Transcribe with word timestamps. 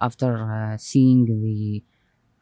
after 0.00 0.30
uh, 0.50 0.76
seeing 0.78 1.24
the 1.26 1.82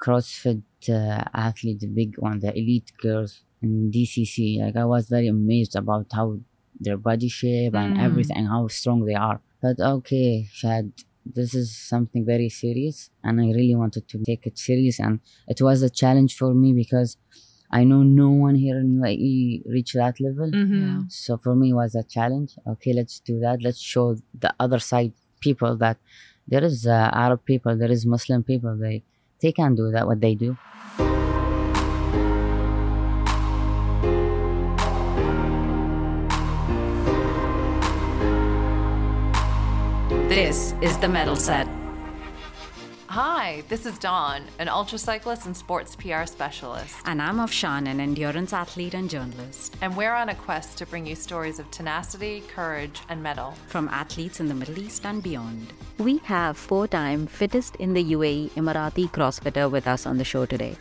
CrossFit 0.02 0.62
uh, 0.88 1.24
athlete, 1.34 1.80
the 1.80 1.86
big 1.88 2.16
one, 2.18 2.38
the 2.40 2.56
elite 2.56 2.92
girls 3.02 3.42
in 3.62 3.90
DCC, 3.90 4.60
like 4.60 4.76
I 4.76 4.84
was 4.84 5.08
very 5.08 5.26
amazed 5.28 5.74
about 5.76 6.06
how 6.12 6.38
their 6.80 6.96
body 6.96 7.28
shape 7.28 7.74
and 7.74 7.96
Mm. 7.96 8.02
everything, 8.02 8.44
how 8.46 8.68
strong 8.68 9.04
they 9.04 9.14
are. 9.14 9.40
But 9.60 9.80
okay, 9.80 10.46
Shad, 10.52 10.92
this 11.26 11.52
is 11.54 11.76
something 11.76 12.24
very 12.24 12.48
serious, 12.48 13.10
and 13.24 13.40
I 13.40 13.46
really 13.46 13.74
wanted 13.74 14.08
to 14.08 14.18
take 14.18 14.46
it 14.46 14.56
serious, 14.58 15.00
and 15.00 15.18
it 15.48 15.60
was 15.60 15.82
a 15.82 15.90
challenge 15.90 16.36
for 16.36 16.54
me 16.54 16.72
because 16.72 17.16
I 17.70 17.84
know 17.84 18.02
no 18.02 18.30
one 18.30 18.54
here 18.54 18.78
in 18.78 18.98
UAE 19.00 19.62
reached 19.66 19.94
that 19.94 20.20
level. 20.20 20.50
Mm-hmm. 20.50 21.02
So 21.08 21.36
for 21.36 21.54
me, 21.54 21.70
it 21.70 21.74
was 21.74 21.94
a 21.94 22.02
challenge. 22.04 22.50
Okay, 22.66 22.92
let's 22.94 23.20
do 23.20 23.40
that. 23.40 23.62
Let's 23.62 23.80
show 23.80 24.16
the 24.44 24.54
other 24.58 24.78
side 24.78 25.12
people 25.40 25.76
that 25.78 25.98
there 26.48 26.64
is 26.64 26.86
uh, 26.86 27.10
Arab 27.12 27.44
people, 27.44 27.76
there 27.76 27.90
is 27.90 28.06
Muslim 28.06 28.42
people. 28.42 28.74
They 28.74 29.02
they 29.40 29.52
can 29.52 29.74
do 29.74 29.90
that. 29.90 30.06
What 30.06 30.20
they 30.20 30.34
do. 30.34 30.56
This 40.28 40.74
is 40.80 40.96
the 40.98 41.08
Metal 41.08 41.36
Set. 41.36 41.68
Hi, 43.10 43.62
this 43.70 43.86
is 43.86 43.98
Dawn, 43.98 44.42
an 44.58 44.68
ultra 44.68 44.98
cyclist 44.98 45.46
and 45.46 45.56
sports 45.56 45.96
PR 45.96 46.26
specialist. 46.26 46.94
And 47.06 47.22
I'm 47.22 47.38
Afshan, 47.38 47.88
an 47.88 48.00
endurance 48.00 48.52
athlete 48.52 48.92
and 48.92 49.08
journalist. 49.08 49.78
And 49.80 49.96
we're 49.96 50.12
on 50.12 50.28
a 50.28 50.34
quest 50.34 50.76
to 50.76 50.86
bring 50.86 51.06
you 51.06 51.14
stories 51.14 51.58
of 51.58 51.70
tenacity, 51.70 52.42
courage, 52.54 53.00
and 53.08 53.22
mettle. 53.22 53.54
From 53.66 53.88
athletes 53.88 54.40
in 54.40 54.48
the 54.48 54.54
Middle 54.54 54.78
East 54.78 55.06
and 55.06 55.22
beyond. 55.22 55.72
We 55.96 56.18
have 56.24 56.58
four 56.58 56.86
time 56.86 57.26
fittest 57.26 57.76
in 57.76 57.94
the 57.94 58.12
UAE 58.12 58.50
Emirati 58.50 59.10
CrossFitter 59.10 59.70
with 59.70 59.86
us 59.88 60.04
on 60.04 60.18
the 60.18 60.24
show 60.24 60.44
today. 60.44 60.76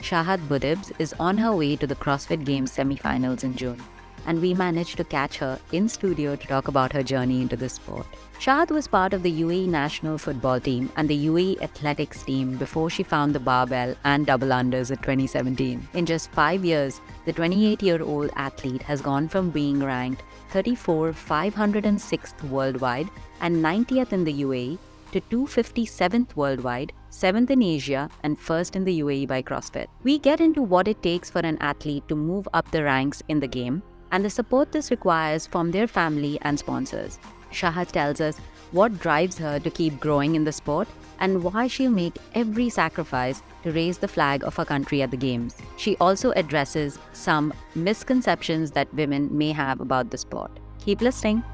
Shahad 0.00 0.48
Budebs 0.48 0.92
is 0.98 1.14
on 1.20 1.36
her 1.36 1.54
way 1.54 1.76
to 1.76 1.86
the 1.86 1.96
CrossFit 1.96 2.46
Games 2.46 2.72
semi 2.72 2.96
finals 2.96 3.44
in 3.44 3.54
June, 3.54 3.82
and 4.26 4.40
we 4.42 4.52
managed 4.54 4.96
to 4.98 5.04
catch 5.04 5.38
her 5.38 5.58
in 5.72 5.88
studio 5.88 6.36
to 6.36 6.46
talk 6.46 6.68
about 6.68 6.92
her 6.92 7.02
journey 7.02 7.40
into 7.40 7.56
the 7.56 7.68
sport. 7.68 8.06
Shahad 8.38 8.70
was 8.70 8.86
part 8.86 9.14
of 9.14 9.22
the 9.22 9.42
UAE 9.42 9.66
national 9.66 10.18
football 10.18 10.60
team 10.60 10.90
and 10.96 11.08
the 11.08 11.26
UAE 11.26 11.62
athletics 11.62 12.22
team 12.22 12.56
before 12.56 12.90
she 12.90 13.02
found 13.02 13.34
the 13.34 13.40
barbell 13.40 13.94
and 14.04 14.26
double 14.26 14.48
unders 14.48 14.90
in 14.90 14.98
2017. 14.98 15.88
In 15.94 16.06
just 16.06 16.30
five 16.32 16.64
years, 16.64 17.00
the 17.24 17.32
28 17.32 17.82
year 17.82 18.02
old 18.02 18.30
athlete 18.36 18.82
has 18.82 19.00
gone 19.00 19.28
from 19.28 19.50
being 19.50 19.82
ranked 19.82 20.22
34 20.50 21.12
506th 21.12 22.50
worldwide 22.50 23.08
and 23.40 23.64
90th 23.64 24.12
in 24.12 24.24
the 24.24 24.42
UAE 24.42 24.78
to 25.12 25.20
257th 25.20 26.36
worldwide, 26.36 26.92
7th 27.10 27.50
in 27.50 27.62
Asia, 27.62 28.10
and 28.22 28.38
1st 28.38 28.76
in 28.76 28.84
the 28.84 29.00
UAE 29.00 29.26
by 29.28 29.40
CrossFit. 29.40 29.86
We 30.02 30.18
get 30.18 30.40
into 30.40 30.62
what 30.62 30.88
it 30.88 31.02
takes 31.02 31.30
for 31.30 31.38
an 31.38 31.56
athlete 31.60 32.06
to 32.08 32.16
move 32.16 32.48
up 32.52 32.70
the 32.70 32.82
ranks 32.84 33.22
in 33.28 33.40
the 33.40 33.46
game 33.46 33.82
and 34.16 34.24
the 34.24 34.30
support 34.30 34.72
this 34.72 34.90
requires 34.90 35.46
from 35.46 35.70
their 35.72 35.86
family 35.86 36.38
and 36.40 36.58
sponsors. 36.58 37.18
Shahad 37.52 37.88
tells 37.92 38.18
us 38.18 38.38
what 38.72 38.98
drives 38.98 39.36
her 39.36 39.58
to 39.58 39.70
keep 39.70 40.00
growing 40.00 40.36
in 40.36 40.44
the 40.44 40.52
sport 40.52 40.88
and 41.20 41.42
why 41.44 41.66
she'll 41.66 41.90
make 41.90 42.16
every 42.34 42.70
sacrifice 42.70 43.42
to 43.62 43.72
raise 43.72 43.98
the 43.98 44.08
flag 44.08 44.42
of 44.42 44.56
her 44.56 44.64
country 44.64 45.02
at 45.02 45.10
the 45.10 45.18
Games. 45.18 45.54
She 45.76 45.98
also 45.98 46.30
addresses 46.30 46.98
some 47.12 47.52
misconceptions 47.74 48.70
that 48.70 48.92
women 48.94 49.28
may 49.36 49.52
have 49.52 49.82
about 49.82 50.08
the 50.08 50.16
sport. 50.16 50.50
Keep 50.78 51.02
listening. 51.02 51.44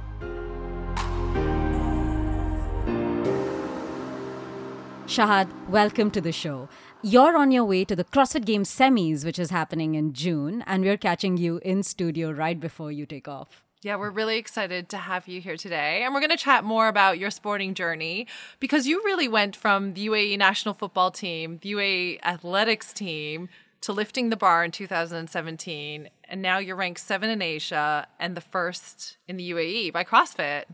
Shahad, 5.06 5.48
welcome 5.68 6.12
to 6.12 6.20
the 6.20 6.30
show. 6.30 6.68
You're 7.04 7.36
on 7.36 7.50
your 7.50 7.64
way 7.64 7.84
to 7.86 7.96
the 7.96 8.04
CrossFit 8.04 8.44
Games 8.44 8.70
semis, 8.70 9.24
which 9.24 9.40
is 9.40 9.50
happening 9.50 9.96
in 9.96 10.12
June, 10.12 10.62
and 10.68 10.84
we're 10.84 10.96
catching 10.96 11.36
you 11.36 11.58
in 11.64 11.82
studio 11.82 12.30
right 12.30 12.60
before 12.60 12.92
you 12.92 13.06
take 13.06 13.26
off. 13.26 13.64
Yeah, 13.82 13.96
we're 13.96 14.10
really 14.10 14.36
excited 14.38 14.88
to 14.90 14.98
have 14.98 15.26
you 15.26 15.40
here 15.40 15.56
today. 15.56 16.04
And 16.04 16.14
we're 16.14 16.20
going 16.20 16.30
to 16.30 16.36
chat 16.36 16.62
more 16.62 16.86
about 16.86 17.18
your 17.18 17.32
sporting 17.32 17.74
journey 17.74 18.28
because 18.60 18.86
you 18.86 19.02
really 19.04 19.26
went 19.26 19.56
from 19.56 19.94
the 19.94 20.06
UAE 20.06 20.38
national 20.38 20.74
football 20.74 21.10
team, 21.10 21.58
the 21.60 21.72
UAE 21.72 22.20
athletics 22.22 22.92
team, 22.92 23.48
to 23.80 23.92
lifting 23.92 24.30
the 24.30 24.36
bar 24.36 24.62
in 24.62 24.70
2017. 24.70 26.08
And 26.28 26.40
now 26.40 26.58
you're 26.58 26.76
ranked 26.76 27.00
seven 27.00 27.30
in 27.30 27.42
Asia 27.42 28.06
and 28.20 28.36
the 28.36 28.40
first 28.40 29.16
in 29.26 29.38
the 29.38 29.50
UAE 29.50 29.92
by 29.92 30.04
CrossFit. 30.04 30.66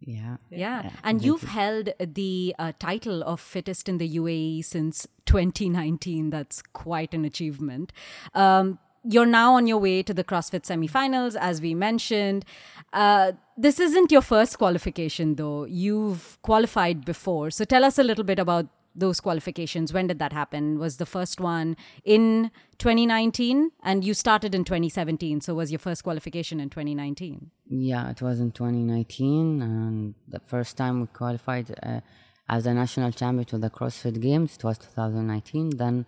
Yeah. 0.00 0.36
Yeah. 0.50 0.90
And 1.04 1.22
you've 1.22 1.42
held 1.42 1.90
the 1.98 2.54
uh, 2.58 2.72
title 2.78 3.22
of 3.22 3.40
fittest 3.40 3.88
in 3.88 3.98
the 3.98 4.16
UAE 4.16 4.64
since 4.64 5.06
2019. 5.26 6.30
That's 6.30 6.62
quite 6.62 7.12
an 7.14 7.24
achievement. 7.24 7.92
Um, 8.34 8.78
you're 9.02 9.26
now 9.26 9.54
on 9.54 9.66
your 9.66 9.78
way 9.78 10.02
to 10.02 10.12
the 10.12 10.24
CrossFit 10.24 10.62
semifinals, 10.62 11.34
as 11.34 11.60
we 11.60 11.74
mentioned. 11.74 12.44
Uh, 12.92 13.32
this 13.56 13.80
isn't 13.80 14.12
your 14.12 14.22
first 14.22 14.58
qualification, 14.58 15.36
though. 15.36 15.64
You've 15.64 16.38
qualified 16.42 17.04
before. 17.04 17.50
So 17.50 17.64
tell 17.64 17.84
us 17.84 17.98
a 17.98 18.02
little 18.02 18.24
bit 18.24 18.38
about 18.38 18.66
those 18.94 19.20
qualifications. 19.20 19.92
When 19.92 20.06
did 20.06 20.18
that 20.18 20.32
happen? 20.32 20.78
Was 20.78 20.96
the 20.96 21.06
first 21.06 21.40
one 21.40 21.76
in 22.04 22.50
2019? 22.78 23.70
And 23.82 24.04
you 24.04 24.14
started 24.14 24.54
in 24.54 24.64
2017. 24.64 25.40
So 25.40 25.54
was 25.54 25.70
your 25.70 25.78
first 25.78 26.02
qualification 26.04 26.60
in 26.60 26.70
2019? 26.70 27.50
Yeah, 27.68 28.10
it 28.10 28.20
was 28.20 28.40
in 28.40 28.50
2019, 28.50 29.62
and 29.62 30.14
the 30.26 30.40
first 30.40 30.76
time 30.76 31.00
we 31.00 31.06
qualified 31.06 31.72
uh, 31.82 32.00
as 32.48 32.66
a 32.66 32.74
national 32.74 33.12
champion 33.12 33.44
to 33.46 33.58
the 33.58 33.70
CrossFit 33.70 34.20
Games, 34.20 34.56
it 34.56 34.64
was 34.64 34.78
2019. 34.78 35.76
Then 35.76 36.06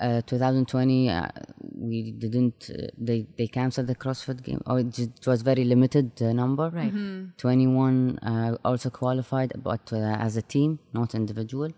uh, 0.00 0.22
2020, 0.22 1.10
uh, 1.10 1.28
we 1.74 2.12
didn't. 2.12 2.70
Uh, 2.70 2.86
they 2.98 3.26
they 3.38 3.46
canceled 3.46 3.86
the 3.88 3.94
CrossFit 3.94 4.42
game. 4.42 4.60
Oh, 4.66 4.76
it, 4.76 4.90
just, 4.90 5.10
it 5.20 5.26
was 5.26 5.42
very 5.42 5.64
limited 5.64 6.10
uh, 6.22 6.32
number. 6.32 6.70
Right. 6.70 6.92
21 7.38 8.18
uh, 8.18 8.56
also 8.64 8.90
qualified, 8.90 9.52
but 9.62 9.92
uh, 9.92 9.96
as 9.96 10.36
a 10.36 10.42
team, 10.42 10.78
not 10.92 11.14
individual. 11.14 11.70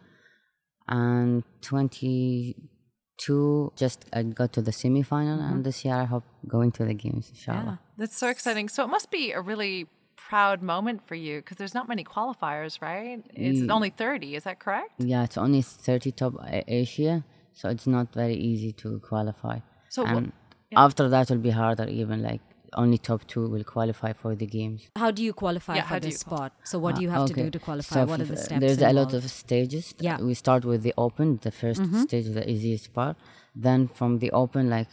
And 0.86 1.42
22 1.62 3.72
just 3.76 4.04
I 4.12 4.22
got 4.22 4.52
to 4.54 4.62
the 4.62 4.72
semi-final, 4.72 5.40
and 5.40 5.64
this 5.64 5.84
year 5.84 5.94
I 5.94 6.04
hope 6.04 6.24
going 6.46 6.72
to 6.72 6.84
the 6.84 6.94
games, 6.94 7.30
inshallah. 7.30 7.80
That's 7.96 8.16
so 8.16 8.28
exciting. 8.28 8.68
So 8.68 8.84
it 8.84 8.88
must 8.88 9.10
be 9.10 9.32
a 9.32 9.40
really 9.40 9.86
proud 10.16 10.62
moment 10.62 11.06
for 11.06 11.14
you 11.14 11.38
because 11.40 11.56
there's 11.58 11.74
not 11.74 11.88
many 11.88 12.04
qualifiers, 12.04 12.80
right? 12.80 13.22
It's 13.34 13.60
Mm. 13.60 13.70
only 13.70 13.90
30, 13.90 14.36
is 14.36 14.44
that 14.44 14.58
correct? 14.58 14.92
Yeah, 14.98 15.24
it's 15.24 15.36
only 15.38 15.62
30 15.62 16.12
top 16.12 16.34
A- 16.46 16.64
Asia, 16.72 17.24
so 17.54 17.68
it's 17.68 17.86
not 17.86 18.12
very 18.12 18.34
easy 18.34 18.72
to 18.72 18.98
qualify. 19.00 19.58
So 19.88 20.02
wha- 20.02 20.10
and 20.10 20.32
after 20.76 21.08
that 21.08 21.30
will 21.30 21.44
be 21.50 21.50
harder 21.50 21.86
even 21.86 22.22
like 22.22 22.40
only 22.76 22.98
top 22.98 23.26
2 23.26 23.48
will 23.48 23.64
qualify 23.64 24.12
for 24.12 24.34
the 24.34 24.46
games. 24.46 24.88
How 24.96 25.10
do 25.10 25.22
you 25.22 25.32
qualify 25.32 25.76
Yeah, 25.76 25.82
for 25.82 25.88
how 25.88 25.98
do 26.00 26.08
this 26.08 26.20
spot? 26.20 26.52
So 26.64 26.78
what 26.78 26.94
uh, 26.94 26.96
do 26.96 27.02
you 27.02 27.10
have 27.10 27.28
to 27.28 27.34
do 27.34 27.50
to 27.50 27.58
qualify? 27.58 27.94
so 27.94 28.04
what 28.04 28.20
are 28.20 28.24
the 28.24 28.34
uh, 28.34 28.44
steps? 28.46 28.60
There's 28.60 28.82
a 28.82 28.92
lot 28.92 29.14
of 29.14 29.30
stages. 29.30 29.92
Uh, 29.92 29.96
yeah. 30.00 30.16
Mm-hmm. 30.16 30.26
We 30.26 30.34
start 30.34 30.64
with 30.64 30.82
the 30.82 30.94
open, 30.98 31.38
the 31.42 31.52
1st 31.52 31.80
mm-hmm. 31.80 32.02
stage, 32.02 32.26
the 32.26 32.48
easiest 32.50 32.92
part. 32.92 33.16
Then 33.54 33.88
from 33.88 34.18
the 34.18 34.32
open, 34.32 34.68
like 34.70 34.88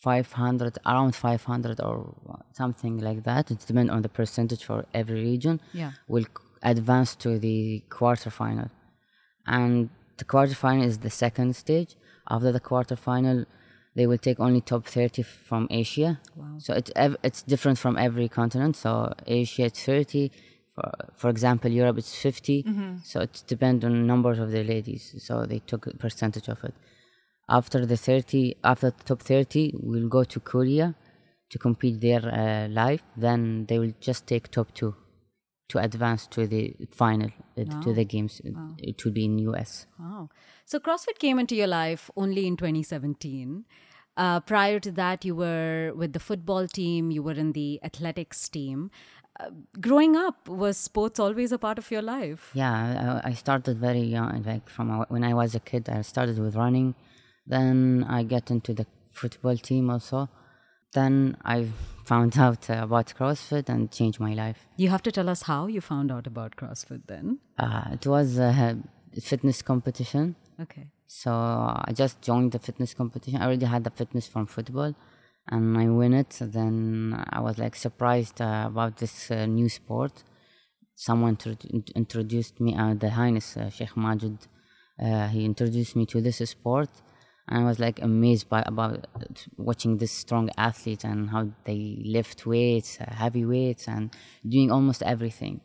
500, 0.00 0.78
around 0.86 1.14
500 1.14 1.80
or 1.80 2.14
something 2.52 2.98
like 2.98 3.24
that. 3.24 3.50
It 3.50 3.64
depends 3.66 3.90
on 3.90 4.02
the 4.02 4.08
percentage 4.08 4.64
for 4.64 4.86
every 4.94 5.22
region. 5.22 5.60
Yeah. 5.72 5.92
Will 6.06 6.26
advance 6.62 7.16
to 7.16 7.38
the 7.38 7.82
quarterfinal, 7.88 8.70
and 9.46 9.90
the 10.18 10.24
quarterfinal 10.24 10.84
is 10.84 10.98
the 10.98 11.10
second 11.10 11.56
stage. 11.56 11.96
After 12.28 12.52
the 12.52 12.60
quarterfinal, 12.60 13.46
they 13.96 14.06
will 14.06 14.18
take 14.18 14.38
only 14.38 14.60
top 14.60 14.84
30 14.86 15.22
from 15.22 15.66
Asia. 15.70 16.20
So 16.58 16.74
it's 16.74 16.92
it's 17.22 17.42
different 17.42 17.78
from 17.78 17.96
every 17.96 18.28
continent. 18.28 18.76
So 18.76 19.12
Asia 19.26 19.64
it's 19.64 19.82
30. 19.82 20.30
For, 20.74 20.92
for 21.16 21.30
example, 21.30 21.70
Europe 21.70 21.98
it's 21.98 22.14
50. 22.14 22.62
So 23.04 23.20
it 23.20 23.42
depends 23.46 23.84
on 23.84 24.06
numbers 24.06 24.38
of 24.38 24.50
the 24.50 24.62
ladies. 24.62 25.14
So 25.26 25.46
they 25.46 25.60
took 25.60 25.86
a 25.86 25.96
percentage 25.96 26.48
of 26.48 26.62
it. 26.64 26.74
After 27.48 27.86
the 27.86 27.96
30, 27.96 28.56
after 28.62 28.90
the 28.90 29.04
top 29.04 29.22
30, 29.22 29.74
we'll 29.82 30.08
go 30.08 30.22
to 30.24 30.38
Korea 30.38 30.94
to 31.50 31.58
compete 31.58 32.00
there 32.00 32.24
uh, 32.26 32.68
live. 32.68 33.02
Then 33.16 33.64
they 33.66 33.78
will 33.78 33.94
just 34.00 34.26
take 34.26 34.50
top 34.50 34.74
two 34.74 34.94
to 35.68 35.78
advance 35.78 36.26
to 36.28 36.46
the 36.46 36.74
final, 36.90 37.30
uh, 37.58 37.64
to 37.82 37.92
the 37.92 38.04
games. 38.04 38.40
It 38.78 39.04
will 39.04 39.12
be 39.12 39.24
in 39.26 39.38
US. 39.40 39.86
Wow. 39.98 40.30
So 40.64 40.78
CrossFit 40.78 41.18
came 41.18 41.38
into 41.38 41.54
your 41.54 41.66
life 41.66 42.10
only 42.16 42.46
in 42.46 42.56
2017. 42.56 43.64
Uh, 44.16 44.40
prior 44.40 44.80
to 44.80 44.90
that, 44.92 45.24
you 45.24 45.34
were 45.36 45.92
with 45.94 46.12
the 46.12 46.18
football 46.20 46.66
team, 46.66 47.10
you 47.10 47.22
were 47.22 47.32
in 47.44 47.52
the 47.52 47.78
athletics 47.84 48.48
team. 48.48 48.90
Uh, 49.38 49.50
growing 49.80 50.16
up, 50.16 50.48
was 50.48 50.76
sports 50.76 51.20
always 51.20 51.52
a 51.52 51.58
part 51.58 51.78
of 51.78 51.90
your 51.92 52.02
life? 52.02 52.50
Yeah, 52.54 53.20
I, 53.24 53.28
I 53.30 53.34
started 53.34 53.78
very 53.78 54.00
young. 54.00 54.42
Like 54.42 54.68
from 54.68 54.90
a- 54.90 55.06
when 55.08 55.22
I 55.22 55.34
was 55.34 55.54
a 55.54 55.60
kid, 55.60 55.88
I 55.88 56.02
started 56.02 56.38
with 56.38 56.56
running. 56.56 56.96
Then 57.46 58.04
I 58.08 58.24
got 58.24 58.50
into 58.50 58.74
the 58.74 58.86
football 59.10 59.56
team 59.56 59.88
also. 59.90 60.28
Then 60.92 61.36
I 61.44 61.68
found 62.04 62.38
out 62.46 62.70
uh, 62.70 62.80
about 62.82 63.06
CrossFit 63.18 63.68
and 63.68 63.90
changed 63.90 64.20
my 64.20 64.34
life. 64.34 64.66
You 64.76 64.88
have 64.88 65.02
to 65.02 65.12
tell 65.12 65.28
us 65.28 65.42
how 65.42 65.66
you 65.66 65.80
found 65.80 66.10
out 66.10 66.26
about 66.26 66.56
CrossFit 66.56 67.02
then. 67.06 67.38
Uh, 67.58 67.90
it 67.92 68.06
was 68.06 68.38
a 68.38 68.78
fitness 69.20 69.62
competition. 69.62 70.36
Okay. 70.60 70.86
So 71.06 71.32
I 71.32 71.92
just 71.94 72.20
joined 72.20 72.52
the 72.52 72.58
fitness 72.58 72.94
competition. 72.94 73.40
I 73.40 73.46
already 73.46 73.66
had 73.66 73.84
the 73.84 73.90
fitness 73.90 74.26
from 74.28 74.46
football, 74.46 74.94
and 75.48 75.78
I 75.78 75.86
win 75.88 76.12
it. 76.12 76.36
Then 76.40 77.24
I 77.30 77.40
was 77.40 77.58
like 77.58 77.74
surprised 77.76 78.40
uh, 78.40 78.64
about 78.66 78.98
this 78.98 79.30
uh, 79.30 79.46
new 79.46 79.68
sport. 79.68 80.12
Someone 80.94 81.36
tr- 81.36 81.50
introduced 81.94 82.60
me, 82.60 82.76
uh, 82.76 82.94
the 82.94 83.10
Highness 83.10 83.56
uh, 83.56 83.70
Sheikh 83.70 83.96
Majid. 83.96 84.38
Uh, 85.00 85.28
he 85.28 85.44
introduced 85.44 85.94
me 85.94 86.04
to 86.06 86.20
this 86.20 86.38
sport, 86.38 86.90
and 87.48 87.62
I 87.62 87.64
was 87.64 87.78
like 87.78 88.00
amazed 88.02 88.48
by 88.48 88.62
about 88.66 89.06
watching 89.56 89.98
this 89.98 90.12
strong 90.12 90.50
athlete 90.56 91.04
and 91.04 91.30
how 91.30 91.48
they 91.64 92.02
lift 92.04 92.46
weights, 92.46 92.96
heavy 92.96 93.44
weights, 93.44 93.88
and 93.88 94.14
doing 94.46 94.70
almost 94.70 95.02
everything. 95.02 95.60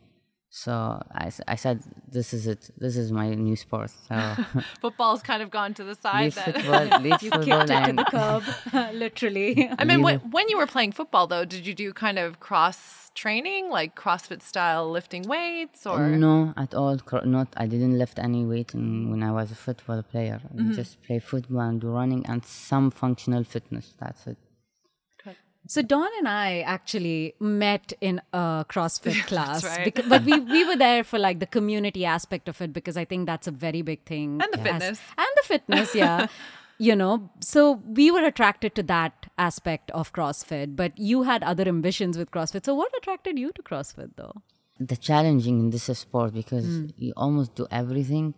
So 0.56 1.02
I, 1.12 1.32
I 1.48 1.56
said, 1.56 1.82
this 2.08 2.32
is 2.32 2.46
it. 2.46 2.70
This 2.78 2.96
is 2.96 3.10
my 3.10 3.34
new 3.34 3.56
sport. 3.56 3.90
So 4.08 4.14
Football's 4.80 5.20
kind 5.20 5.42
of 5.42 5.50
gone 5.50 5.74
to 5.74 5.82
the 5.82 5.96
side 5.96 6.26
leave 6.26 6.34
then. 6.36 6.52
football, 6.54 7.00
leave 7.00 7.22
You 7.22 7.30
football, 7.32 7.66
kicked 7.66 7.70
it 7.70 7.86
to 7.86 7.92
the 7.92 8.04
curb, 8.04 8.94
literally. 8.94 9.68
I 9.76 9.82
mean, 9.82 10.00
when, 10.02 10.20
when 10.30 10.48
you 10.48 10.56
were 10.56 10.68
playing 10.68 10.92
football, 10.92 11.26
though, 11.26 11.44
did 11.44 11.66
you 11.66 11.74
do 11.74 11.92
kind 11.92 12.20
of 12.20 12.38
cross 12.38 13.10
training, 13.16 13.68
like 13.68 13.96
CrossFit 13.96 14.42
style 14.42 14.88
lifting 14.88 15.24
weights, 15.24 15.86
or 15.86 15.98
oh, 15.98 16.14
no, 16.14 16.54
at 16.56 16.72
all. 16.72 17.00
Not. 17.24 17.48
I 17.56 17.66
didn't 17.66 17.98
lift 17.98 18.20
any 18.20 18.46
weight 18.46 18.74
in, 18.74 19.10
when 19.10 19.24
I 19.24 19.32
was 19.32 19.50
a 19.50 19.56
football 19.56 20.04
player. 20.04 20.40
I 20.40 20.56
mm-hmm. 20.56 20.72
just 20.72 21.02
play 21.02 21.18
football 21.18 21.62
and 21.62 21.80
do 21.80 21.88
running 21.88 22.24
and 22.26 22.44
some 22.44 22.92
functional 22.92 23.42
fitness. 23.42 23.94
That's 23.98 24.28
it. 24.28 24.38
So 25.66 25.80
Dawn 25.80 26.08
and 26.18 26.28
I 26.28 26.60
actually 26.60 27.34
met 27.40 27.94
in 28.00 28.20
a 28.32 28.66
CrossFit 28.68 29.26
class, 29.26 29.64
right. 29.64 29.94
becau- 29.94 30.08
but 30.08 30.22
we, 30.24 30.38
we 30.38 30.64
were 30.64 30.76
there 30.86 31.02
for 31.04 31.18
like 31.18 31.40
the 31.40 31.46
community 31.46 32.04
aspect 32.04 32.48
of 32.48 32.60
it 32.60 32.72
because 32.72 32.96
I 32.96 33.04
think 33.04 33.26
that's 33.26 33.46
a 33.46 33.50
very 33.50 33.82
big 33.82 34.04
thing. 34.04 34.40
And 34.42 34.52
the 34.52 34.60
as- 34.60 34.66
fitness. 34.66 35.00
and 35.16 35.26
the 35.36 35.42
fitness, 35.42 35.94
yeah. 35.94 36.26
you 36.78 36.94
know, 36.94 37.30
so 37.40 37.82
we 37.86 38.10
were 38.10 38.24
attracted 38.24 38.74
to 38.74 38.82
that 38.84 39.26
aspect 39.38 39.90
of 39.92 40.12
CrossFit, 40.12 40.76
but 40.76 40.98
you 40.98 41.22
had 41.22 41.42
other 41.42 41.66
ambitions 41.66 42.18
with 42.18 42.30
CrossFit. 42.30 42.66
So 42.66 42.74
what 42.74 42.92
attracted 42.96 43.38
you 43.38 43.52
to 43.52 43.62
CrossFit 43.62 44.10
though? 44.16 44.42
The 44.78 44.96
challenging 44.96 45.60
in 45.60 45.70
this 45.70 45.84
sport 45.84 46.34
because 46.34 46.66
hmm. 46.66 46.86
you 46.96 47.12
almost 47.16 47.54
do 47.54 47.66
everything, 47.70 48.34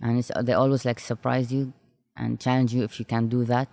and 0.00 0.18
it's 0.18 0.30
they 0.42 0.52
always 0.52 0.84
like 0.84 1.00
surprise 1.00 1.52
you 1.52 1.72
and 2.16 2.38
challenge 2.38 2.72
you 2.72 2.84
if 2.84 2.98
you 2.98 3.04
can 3.04 3.28
do 3.28 3.44
that. 3.44 3.68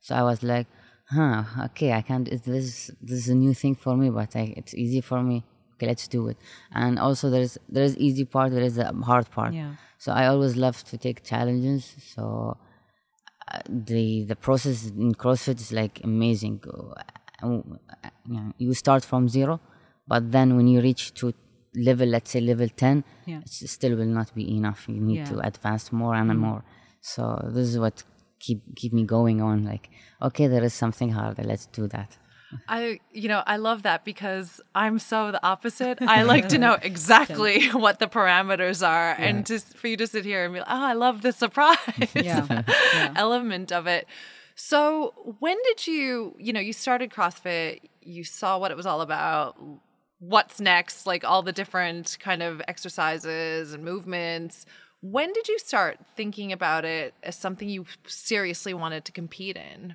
So 0.00 0.14
I 0.14 0.22
was 0.22 0.44
like, 0.44 0.68
huh, 1.10 1.42
okay, 1.66 1.92
I 1.92 2.02
can't. 2.02 2.28
Is 2.28 2.42
this 2.42 2.90
this 3.00 3.18
is 3.24 3.28
a 3.28 3.34
new 3.34 3.54
thing 3.54 3.74
for 3.74 3.96
me, 3.96 4.10
but 4.10 4.34
I, 4.36 4.54
it's 4.56 4.74
easy 4.74 5.00
for 5.00 5.22
me. 5.22 5.44
Okay, 5.74 5.86
let's 5.86 6.08
do 6.08 6.28
it. 6.28 6.36
And 6.72 6.98
also 6.98 7.30
there's 7.30 7.56
there's 7.68 7.96
easy 7.96 8.24
part, 8.24 8.52
there 8.52 8.62
is 8.70 8.76
the 8.76 8.86
hard 9.10 9.30
part. 9.30 9.52
Yeah. 9.54 9.74
So 9.98 10.12
I 10.12 10.26
always 10.26 10.56
love 10.56 10.82
to 10.90 10.98
take 10.98 11.22
challenges. 11.24 11.94
So 12.14 12.56
uh, 13.52 13.60
the 13.68 14.24
the 14.24 14.36
process 14.36 14.86
in 14.90 15.14
CrossFit 15.14 15.60
is 15.60 15.72
like 15.72 16.00
amazing. 16.04 16.60
Uh, 16.66 17.02
you 18.58 18.74
start 18.74 19.04
from 19.04 19.28
zero, 19.28 19.60
but 20.06 20.30
then 20.32 20.56
when 20.56 20.66
you 20.66 20.80
reach 20.80 21.14
to 21.14 21.32
level, 21.74 22.08
let's 22.08 22.30
say 22.30 22.40
level 22.40 22.68
ten, 22.68 23.04
Yeah. 23.26 23.40
it 23.40 23.48
still 23.48 23.94
will 23.96 24.12
not 24.20 24.34
be 24.34 24.44
enough. 24.56 24.88
You 24.88 25.00
need 25.00 25.26
to 25.26 25.38
advance 25.40 25.92
more 25.92 26.14
and 26.14 26.30
more. 26.38 26.64
So 27.00 27.22
this 27.54 27.68
is 27.68 27.78
what 27.78 28.02
keep 28.40 28.62
keep 28.76 28.92
me 28.92 29.04
going 29.04 29.40
on. 29.40 29.64
Like, 29.64 29.90
okay, 30.22 30.46
there 30.46 30.64
is 30.64 30.74
something 30.74 31.10
harder. 31.10 31.42
Let's 31.42 31.66
do 31.66 31.86
that. 31.88 32.16
I, 32.66 33.00
you 33.12 33.28
know, 33.28 33.42
I 33.46 33.58
love 33.58 33.82
that 33.82 34.06
because 34.06 34.60
I'm 34.74 34.98
so 34.98 35.30
the 35.32 35.44
opposite. 35.46 35.98
I 36.00 36.22
like 36.22 36.48
to 36.48 36.58
know 36.58 36.78
exactly 36.82 37.68
what 37.72 37.98
the 37.98 38.06
parameters 38.06 38.86
are, 38.86 39.10
and 39.18 39.44
just 39.44 39.76
for 39.76 39.86
you 39.88 39.96
to 39.98 40.06
sit 40.06 40.24
here 40.24 40.44
and 40.44 40.54
be 40.54 40.60
like, 40.60 40.68
oh, 40.70 40.84
I 40.84 40.94
love 40.94 41.20
the 41.22 41.32
surprise 41.32 41.76
Yeah. 42.14 42.62
element 43.16 43.70
of 43.70 43.86
it. 43.86 44.06
So, 44.54 45.36
when 45.38 45.56
did 45.64 45.86
you, 45.86 46.34
you 46.38 46.52
know, 46.52 46.60
you 46.60 46.72
started 46.72 47.10
CrossFit, 47.10 47.80
you 48.02 48.24
saw 48.24 48.58
what 48.58 48.70
it 48.70 48.76
was 48.76 48.86
all 48.86 49.02
about, 49.02 49.56
what's 50.18 50.58
next, 50.60 51.06
like 51.06 51.24
all 51.24 51.42
the 51.42 51.52
different 51.52 52.16
kind 52.18 52.42
of 52.42 52.60
exercises 52.66 53.72
and 53.72 53.84
movements. 53.84 54.66
When 55.00 55.32
did 55.32 55.48
you 55.48 55.58
start 55.58 55.98
thinking 56.16 56.52
about 56.52 56.84
it 56.84 57.14
as 57.22 57.36
something 57.36 57.68
you 57.68 57.86
seriously 58.06 58.74
wanted 58.74 59.04
to 59.04 59.12
compete 59.12 59.56
in? 59.56 59.94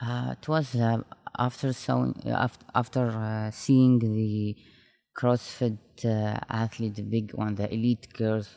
Uh, 0.00 0.34
it 0.40 0.48
was 0.48 0.74
uh, 0.76 1.02
after 1.38 1.72
so 1.72 2.14
after, 2.26 2.66
after 2.74 3.08
uh, 3.08 3.50
seeing 3.50 3.98
the 3.98 4.56
CrossFit 5.18 5.78
uh, 6.04 6.38
athlete, 6.48 6.94
the 6.94 7.02
big 7.02 7.32
one, 7.34 7.56
the 7.56 7.72
elite 7.72 8.06
girls 8.14 8.56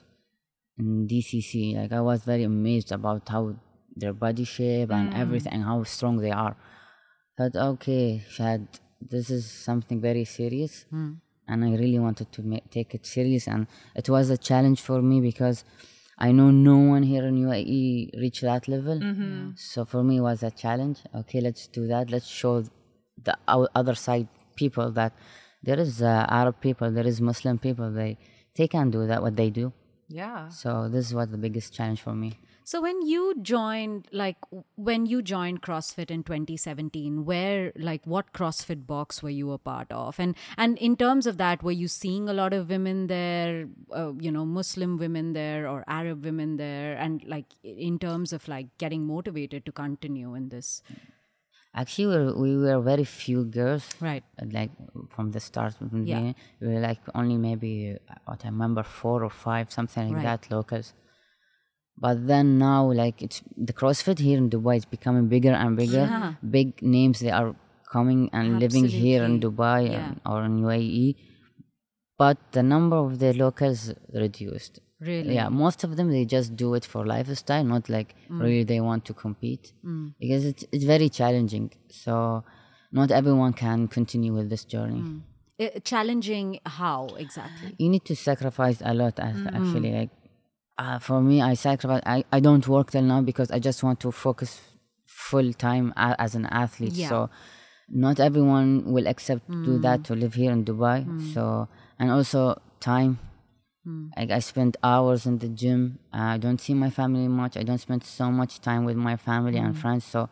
in 0.78 1.08
DCC. 1.08 1.76
Like 1.76 1.92
I 1.92 2.02
was 2.02 2.24
very 2.24 2.44
amazed 2.44 2.92
about 2.92 3.28
how 3.28 3.56
their 3.96 4.14
body 4.14 4.44
shape 4.44 4.92
and 4.92 5.14
everything, 5.14 5.62
how 5.62 5.84
strong 5.84 6.18
they 6.18 6.32
are. 6.32 6.56
Thought, 7.38 7.56
okay, 7.56 8.24
Shad, 8.30 8.68
this 9.02 9.30
is 9.32 9.50
something 9.50 10.00
very 10.00 10.24
serious, 10.26 10.86
and 11.48 11.64
I 11.66 11.72
really 11.76 12.00
wanted 12.00 12.32
to 12.36 12.42
ma- 12.42 12.66
take 12.72 12.94
it 12.96 13.06
serious. 13.06 13.48
And 13.48 13.68
it 13.96 14.08
was 14.10 14.30
a 14.30 14.38
challenge 14.38 14.82
for 14.82 15.02
me 15.02 15.22
because 15.22 15.64
I 16.18 16.32
know 16.32 16.50
no 16.52 16.78
one 16.78 17.04
here 17.04 17.26
in 17.26 17.36
UAE 17.48 18.20
reached 18.24 18.44
that 18.44 18.68
level. 18.68 18.98
So 19.56 19.86
for 19.86 20.04
me, 20.04 20.18
it 20.18 20.22
was 20.22 20.44
a 20.44 20.52
challenge. 20.52 21.00
Okay, 21.22 21.42
let's 21.42 21.68
do 21.68 21.88
that. 21.88 22.10
Let's 22.12 22.28
show 22.28 22.64
the 23.28 23.36
other 23.76 23.96
side 23.96 24.28
people 24.56 24.92
that 24.92 25.14
there 25.64 25.80
is 25.80 26.02
uh, 26.02 26.26
Arab 26.30 26.56
people, 26.62 26.92
there 26.92 27.08
is 27.08 27.20
Muslim 27.22 27.58
people. 27.58 27.90
They 27.92 28.18
they 28.56 28.68
can 28.68 28.90
do 28.92 29.08
that 29.08 29.22
what 29.26 29.36
they 29.36 29.50
do. 29.50 29.74
Yeah. 30.14 30.50
So 30.50 30.90
this 30.90 31.08
is 31.08 31.16
what 31.16 31.32
the 31.32 31.40
biggest 31.40 31.74
challenge 31.74 32.00
for 32.00 32.14
me. 32.14 32.40
So 32.66 32.82
when 32.82 33.02
you 33.02 33.34
joined, 33.42 34.08
like 34.12 34.38
when 34.76 35.08
you 35.08 35.24
joined 35.24 35.64
CrossFit 35.64 36.12
in 36.12 36.22
2017, 36.24 37.26
where, 37.26 37.74
like, 37.76 38.06
what 38.06 38.32
CrossFit 38.32 38.86
box 38.86 39.24
were 39.24 39.32
you 39.32 39.52
a 39.52 39.58
part 39.58 39.92
of? 39.92 40.20
And 40.20 40.36
and 40.56 40.78
in 40.78 40.96
terms 40.98 41.26
of 41.26 41.38
that, 41.38 41.64
were 41.64 41.72
you 41.72 41.88
seeing 41.88 42.30
a 42.30 42.34
lot 42.34 42.54
of 42.54 42.70
women 42.70 43.08
there, 43.08 43.68
uh, 43.92 44.14
you 44.20 44.32
know, 44.32 44.46
Muslim 44.46 44.98
women 44.98 45.34
there 45.34 45.68
or 45.68 45.84
Arab 45.88 46.24
women 46.24 46.58
there, 46.58 46.96
and 46.96 47.24
like 47.26 47.48
in 47.64 47.98
terms 47.98 48.34
of 48.34 48.48
like 48.48 48.68
getting 48.78 49.08
motivated 49.08 49.66
to 49.66 49.72
continue 49.72 50.36
in 50.36 50.50
this? 50.50 50.84
Actually, 51.76 52.06
we 52.06 52.16
were, 52.18 52.34
we 52.38 52.58
were 52.58 52.80
very 52.82 53.04
few 53.04 53.46
girls. 53.46 53.86
Right. 54.00 54.24
uh, 54.42 54.46
Like 54.52 54.72
from 55.10 55.32
the 55.32 55.40
start, 55.40 55.74
from 55.74 55.90
Yeah. 55.92 56.18
beginning, 56.18 56.36
we 56.62 56.68
were 56.74 56.80
like 56.80 57.02
only 57.16 57.38
maybe 57.38 57.98
uh, 58.10 58.14
what 58.26 58.46
I 58.46 58.50
remember 58.50 58.84
four 58.84 59.24
or 59.24 59.30
five, 59.48 59.72
something 59.72 60.04
like 60.08 60.16
Right. 60.18 60.42
that, 60.42 60.52
locals. 60.52 60.94
But 61.98 62.28
then 62.28 62.58
now, 62.58 62.92
like 62.92 63.22
it's 63.26 63.42
the 63.70 63.74
CrossFit 63.74 64.20
here 64.20 64.38
in 64.38 64.50
Dubai 64.50 64.78
is 64.78 64.86
becoming 64.86 65.28
bigger 65.28 65.52
and 65.64 65.76
bigger. 65.76 66.06
Yeah. 66.14 66.34
Big 66.58 66.82
names 66.82 67.20
they 67.20 67.32
are 67.40 67.56
coming 67.92 68.30
and 68.34 68.60
living 68.60 68.86
here 68.88 69.24
in 69.24 69.40
Dubai 69.40 69.82
Yeah. 69.90 69.98
and, 70.08 70.22
or 70.26 70.44
in 70.44 70.54
UAE. 70.68 71.16
But 72.18 72.38
the 72.52 72.64
number 72.64 72.98
of 72.98 73.20
the 73.20 73.34
locals 73.34 73.94
reduced. 74.14 74.80
Really? 75.12 75.34
Yeah, 75.40 75.50
most 75.50 75.80
of 75.86 75.90
them 75.98 76.08
they 76.16 76.26
just 76.38 76.50
do 76.64 76.68
it 76.78 76.86
for 76.92 77.02
lifestyle, 77.16 77.64
not 77.76 77.84
like 77.96 78.10
Mm. 78.30 78.40
really 78.46 78.64
they 78.72 78.80
want 78.90 79.02
to 79.10 79.14
compete 79.26 79.66
because 80.22 80.44
it's 80.52 80.64
it's 80.74 80.86
very 80.96 81.10
challenging. 81.20 81.68
So 82.04 82.14
not 83.00 83.10
everyone 83.20 83.54
can 83.64 83.80
continue 83.98 84.34
with 84.38 84.48
this 84.54 84.64
journey. 84.74 85.04
Uh, 85.64 85.68
challenging 85.92 86.48
how 86.80 87.00
exactly? 87.26 87.70
You 87.82 87.90
need 87.94 88.06
to 88.12 88.16
sacrifice 88.30 88.78
a 88.92 88.94
lot. 89.02 89.16
As 89.30 89.38
actually, 89.60 89.92
like 90.00 90.12
uh, 90.84 90.98
for 91.08 91.20
me, 91.30 91.36
I 91.42 91.54
sacrifice. 91.68 92.04
I, 92.16 92.18
I 92.38 92.40
don't 92.48 92.66
work 92.76 92.88
till 92.94 93.06
now 93.14 93.22
because 93.32 93.50
I 93.58 93.60
just 93.70 93.80
want 93.86 93.98
to 94.06 94.10
focus 94.26 94.52
full 95.30 95.50
time 95.68 95.86
a- 96.06 96.20
as 96.26 96.32
an 96.40 96.46
athlete. 96.64 96.98
Yeah. 97.04 97.10
So 97.12 97.18
not 98.06 98.20
everyone 98.20 98.70
will 98.94 99.08
accept 99.14 99.44
to 99.52 99.64
do 99.70 99.74
that 99.86 100.04
to 100.08 100.12
live 100.16 100.34
here 100.42 100.52
in 100.58 100.62
Dubai. 100.70 100.98
So 101.34 101.68
and 102.00 102.08
also 102.12 102.42
time. 102.80 103.20
Hmm. 103.84 104.08
Like 104.18 104.32
I 104.32 104.40
spend 104.40 104.78
hours 104.84 105.26
in 105.26 105.40
the 105.40 105.50
gym. 105.50 106.00
Uh, 106.14 106.36
I 106.36 106.38
don't 106.38 106.60
see 106.60 106.74
my 106.74 106.90
family 106.90 107.28
much. 107.28 107.58
I 107.58 107.64
don't 107.64 107.80
spend 107.80 108.04
so 108.04 108.32
much 108.32 108.62
time 108.62 108.86
with 108.86 108.96
my 108.96 109.18
family 109.18 109.58
and 109.58 109.76
hmm. 109.76 109.82
friends. 109.82 110.06
So 110.06 110.30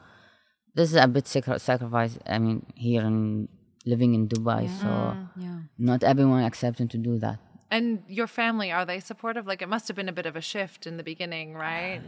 this 0.73 0.89
is 0.89 0.95
a 0.95 1.07
bit 1.07 1.27
sacri- 1.27 1.59
sacrifice. 1.59 2.17
I 2.25 2.39
mean, 2.39 2.65
here 2.75 3.01
in 3.01 3.49
living 3.85 4.13
in 4.13 4.27
Dubai. 4.27 4.69
So 4.69 4.87
ah, 4.87 5.17
Yeah. 5.35 5.59
not 5.77 6.03
everyone 6.03 6.43
accepting 6.43 6.87
to 6.89 6.97
do 6.97 7.17
that. 7.19 7.39
And 7.69 8.03
your 8.07 8.27
family, 8.27 8.71
are 8.71 8.85
they 8.85 8.99
supportive? 8.99 9.47
Like 9.47 9.61
it 9.61 9.69
must 9.69 9.87
have 9.87 9.95
been 9.95 10.09
a 10.09 10.13
bit 10.13 10.25
of 10.25 10.35
a 10.35 10.41
shift 10.41 10.85
in 10.85 10.97
the 10.97 11.03
beginning, 11.03 11.53
right? 11.55 12.01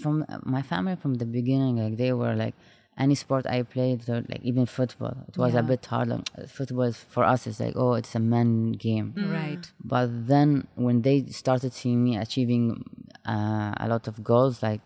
From 0.00 0.24
uh, 0.28 0.38
my 0.42 0.62
family 0.62 0.96
from 0.96 1.14
the 1.14 1.26
beginning, 1.26 1.76
like 1.76 1.96
they 1.96 2.12
were 2.12 2.34
like 2.34 2.54
any 2.96 3.14
sport 3.16 3.44
I 3.46 3.62
played, 3.62 4.04
so, 4.04 4.22
like 4.28 4.42
even 4.42 4.66
football, 4.66 5.16
it 5.28 5.36
was 5.36 5.54
a 5.54 5.62
bit 5.62 5.84
harder. 5.86 6.20
Uh, 6.38 6.46
Football 6.46 6.92
for 6.92 7.24
us 7.24 7.46
is 7.46 7.58
like 7.60 7.74
oh, 7.76 7.94
it's 7.94 8.14
a 8.14 8.20
man 8.20 8.72
game. 8.72 9.14
Right. 9.16 9.64
But 9.82 10.08
then 10.28 10.68
when 10.76 11.02
they 11.02 11.26
started 11.26 11.72
seeing 11.72 12.02
me 12.04 12.16
achieving 12.16 12.84
uh, 13.26 13.72
a 13.84 13.86
lot 13.88 14.06
of 14.08 14.22
goals, 14.22 14.62
like 14.62 14.80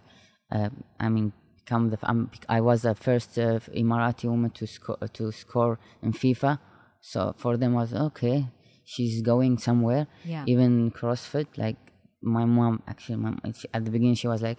uh, 0.51 0.71
I 0.99 1.09
mean 1.09 1.33
become 1.57 1.91
the. 1.91 1.99
I'm, 2.03 2.31
I 2.49 2.61
was 2.63 2.83
the 2.83 2.95
first 2.95 3.39
uh, 3.39 3.61
Emirati 3.77 4.25
woman 4.25 4.51
to 4.53 4.67
score 4.67 4.97
to 5.13 5.33
score 5.33 5.79
in 6.03 6.13
FIFA, 6.13 6.59
so 7.01 7.35
for 7.37 7.57
them 7.59 7.75
was 7.75 7.93
okay. 7.93 8.47
She's 8.85 9.21
going 9.21 9.59
somewhere. 9.59 10.07
Yeah. 10.25 10.45
Even 10.47 10.91
CrossFit, 10.93 11.49
like 11.59 11.77
my 12.23 12.47
mom 12.47 12.83
actually, 12.89 13.17
my, 13.17 13.35
she- 13.55 13.69
at 13.75 13.85
the 13.85 13.91
beginning 13.91 14.15
she 14.15 14.29
was 14.29 14.41
like, 14.41 14.59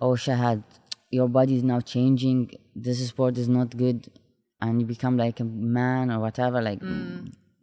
"Oh, 0.00 0.14
Shahad, 0.24 0.64
your 1.10 1.28
body 1.28 1.56
is 1.56 1.62
now 1.62 1.80
changing. 1.80 2.50
This 2.74 3.06
sport 3.08 3.38
is 3.38 3.48
not 3.48 3.76
good." 3.76 4.08
And 4.60 4.80
you 4.80 4.86
become 4.86 5.16
like 5.16 5.38
a 5.40 5.44
man 5.44 6.10
or 6.10 6.18
whatever, 6.18 6.60
like 6.60 6.80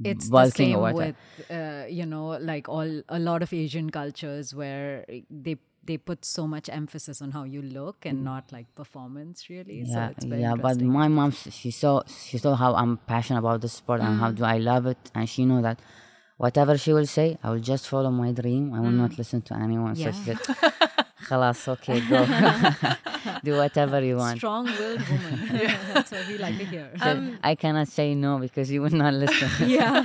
it's 0.03 0.25
the 0.25 0.31
bulking 0.31 0.51
same 0.69 0.75
or 0.77 0.81
whatever. 0.81 1.15
with 1.37 1.51
uh, 1.51 1.85
you 1.89 2.05
know 2.05 2.27
like 2.51 2.67
all 2.69 3.01
a 3.09 3.19
lot 3.19 3.41
of 3.41 3.51
asian 3.53 3.89
cultures 3.89 4.53
where 4.53 5.05
they 5.29 5.55
they 5.85 5.97
put 5.97 6.25
so 6.25 6.47
much 6.47 6.67
emphasis 6.69 7.21
on 7.21 7.31
how 7.31 7.43
you 7.43 7.61
look 7.61 8.05
and 8.05 8.23
not 8.23 8.51
like 8.51 8.67
performance 8.75 9.49
really 9.49 9.85
so 9.85 9.91
yeah, 9.99 10.09
it's 10.09 10.25
very 10.25 10.41
yeah. 10.41 10.55
But 10.55 10.81
my 10.81 11.07
mom, 11.07 11.31
she 11.31 11.69
saw, 11.71 12.01
she 12.07 12.37
saw 12.39 12.55
how 12.55 12.73
I'm 12.75 12.97
passionate 13.13 13.39
about 13.39 13.61
this 13.61 13.73
sport 13.73 14.01
and 14.01 14.15
Mm. 14.17 14.19
how 14.19 14.31
do 14.31 14.43
I 14.43 14.57
love 14.57 14.85
it, 14.87 15.11
and 15.13 15.29
she 15.29 15.45
know 15.45 15.61
that 15.61 15.79
whatever 16.37 16.77
she 16.77 16.91
will 16.91 17.05
say, 17.05 17.37
I 17.43 17.51
will 17.51 17.59
just 17.73 17.87
follow 17.87 18.09
my 18.11 18.31
dream. 18.31 18.73
I 18.73 18.79
will 18.79 18.97
not 19.03 19.17
listen 19.17 19.41
to 19.43 19.53
anyone. 19.55 19.95
So 19.95 20.11
she 20.11 20.17
Mm. 20.21 20.25
Said, 20.25 21.04
"Khalas, 21.27 21.67
okay, 21.73 21.99
go, 22.11 22.19
do 23.43 23.51
whatever 23.57 23.99
you 24.09 24.17
want." 24.17 24.37
strong-willed 24.37 25.01
woman 25.09 25.35
that's 25.93 26.11
what 26.11 26.27
we 26.27 26.37
like 26.37 26.57
to 26.57 26.65
hear 26.65 26.87
So 27.03 27.09
I 27.43 27.53
cannot 27.55 27.87
say 27.87 28.07
no 28.15 28.39
because 28.45 28.67
you 28.73 28.81
will 28.83 28.97
not 29.03 29.13
listen. 29.13 29.49
yeah 29.79 30.03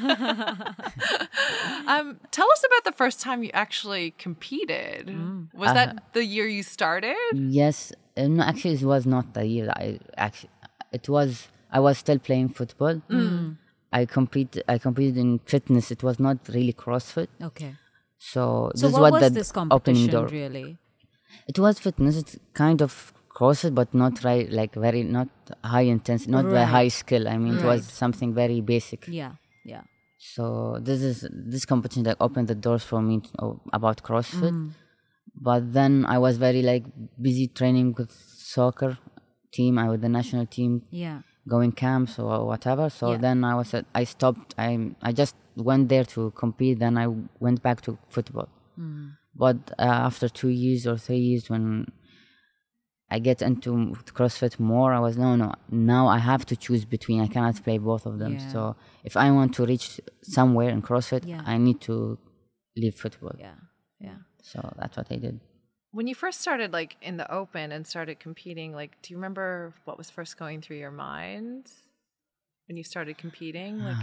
Um, 1.87 2.19
tell 2.31 2.49
us 2.55 2.63
about 2.69 2.85
the 2.91 2.97
first 2.97 3.21
time 3.21 3.43
you 3.43 3.51
actually 3.53 4.13
competed. 4.27 5.07
Mm. 5.09 5.53
Was 5.55 5.71
Uh, 5.71 5.75
that 5.75 5.89
the 6.13 6.25
year 6.25 6.47
you 6.47 6.63
started? 6.63 7.17
yes, 7.35 7.93
uh, 8.17 8.27
no, 8.29 8.43
actually, 8.45 8.75
it 8.75 8.83
was 8.95 9.05
not 9.07 9.35
the 9.35 9.45
year. 9.47 9.69
I 9.85 9.99
actually, 10.17 10.51
it 10.93 11.09
was. 11.09 11.49
I 11.73 11.81
was 11.81 11.99
still 11.99 12.19
playing 12.19 12.49
football. 12.51 12.97
Mm. 13.11 13.57
I 13.93 14.05
compete. 14.07 14.53
I 14.69 14.79
competed 14.79 15.17
in 15.25 15.39
fitness. 15.53 15.91
It 15.91 16.03
was 16.03 16.17
not 16.27 16.37
really 16.55 16.73
CrossFit. 16.85 17.29
okay 17.51 17.73
So, 18.19 18.71
so 18.75 18.87
this 18.87 18.93
is 18.93 18.93
what 18.93 19.03
what 19.03 19.13
was 19.23 19.33
the 19.33 19.39
this 19.41 19.51
opening 19.51 19.69
competition 19.71 20.11
door. 20.15 20.27
really 20.41 20.69
It 21.49 21.59
was 21.59 21.79
fitness. 21.79 22.17
It's 22.17 22.37
kind 22.55 22.81
of 22.83 23.13
CrossFit, 23.37 23.75
but 23.75 23.93
not 23.95 24.23
right, 24.25 24.51
like 24.51 24.75
very 24.75 25.03
not 25.03 25.29
high 25.65 25.87
intensity, 25.97 26.31
not 26.31 26.45
very 26.45 26.57
Right. 26.57 26.75
high 26.79 26.89
skill. 26.89 27.29
I 27.29 27.37
mean, 27.39 27.55
it 27.59 27.65
was 27.65 27.87
something 28.03 28.35
very 28.43 28.61
basic. 28.61 29.01
yeah 29.21 29.33
yeah 29.73 29.83
So 30.35 30.45
this 30.89 31.01
is 31.11 31.17
this 31.55 31.65
competition 31.73 32.03
that 32.09 32.17
opened 32.27 32.49
the 32.53 32.59
doors 32.67 32.85
for 32.91 33.01
me 33.09 33.15
to 33.27 33.31
know 33.39 33.51
about 33.79 33.97
CrossFit. 34.09 34.53
Mm. 34.57 34.71
But 35.49 35.73
then 35.79 35.93
I 36.15 36.19
was 36.19 36.35
very 36.47 36.63
like 36.71 36.85
busy 37.27 37.47
training 37.59 37.89
with 37.99 38.11
soccer 38.55 38.99
team. 39.57 39.79
I 39.85 39.87
was 39.91 40.01
the 40.07 40.13
national 40.21 40.47
team, 40.57 40.73
yeah 41.07 41.19
going 41.55 41.73
camps 41.73 42.19
or 42.19 42.47
whatever. 42.51 42.87
So 42.99 43.05
Yeah. 43.13 43.21
then 43.27 43.39
I 43.51 43.55
was 43.61 43.69
at, 43.79 43.85
I 44.01 44.05
stopped. 44.15 44.49
I 44.67 44.71
I 45.09 45.11
just 45.23 45.35
went 45.71 45.85
there 45.93 46.05
to 46.15 46.21
compete. 46.43 46.77
Then 46.85 46.95
I 47.05 47.07
went 47.47 47.59
back 47.67 47.79
to 47.87 47.91
football. 48.17 48.49
Mm. 48.79 49.07
But 49.35 49.73
uh, 49.79 49.83
after 49.83 50.29
two 50.29 50.49
years 50.49 50.87
or 50.87 50.97
three 50.99 51.19
years, 51.19 51.49
when 51.49 51.87
I 53.11 53.19
get 53.19 53.43
into 53.43 53.71
CrossFit 54.13 54.59
more, 54.61 54.93
I 54.93 55.01
was 55.01 55.17
no, 55.17 55.37
no. 55.37 55.53
Now 55.71 56.09
I 56.09 56.19
have 56.19 56.45
to 56.47 56.57
choose 56.57 56.85
between. 56.85 57.21
I 57.21 57.27
cannot 57.27 57.63
play 57.63 57.79
both 57.79 58.07
of 58.07 58.19
them. 58.19 58.35
Yeah. 58.35 58.53
So 58.53 58.77
if 59.05 59.17
I 59.17 59.31
want 59.31 59.55
to 59.55 59.67
reach 59.67 60.01
somewhere 60.23 60.69
in 60.69 60.83
CrossFit, 60.83 61.27
Yeah. 61.27 61.43
I 61.45 61.59
need 61.59 61.81
to 61.83 62.19
leave 62.77 62.95
football. 62.95 63.35
yeah 63.39 63.55
yeah 64.01 64.19
So 64.43 64.73
that's 64.79 64.97
what 64.97 65.09
I 65.11 65.17
did. 65.17 65.41
When 65.93 66.07
you 66.07 66.15
first 66.15 66.41
started 66.41 66.73
like 66.73 66.97
in 67.03 67.17
the 67.17 67.29
open 67.33 67.73
and 67.73 67.85
started 67.87 68.21
competing, 68.21 68.73
like 68.73 68.93
do 69.03 69.13
you 69.13 69.17
remember 69.17 69.75
what 69.87 69.99
was 69.99 70.09
first 70.09 70.39
going 70.39 70.61
through 70.63 70.79
your 70.79 70.93
mind 70.93 71.67
when 72.69 72.77
you 72.77 72.85
started 72.85 73.19
competing? 73.19 73.79
Like 73.81 73.97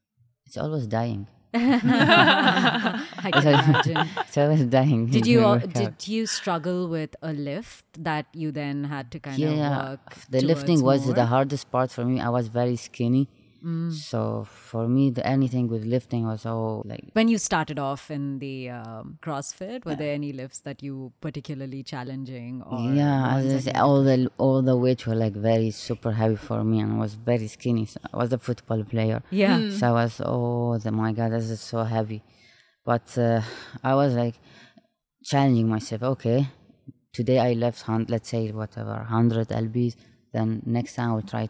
It's 0.46 0.56
always 0.56 0.86
dying. 0.86 1.26
I 1.54 3.30
can 3.32 3.46
imagine 3.46 4.08
It's 4.26 4.36
always 4.36 4.64
dying. 4.66 5.06
Did 5.06 5.26
you 5.26 5.40
my 5.40 5.44
al- 5.46 5.52
workout. 5.54 5.74
did 5.74 6.08
you 6.08 6.26
struggle 6.26 6.88
with 6.88 7.14
a 7.22 7.32
lift 7.32 7.84
that 8.02 8.26
you 8.32 8.50
then 8.50 8.84
had 8.84 9.10
to 9.12 9.20
kind 9.20 9.38
yeah, 9.38 9.52
of 9.82 9.88
work? 9.90 10.14
the 10.30 10.40
lifting 10.40 10.82
was 10.82 11.04
more? 11.06 11.14
the 11.14 11.26
hardest 11.26 11.70
part 11.70 11.90
for 11.92 12.04
me. 12.04 12.20
I 12.20 12.28
was 12.28 12.48
very 12.48 12.76
skinny. 12.76 13.28
Mm. 13.64 13.92
So 13.92 14.46
for 14.50 14.86
me, 14.86 15.10
the 15.10 15.26
anything 15.26 15.68
with 15.68 15.84
lifting 15.84 16.26
was 16.26 16.44
all 16.44 16.82
like 16.84 17.04
When 17.14 17.28
you 17.28 17.38
started 17.38 17.78
off 17.78 18.10
in 18.10 18.38
the 18.38 18.70
um, 18.70 19.18
CrossFit, 19.22 19.86
were 19.86 19.94
there 19.94 20.12
any 20.12 20.32
lifts 20.32 20.60
that 20.60 20.82
you 20.82 21.12
particularly 21.22 21.82
challenging? 21.82 22.62
Or 22.62 22.78
yeah, 22.92 23.34
ones 23.34 23.52
as 23.52 23.68
I 23.68 23.72
that 23.72 23.80
all 23.80 24.02
the 24.02 24.30
all 24.36 24.60
the 24.60 24.76
weights 24.76 25.06
were 25.06 25.14
like 25.14 25.32
very 25.32 25.70
super 25.70 26.12
heavy 26.12 26.36
for 26.36 26.62
me, 26.62 26.80
and 26.80 26.92
I 26.92 26.96
was 26.98 27.14
very 27.14 27.48
skinny. 27.48 27.86
So 27.86 28.00
I 28.12 28.16
was 28.18 28.32
a 28.34 28.38
football 28.38 28.84
player. 28.84 29.22
Yeah. 29.30 29.70
So 29.70 29.88
I 29.88 29.92
was 29.92 30.20
oh 30.22 30.76
the, 30.78 30.92
my 30.92 31.12
god, 31.12 31.32
this 31.32 31.48
is 31.48 31.60
so 31.60 31.84
heavy. 31.84 32.22
But 32.84 33.16
uh, 33.16 33.40
I 33.82 33.94
was 33.94 34.14
like 34.14 34.34
challenging 35.24 35.68
myself. 35.68 36.02
Okay, 36.02 36.48
today 37.14 37.38
I 37.38 37.52
left 37.54 37.80
hundred, 37.82 38.10
let's 38.10 38.28
say 38.28 38.50
whatever 38.50 38.94
hundred 39.04 39.48
lbs. 39.48 39.96
Then 40.34 40.62
next 40.66 40.96
time 40.96 41.12
I 41.12 41.14
will 41.14 41.22
try 41.22 41.48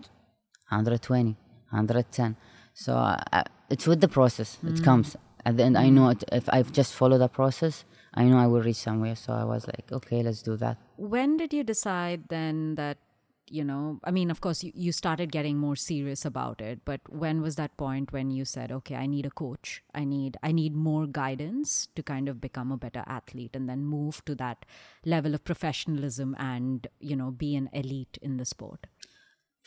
120, 0.71 1.37
110. 1.75 2.37
So 2.75 2.95
uh, 2.95 3.23
uh, 3.33 3.45
it's 3.71 3.87
with 3.87 4.01
the 4.01 4.09
process. 4.09 4.59
It 4.67 4.83
comes 4.83 5.17
at 5.45 5.57
the 5.57 5.65
end. 5.65 5.79
I 5.79 5.89
know 5.89 6.09
it, 6.11 6.25
if 6.33 6.49
i've 6.49 6.73
just 6.73 6.95
followed 6.95 7.19
the 7.19 7.29
process, 7.29 7.85
I 8.15 8.25
know 8.25 8.39
I 8.39 8.47
will 8.47 8.63
reach 8.63 8.77
somewhere. 8.77 9.17
So 9.17 9.33
I 9.33 9.45
was 9.45 9.67
like, 9.67 9.91
okay, 9.93 10.23
let's 10.23 10.43
do 10.43 10.57
that. 10.57 10.79
When 10.97 11.37
did 11.37 11.53
you 11.53 11.65
decide 11.65 12.29
then 12.29 12.77
that 12.77 12.99
you 13.47 13.63
know? 13.63 14.01
I 14.05 14.11
mean, 14.11 14.31
of 14.31 14.41
course, 14.41 14.65
you, 14.65 14.73
you 14.75 14.93
started 14.93 15.31
getting 15.31 15.59
more 15.59 15.77
serious 15.77 16.25
about 16.25 16.61
it. 16.61 16.81
But 16.85 17.01
when 17.09 17.43
was 17.43 17.57
that 17.57 17.77
point 17.77 18.13
when 18.13 18.31
you 18.31 18.45
said, 18.45 18.73
okay, 18.73 18.95
I 18.95 19.07
need 19.07 19.27
a 19.27 19.31
coach. 19.31 19.83
I 19.95 20.05
need 20.05 20.37
I 20.43 20.53
need 20.53 20.75
more 20.75 21.07
guidance 21.07 21.89
to 21.95 22.03
kind 22.03 22.29
of 22.29 22.41
become 22.41 22.73
a 22.73 22.77
better 22.77 23.05
athlete, 23.07 23.55
and 23.55 23.69
then 23.69 23.85
move 23.85 24.25
to 24.25 24.35
that 24.37 24.65
level 25.05 25.35
of 25.35 25.45
professionalism 25.45 26.35
and 26.39 26.87
you 27.01 27.17
know 27.17 27.31
be 27.31 27.55
an 27.57 27.69
elite 27.73 28.19
in 28.23 28.39
the 28.39 28.45
sport. 28.45 28.87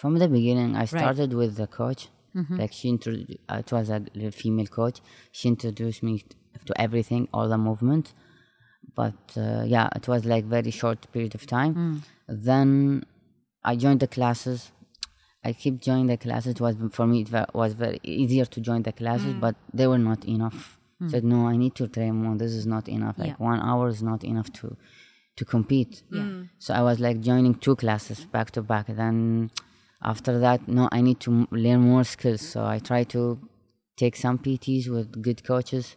From 0.01 0.13
the 0.21 0.27
beginning, 0.37 0.71
I 0.83 0.85
started 0.85 1.29
with 1.41 1.51
the 1.61 1.67
coach. 1.81 2.01
Mm-hmm. 2.35 2.55
Like 2.61 2.71
she 2.79 2.87
introduced, 2.95 3.39
it 3.63 3.71
was 3.77 3.89
a 3.89 3.99
female 4.41 4.67
coach. 4.79 4.97
She 5.37 5.45
introduced 5.55 6.01
me 6.07 6.13
to 6.67 6.73
everything, 6.85 7.27
all 7.33 7.47
the 7.49 7.57
movement. 7.57 8.05
But 8.95 9.19
uh, 9.35 9.63
yeah, 9.75 9.89
it 9.95 10.07
was 10.07 10.21
like 10.33 10.45
very 10.45 10.71
short 10.81 10.99
period 11.13 11.33
of 11.39 11.43
time. 11.57 11.73
Mm. 11.75 11.95
Then 12.49 12.69
I 13.63 13.75
joined 13.75 14.01
the 14.05 14.07
classes. 14.17 14.71
I 15.43 15.53
keep 15.53 15.81
joining 15.87 16.07
the 16.13 16.17
classes. 16.17 16.51
It 16.55 16.61
was 16.61 16.75
for 16.97 17.07
me. 17.07 17.17
It 17.21 17.31
was 17.55 17.73
very 17.73 17.99
easier 18.03 18.45
to 18.45 18.59
join 18.69 18.81
the 18.83 18.91
classes, 19.01 19.33
Mm. 19.33 19.39
but 19.45 19.55
they 19.73 19.87
were 19.87 20.03
not 20.11 20.21
enough. 20.25 20.59
Said 21.11 21.23
no, 21.23 21.39
I 21.47 21.57
need 21.57 21.75
to 21.75 21.87
train 21.87 22.15
more. 22.23 22.35
This 22.43 22.53
is 22.53 22.65
not 22.65 22.85
enough. 22.97 23.17
Like 23.19 23.35
Yeah. 23.37 23.51
one 23.51 23.59
hour 23.69 23.85
is 23.95 24.01
not 24.11 24.23
enough 24.23 24.49
to 24.59 24.67
to 25.37 25.45
compete. 25.45 25.93
Yeah. 26.11 26.29
So 26.57 26.73
I 26.73 26.81
was 26.89 26.97
like 26.99 27.17
joining 27.21 27.53
two 27.65 27.75
classes 27.83 28.25
back 28.35 28.49
to 28.55 28.61
back. 28.63 28.85
Then 29.01 29.51
after 30.03 30.39
that, 30.39 30.67
no, 30.67 30.89
I 30.91 31.01
need 31.01 31.19
to 31.21 31.47
learn 31.51 31.81
more 31.81 32.03
skills. 32.03 32.41
So 32.41 32.65
I 32.65 32.79
try 32.79 33.03
to 33.05 33.39
take 33.97 34.15
some 34.15 34.37
PTs 34.37 34.89
with 34.89 35.21
good 35.21 35.43
coaches. 35.43 35.95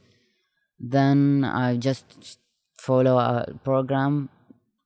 Then 0.78 1.44
I 1.44 1.76
just 1.76 2.38
follow 2.78 3.18
a 3.18 3.46
program, 3.62 4.30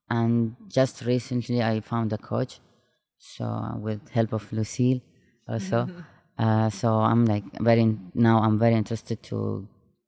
and 0.09 0.55
just 0.67 1.05
recently 1.05 1.63
I 1.63 1.79
found 1.79 2.11
a 2.11 2.17
coach. 2.17 2.59
So 3.17 3.79
with 3.79 4.09
help 4.09 4.33
of 4.33 4.51
Lucille, 4.51 4.99
also. 5.47 5.87
uh, 6.37 6.69
so 6.69 6.95
I'm 6.95 7.25
like 7.25 7.45
very 7.61 7.97
now. 8.13 8.39
I'm 8.39 8.59
very 8.59 8.75
interested 8.75 9.23
to 9.23 9.67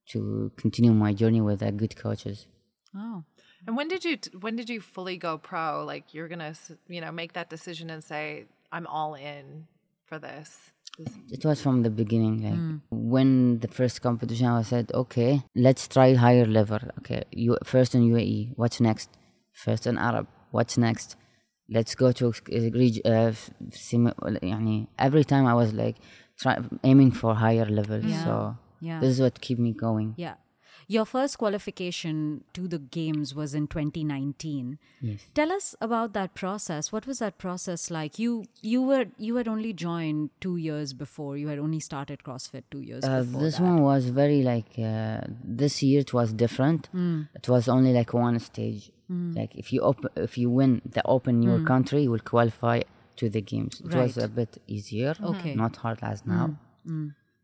to 0.10 0.52
continue 0.58 0.92
my 0.92 1.14
journey 1.14 1.42
with 1.42 1.64
uh, 1.64 1.72
good 1.72 1.96
coaches. 1.96 2.48
Oh. 2.96 3.24
And 3.66 3.76
when 3.76 3.88
did 3.88 4.06
you 4.06 4.18
when 4.40 4.56
did 4.56 4.70
you 4.70 4.82
fully 4.82 5.18
go 5.18 5.38
pro? 5.38 5.84
Like 5.86 6.14
you're 6.14 6.28
gonna 6.28 6.54
you 6.88 7.02
know 7.02 7.12
make 7.12 7.34
that 7.34 7.50
decision 7.50 7.90
and 7.90 8.04
say 8.04 8.46
I'm 8.72 8.88
all 8.88 9.16
in 9.16 9.68
for 10.06 10.20
this. 10.20 10.72
It 11.30 11.46
was 11.46 11.62
from 11.62 11.84
the 11.84 11.90
beginning. 11.90 12.44
Like 12.44 12.54
mm. 12.54 12.82
when 12.90 13.60
the 13.60 13.68
first 13.68 14.02
competition, 14.02 14.48
I 14.48 14.64
said, 14.64 14.92
okay, 14.94 15.44
let's 15.56 15.88
try 15.88 16.16
higher 16.16 16.46
level. 16.46 16.80
Okay, 17.00 17.24
you 17.32 17.58
first 17.64 17.94
in 17.94 18.02
UAE. 18.02 18.54
What's 18.56 18.80
next? 18.80 19.10
First 19.54 19.86
in 19.86 19.98
Arab. 19.98 20.28
What's 20.52 20.78
next? 20.78 21.16
Let's 21.70 21.94
go 21.96 22.12
to 22.14 22.30
uh, 22.30 22.62
every 24.98 25.24
time 25.24 25.46
I 25.46 25.54
was 25.54 25.74
like 25.74 25.98
try, 26.40 26.58
aiming 26.84 27.12
for 27.12 27.36
higher 27.36 27.66
level. 27.66 28.04
Yeah. 28.04 28.24
So 28.24 28.58
yeah. 28.80 29.00
this 29.00 29.10
is 29.10 29.22
what 29.22 29.40
keep 29.42 29.60
me 29.60 29.74
going. 29.74 30.14
Yeah. 30.18 30.36
Your 30.90 31.06
first 31.06 31.38
qualification 31.38 32.44
to 32.54 32.68
the 32.68 32.80
games 32.80 33.36
was 33.36 33.54
in 33.54 33.68
2019. 33.68 34.80
Yes. 35.02 35.20
Tell 35.34 35.52
us 35.52 35.76
about 35.82 36.14
that 36.14 36.34
process. 36.34 36.92
What 36.94 37.06
was 37.06 37.20
that 37.20 37.38
process 37.38 37.92
like? 37.92 38.18
You 38.18 38.46
you 38.62 38.82
were 38.82 39.06
you 39.18 39.36
had 39.36 39.48
only 39.50 39.74
joined 39.74 40.30
two 40.40 40.56
years 40.56 40.94
before. 40.94 41.36
You 41.38 41.50
had 41.50 41.60
only 41.60 41.82
started 41.82 42.24
CrossFit 42.24 42.64
two 42.72 42.80
years 42.82 43.04
Uh, 43.04 43.24
before. 43.24 43.42
this 43.42 43.58
that. 43.58 43.64
one 43.64 43.82
was 43.82 44.06
very 44.22 44.42
like 44.44 44.70
uh, 44.80 45.22
this 45.44 45.84
year 45.84 46.00
it 46.02 46.14
was 46.14 46.32
different. 46.32 46.90
Mm. 46.96 47.28
It 47.36 47.50
was 47.50 47.68
only 47.68 47.92
like 47.94 48.14
one 48.14 48.40
stage. 48.40 48.92
Mm. 49.12 49.36
Like 49.36 49.56
if 49.56 49.74
you 49.74 49.82
op- 49.82 50.12
if 50.16 50.38
you 50.38 50.50
win 50.50 50.82
the 50.98 51.06
open 51.06 51.36
in 51.38 51.44
your 51.44 51.60
mm. 51.60 51.68
country, 51.68 52.04
you 52.04 52.12
will 52.12 52.28
qualify 52.36 52.82
to 53.18 53.30
the 53.30 53.42
games. 53.42 53.82
It 53.84 53.94
was 53.94 54.18
a 54.18 54.28
bit 54.30 54.62
easier, 54.68 55.16
Okay. 55.22 55.54
not 55.56 55.76
hard 55.78 56.00
as 56.02 56.26
now. 56.26 56.56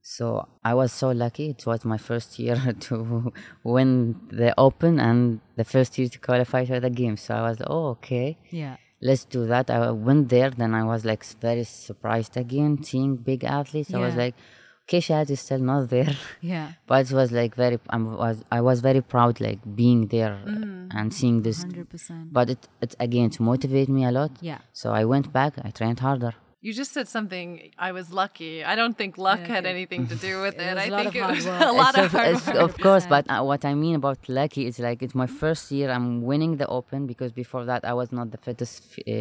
So 0.05 0.47
I 0.65 0.73
was 0.73 0.91
so 0.91 1.11
lucky. 1.11 1.49
It 1.51 1.65
was 1.65 1.85
my 1.85 1.97
first 1.97 2.37
year 2.37 2.57
to 2.87 3.31
win 3.63 4.19
the 4.29 4.53
open 4.57 4.99
and 4.99 5.39
the 5.55 5.63
first 5.63 5.97
year 5.97 6.09
to 6.09 6.19
qualify 6.19 6.65
for 6.65 6.79
the 6.81 6.89
games. 6.89 7.21
So 7.21 7.35
I 7.35 7.41
was 7.49 7.57
oh 7.65 7.87
okay 7.95 8.37
Yeah. 8.51 8.75
let's 9.01 9.23
do 9.23 9.47
that. 9.47 9.69
I 9.69 9.91
went 9.91 10.27
there, 10.29 10.49
then 10.49 10.75
I 10.75 10.83
was 10.83 11.05
like 11.05 11.23
very 11.41 11.63
surprised 11.63 12.35
again 12.35 12.83
seeing 12.83 13.15
big 13.15 13.45
athletes. 13.45 13.93
I 13.93 13.99
was 13.99 14.15
like, 14.15 14.35
okay, 14.83 14.99
Shahad 14.99 15.29
is 15.29 15.39
still 15.39 15.59
not 15.59 15.89
there. 15.89 16.13
Yeah. 16.41 16.73
but 16.85 17.09
it 17.09 17.13
was 17.15 17.31
like 17.31 17.55
very, 17.55 17.79
I 17.89 17.97
was, 17.97 18.43
I 18.51 18.59
was 18.59 18.81
very 18.81 19.01
proud 19.01 19.39
like 19.39 19.59
being 19.73 20.07
there 20.07 20.37
mm. 20.45 20.89
and 20.93 21.13
seeing 21.13 21.43
this. 21.43 21.61
Hundred 21.61 21.89
percent. 21.89 22.33
But 22.33 22.49
it, 22.49 22.67
it 22.81 22.93
again 22.99 23.29
to 23.31 23.41
motivate 23.43 23.87
me 23.87 24.03
a 24.03 24.11
lot. 24.11 24.31
Yeah. 24.41 24.59
So 24.73 24.91
I 24.91 25.05
went 25.05 25.31
back. 25.31 25.53
I 25.63 25.69
trained 25.71 26.01
harder. 26.01 26.33
You 26.65 26.71
just 26.81 26.91
said 26.97 27.07
something. 27.17 27.47
I 27.87 27.91
was 27.91 28.07
lucky. 28.21 28.53
I 28.71 28.73
don't 28.79 28.97
think 29.01 29.17
luck 29.29 29.41
had 29.55 29.65
anything 29.75 30.07
to 30.11 30.15
do 30.27 30.33
with 30.45 30.55
it. 30.67 30.73
was 30.75 30.83
I 30.83 30.87
a 30.87 30.91
lot 30.95 31.03
think 31.03 31.15
of 31.23 31.29
it 31.29 31.35
was 31.35 31.45
a 31.71 31.71
lot 31.83 31.93
It's 31.95 31.97
of 31.97 32.05
of, 32.05 32.11
hard 32.19 32.35
work. 32.47 32.55
of 32.67 32.71
course, 32.85 33.05
but 33.15 33.23
uh, 33.29 33.43
what 33.49 33.61
I 33.71 33.73
mean 33.83 33.95
about 34.01 34.19
lucky 34.39 34.63
is 34.69 34.79
like 34.87 35.03
it's 35.05 35.13
my 35.23 35.27
first 35.41 35.63
year. 35.75 35.87
I'm 35.95 36.09
winning 36.31 36.53
the 36.61 36.67
open 36.77 36.99
because 37.11 37.31
before 37.43 37.63
that 37.71 37.81
I 37.91 37.93
was 38.01 38.09
not 38.19 38.31
the 38.31 38.37
fittest 38.47 38.77
uh, 39.07 39.11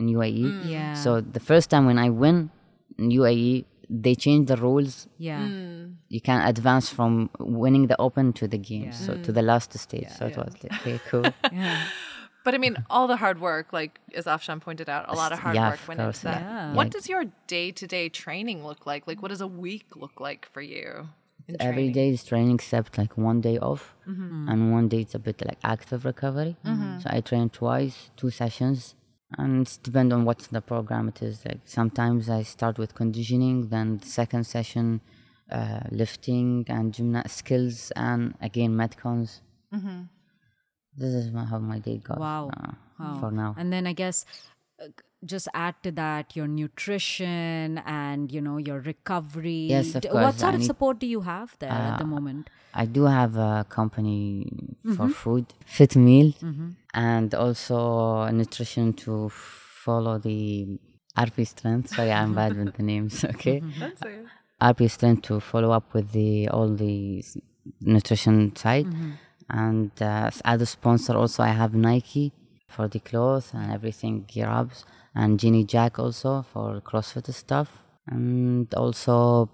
in 0.00 0.06
UAE. 0.18 0.44
Mm. 0.44 0.70
Yeah. 0.74 0.94
So 1.04 1.20
the 1.20 1.40
first 1.50 1.66
time 1.72 1.84
when 1.90 1.98
I 2.06 2.08
win 2.08 2.36
in 2.98 3.10
UAE, 3.10 3.66
they 4.04 4.14
changed 4.14 4.48
the 4.52 4.56
rules. 4.56 5.06
Yeah. 5.18 5.46
You 6.14 6.20
can 6.28 6.40
advance 6.52 6.86
from 6.96 7.12
winning 7.38 7.84
the 7.92 7.98
open 8.06 8.32
to 8.40 8.48
the 8.48 8.58
game, 8.70 8.90
so 8.92 9.10
to 9.26 9.30
the 9.38 9.42
last 9.42 9.70
stage. 9.78 10.08
so 10.16 10.26
it 10.30 10.36
was 10.36 10.52
like, 10.62 10.72
okay, 10.80 10.98
cool. 11.10 11.26
But 12.46 12.54
I 12.54 12.58
mean, 12.64 12.76
all 12.88 13.06
the 13.08 13.16
hard 13.24 13.38
work, 13.40 13.66
like 13.80 13.92
as 14.20 14.26
Afshan 14.34 14.58
pointed 14.66 14.88
out, 14.94 15.02
a 15.14 15.16
lot 15.22 15.30
of 15.34 15.38
hard 15.44 15.56
Yeah, 15.56 15.70
work 15.70 15.80
went 15.88 15.98
course, 16.00 16.18
into 16.18 16.26
that. 16.32 16.42
yeah. 16.42 16.74
What 16.78 16.86
Yeah. 16.86 16.94
does 16.94 17.06
your 17.12 17.24
day 17.54 17.66
to 17.80 17.84
day 17.96 18.04
training 18.24 18.58
look 18.68 18.86
like? 18.90 19.02
Like, 19.10 19.20
what 19.22 19.30
does 19.34 19.44
a 19.48 19.52
week 19.66 19.86
look 20.02 20.16
like 20.26 20.42
for 20.54 20.62
you? 20.74 20.88
Every 21.70 21.88
day 21.98 22.08
is 22.16 22.22
training 22.30 22.54
except 22.60 22.90
like 23.02 23.12
one 23.30 23.40
day 23.48 23.56
off, 23.70 23.84
mm-hmm. 24.10 24.48
and 24.50 24.58
one 24.78 24.86
day 24.92 25.00
it's 25.04 25.16
a 25.20 25.22
bit 25.28 25.38
like 25.50 25.60
active 25.74 26.00
recovery. 26.12 26.54
Mm-hmm. 26.64 27.00
So 27.00 27.06
I 27.16 27.20
train 27.30 27.46
twice, 27.50 27.96
two 28.20 28.30
sessions, 28.42 28.78
and 29.38 29.50
it's 29.62 29.76
depend 29.88 30.12
on 30.16 30.20
what 30.28 30.38
the 30.56 30.62
program 30.72 31.04
it 31.12 31.18
is. 31.28 31.36
Like 31.48 31.62
sometimes 31.80 32.22
I 32.38 32.42
start 32.56 32.74
with 32.82 32.90
conditioning, 33.02 33.56
then 33.74 33.88
the 34.02 34.10
second 34.20 34.44
session, 34.56 34.86
uh, 35.58 35.80
lifting 36.02 36.64
and 36.76 36.84
gymnast 36.94 37.34
skills, 37.42 37.78
and 38.08 38.20
again 38.48 38.72
metcons. 38.82 39.30
Mm-hmm. 39.76 39.98
This 40.96 41.12
is 41.14 41.30
my, 41.32 41.44
how 41.44 41.58
my 41.58 41.78
day 41.78 41.98
goes. 41.98 42.18
Wow. 42.18 42.50
uh, 42.56 42.72
Wow. 42.98 43.18
For 43.20 43.30
now. 43.30 43.54
And 43.58 43.70
then 43.72 43.86
I 43.86 43.92
guess 43.92 44.24
uh, 44.82 44.86
just 45.24 45.48
add 45.52 45.74
to 45.82 45.90
that 45.92 46.34
your 46.34 46.46
nutrition 46.48 47.78
and 47.84 48.32
you 48.32 48.40
know 48.40 48.56
your 48.56 48.80
recovery. 48.80 49.66
Yes, 49.68 49.94
of 49.94 50.02
course, 50.02 50.14
What 50.14 50.34
sort 50.38 50.52
I 50.52 50.54
of 50.54 50.60
need- 50.60 50.66
support 50.66 50.98
do 50.98 51.06
you 51.06 51.20
have 51.20 51.56
there 51.58 51.70
at 51.70 51.98
the 51.98 52.04
Uh, 52.04 52.08
moment? 52.16 52.48
I 52.72 52.84
do 52.86 53.04
have 53.04 53.36
a 53.36 53.66
company 53.68 54.46
Mm-hmm. 54.84 54.94
for 54.96 55.08
food, 55.08 55.46
Fit 55.66 55.96
Meal, 55.96 56.32
and 56.94 57.34
also 57.34 58.28
nutrition 58.30 58.92
to 59.04 59.28
follow 59.30 60.18
the 60.18 60.78
RP 61.16 61.46
Strength. 61.46 61.90
Sorry, 61.96 62.12
I'm 62.12 62.34
bad 62.34 62.56
with 62.56 62.74
the 62.76 62.82
names. 62.82 63.24
Okay, 63.34 63.62
That's 63.80 64.00
it. 64.02 64.24
RP 64.60 64.90
Strength 64.90 65.22
to 65.28 65.40
follow 65.40 65.70
up 65.72 65.92
with 65.94 66.12
the 66.12 66.48
all 66.48 66.68
the 66.74 67.22
nutrition 67.80 68.54
side, 68.56 68.86
and 69.48 69.90
uh, 70.00 70.30
as 70.44 70.60
a 70.62 70.66
sponsor 70.66 71.14
also 71.16 71.42
I 71.42 71.48
have 71.48 71.74
Nike 71.74 72.32
for 72.68 72.88
the 72.88 72.98
clothes 73.00 73.52
and 73.54 73.72
everything, 73.72 74.24
gear 74.26 74.48
ups, 74.48 74.84
and 75.14 75.38
Ginny 75.40 75.64
Jack 75.64 75.98
also 75.98 76.44
for 76.52 76.80
CrossFit 76.80 77.32
stuff, 77.32 77.82
and 78.06 78.72
also 78.74 79.48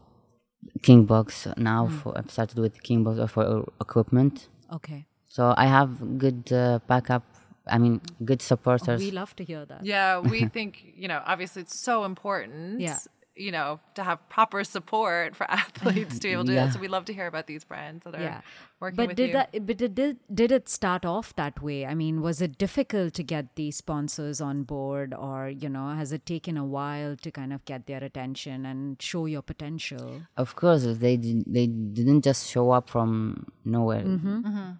Kingbox 0.81 1.57
now. 1.57 1.89
For, 1.89 2.17
I've 2.17 2.31
started 2.31 2.59
with 2.59 2.83
Kingbox 2.83 3.29
for 3.31 3.69
equipment. 3.81 4.49
Okay. 4.73 5.07
So 5.27 5.55
I 5.57 5.67
have 5.67 6.19
good 6.19 6.53
uh, 6.53 6.81
backup. 6.87 7.25
I 7.67 7.79
mean, 7.79 8.01
good 8.25 8.43
supporters. 8.43 9.01
We 9.01 9.13
love 9.13 9.37
to 9.37 9.45
hear 9.45 9.65
that. 9.67 9.85
Yeah, 9.85 10.19
we 10.19 10.47
think, 10.57 10.85
you 10.97 11.09
know, 11.09 11.23
obviously 11.25 11.62
it's 11.62 11.79
so 11.79 12.05
important, 12.05 12.81
Yeah. 12.81 12.99
You 13.35 13.51
know, 13.51 13.81
to 13.95 14.03
have 14.05 14.18
proper 14.29 14.62
support 14.62 15.35
for 15.35 15.51
athletes 15.51 16.18
to 16.18 16.29
be 16.29 16.33
able 16.33 16.45
to 16.45 16.51
do 16.51 16.55
that. 16.55 16.73
So 16.75 16.79
we 16.81 16.88
love 16.88 17.07
to 17.07 17.14
hear 17.14 17.27
about 17.27 17.47
these 17.47 17.64
brands 17.64 18.05
that 18.05 18.14
are 18.14 18.21
Yeah. 18.21 18.40
working 18.79 18.97
But 18.97 19.09
with 19.09 19.16
did 19.16 19.29
you. 19.29 19.33
that 19.33 19.66
but 19.66 19.77
did, 19.79 19.95
did 19.95 20.16
did 20.35 20.53
it 20.53 20.68
start 20.68 21.07
off 21.07 21.35
that 21.37 21.62
way? 21.62 21.87
I 21.87 21.95
mean, 21.95 22.21
was 22.21 22.42
it 22.42 22.59
difficult 22.59 23.14
to 23.14 23.23
get 23.23 23.57
these 23.57 23.77
sponsors 23.77 24.40
on 24.40 24.64
board 24.64 25.14
or, 25.14 25.49
you 25.49 25.68
know, 25.71 25.88
has 25.90 26.12
it 26.12 26.27
taken 26.27 26.57
a 26.59 26.64
while 26.64 27.16
to 27.16 27.31
kind 27.31 27.53
of 27.55 27.64
get 27.64 27.87
their 27.87 28.05
attention 28.05 28.66
and 28.66 29.01
show 29.01 29.25
your 29.27 29.42
potential? 29.42 30.23
Of 30.37 30.55
course, 30.57 30.85
they 30.85 31.16
did, 31.16 31.45
they 31.47 31.66
didn't 31.66 32.23
just 32.25 32.51
show 32.51 32.71
up 32.71 32.90
from 32.90 33.47
nowhere. 33.64 34.03
Mm-hmm. 34.05 34.38
Mm-hmm. 34.47 34.71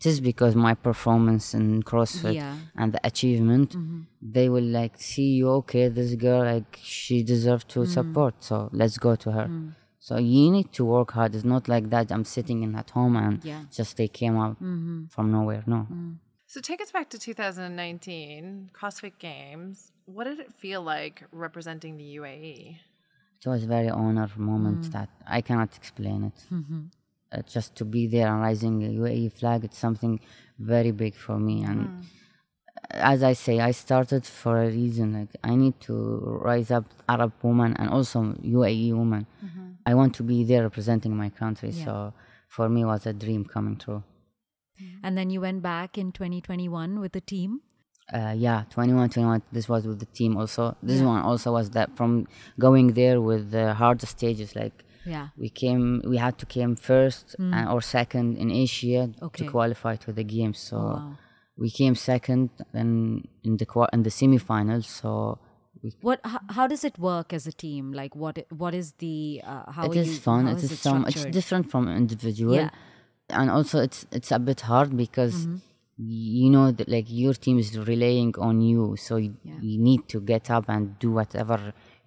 It 0.00 0.06
is 0.06 0.20
because 0.20 0.54
my 0.56 0.72
performance 0.72 1.52
in 1.52 1.82
CrossFit 1.82 2.34
Yeah. 2.34 2.56
and 2.74 2.94
the 2.94 3.00
achievement, 3.06 3.68
mm-hmm. 3.72 4.00
they 4.22 4.48
will 4.48 4.64
like 4.64 4.94
see 4.98 5.30
you. 5.38 5.50
Okay, 5.60 5.88
this 5.88 6.14
girl 6.14 6.42
like 6.42 6.78
she 6.82 7.22
deserves 7.22 7.64
to 7.64 7.80
mm. 7.80 7.86
support, 7.86 8.34
so 8.40 8.70
let's 8.72 8.96
go 8.96 9.14
to 9.16 9.30
her. 9.32 9.46
Mm. 9.46 9.74
So 9.98 10.16
you 10.16 10.50
need 10.50 10.72
to 10.72 10.86
work 10.86 11.10
hard. 11.12 11.34
It's 11.34 11.44
not 11.44 11.68
like 11.68 11.90
that. 11.90 12.10
I'm 12.10 12.24
sitting 12.24 12.62
in 12.62 12.74
at 12.76 12.88
home 12.90 13.14
and 13.16 13.44
Yeah. 13.44 13.64
just 13.70 13.98
they 13.98 14.08
came 14.08 14.38
up 14.38 14.52
mm-hmm. 14.52 15.06
from 15.14 15.30
nowhere. 15.30 15.64
No. 15.66 15.86
Mm. 15.92 16.16
So 16.46 16.60
take 16.62 16.80
us 16.80 16.90
back 16.90 17.10
to 17.10 17.18
2019 17.18 18.70
CrossFit 18.72 19.18
Games. 19.18 19.92
What 20.06 20.24
did 20.24 20.40
it 20.40 20.52
feel 20.54 20.80
like 20.82 21.24
representing 21.30 21.98
the? 21.98 22.16
UAE? 22.16 22.78
It 23.44 23.48
was 23.48 23.64
very 23.64 23.90
honor 23.90 24.30
moment 24.36 24.82
Mm. 24.86 24.92
that 24.92 25.10
I 25.26 25.40
cannot 25.42 25.76
explain 25.76 26.24
it. 26.24 26.38
Mm-hmm. 26.50 26.80
Mm-hmm. 27.32 27.38
Uh, 27.40 27.42
just 27.48 27.76
to 27.76 27.84
be 27.84 28.06
there 28.06 28.28
and 28.32 28.42
raising 28.42 28.78
the 28.80 28.88
UAE 29.00 29.28
flag, 29.32 29.64
it's 29.64 29.78
something 29.78 30.20
very 30.58 30.90
big 30.92 31.14
for 31.14 31.38
me. 31.38 31.62
And 31.62 31.80
Mm. 31.88 32.02
as 32.90 33.22
I 33.22 33.34
say, 33.34 33.60
I 33.60 33.72
started 33.72 34.24
for 34.26 34.62
a 34.62 34.68
reason. 34.68 35.12
Like 35.18 35.28
I 35.44 35.54
need 35.54 35.76
to 35.82 35.94
rise 36.44 36.70
up 36.70 36.84
Arab 37.08 37.32
woman 37.42 37.74
and 37.78 37.88
also 37.90 38.18
UAE 38.42 38.92
woman. 38.92 39.26
I 39.86 39.94
want 39.94 40.14
to 40.16 40.22
be 40.22 40.44
there 40.44 40.62
representing 40.62 41.16
my 41.16 41.30
country. 41.30 41.70
Mm-hmm. 41.70 41.78
Yeah. 41.88 42.10
So 42.10 42.14
for 42.48 42.68
me, 42.68 42.82
it 42.82 42.86
was 42.86 43.06
a 43.06 43.12
dream 43.12 43.44
coming 43.44 43.76
true. 43.76 44.02
And 45.04 45.16
then 45.16 45.28
you 45.30 45.40
went 45.40 45.62
back 45.62 45.98
in 45.98 46.10
2021 46.12 47.00
with 47.00 47.12
the 47.12 47.20
team? 47.20 47.60
Uh, 48.12 48.34
yeah, 48.36 48.64
21, 48.70 49.10
21. 49.10 49.42
This 49.52 49.68
was 49.68 49.86
with 49.86 49.98
the 50.00 50.06
team 50.06 50.36
also. 50.36 50.76
This 50.82 51.00
one 51.00 51.22
also 51.22 51.52
was 51.52 51.70
that 51.70 51.96
from 51.96 52.26
going 52.58 52.94
there 52.94 53.20
with 53.20 53.50
the 53.50 53.74
hard 53.74 54.00
stages 54.02 54.56
like 54.56 54.84
Yeah. 55.06 55.28
we 55.36 55.48
came 55.48 56.02
we 56.06 56.16
had 56.18 56.36
to 56.38 56.46
came 56.46 56.76
first 56.76 57.34
and, 57.38 57.68
or 57.68 57.80
second 57.80 58.36
in 58.36 58.50
asia 58.50 59.06
Hmm. 59.06 59.24
Okay. 59.26 59.44
Oh, 59.44 59.46
to 59.46 59.50
qualify 59.50 59.96
to 60.04 60.12
the 60.12 60.24
games 60.24 60.58
so 60.58 60.76
wow. 60.76 61.16
we 61.56 61.70
came 61.70 61.94
second 61.94 62.50
then 62.72 62.90
in 63.42 63.56
the 63.56 63.66
qua- 63.72 63.88
in 63.92 64.02
the 64.02 64.10
semifinals 64.10 64.84
so 65.00 65.38
we, 65.82 65.92
What? 66.02 66.20
How, 66.24 66.40
how 66.56 66.66
does 66.66 66.84
it 66.84 66.98
work 66.98 67.32
as 67.32 67.46
a 67.46 67.52
team? 67.52 67.84
Like, 68.00 68.12
what? 68.14 68.36
What 68.62 68.74
is 68.74 68.92
the? 68.98 69.40
Uh, 69.42 69.72
how 69.72 69.84
it 69.86 69.96
are 69.96 70.02
you, 70.02 70.12
fun 70.28 70.46
it 70.46 70.58
is 70.62 70.70
is 70.72 70.78
some 70.80 71.06
it's 71.10 71.24
different 71.38 71.70
from 71.70 71.88
individual 71.88 72.54
Yeah. 72.54 72.70
and 73.38 73.48
also 73.56 73.76
it's 73.86 74.00
it's 74.12 74.30
a 74.30 74.38
bit 74.38 74.60
hard 74.70 74.90
because 75.04 75.36
Mm-hmm. 75.46 75.56
you 76.42 76.50
know 76.50 76.70
that 76.78 76.88
like 76.96 77.08
your 77.22 77.34
team 77.44 77.58
is 77.64 77.70
relying 77.92 78.32
on 78.48 78.60
you 78.70 78.96
so 79.06 79.16
you, 79.16 79.32
you 79.68 79.78
need 79.88 80.02
to 80.12 80.18
get 80.32 80.50
up 80.56 80.64
and 80.74 80.98
do 80.98 81.08
whatever 81.18 81.58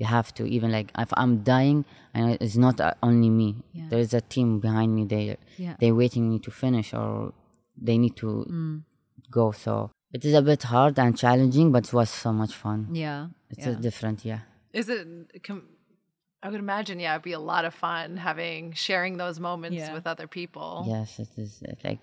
you 0.03 0.09
have 0.17 0.29
to 0.37 0.43
even 0.55 0.69
like 0.77 0.89
if 1.03 1.11
i'm 1.21 1.33
dying 1.53 1.79
and 2.15 2.23
it's 2.45 2.57
not 2.65 2.75
uh, 2.79 2.93
only 3.09 3.29
me 3.41 3.49
Yeah. 3.77 3.87
there 3.89 4.01
is 4.05 4.13
a 4.21 4.23
team 4.33 4.49
behind 4.67 4.89
me 4.97 5.03
they 5.13 5.23
Yeah. 5.65 5.75
they're 5.79 5.97
waiting 6.03 6.23
me 6.31 6.37
to 6.45 6.51
finish 6.63 6.87
or 7.01 7.09
they 7.87 7.97
need 8.03 8.15
to 8.23 8.29
Mm. 8.57 8.75
go 9.39 9.45
so 9.65 9.73
it 10.17 10.21
is 10.29 10.33
a 10.41 10.43
bit 10.51 10.61
hard 10.73 10.95
and 11.03 11.11
challenging 11.23 11.67
but 11.73 11.81
it 11.87 11.93
was 11.99 12.09
so 12.23 12.29
much 12.41 12.53
fun 12.63 12.79
Yeah. 13.05 13.19
it's 13.53 13.65
yeah. 13.65 13.73
a 13.73 13.75
different 13.87 14.19
yeah 14.31 14.41
Is 14.81 14.87
it? 14.95 15.05
Com- 15.47 15.67
I 16.45 16.49
would 16.51 16.59
imagine, 16.59 16.99
yeah, 16.99 17.13
it'd 17.13 17.23
be 17.23 17.31
a 17.31 17.39
lot 17.53 17.63
of 17.69 17.73
fun 17.73 18.17
having 18.17 18.73
sharing 18.73 19.15
those 19.23 19.39
moments 19.39 19.77
Yeah. 19.77 19.93
with 19.93 20.05
other 20.13 20.27
people. 20.39 20.69
yes 20.95 21.09
it 21.25 21.29
is 21.37 21.51
uh, 21.69 21.73
like 21.87 22.01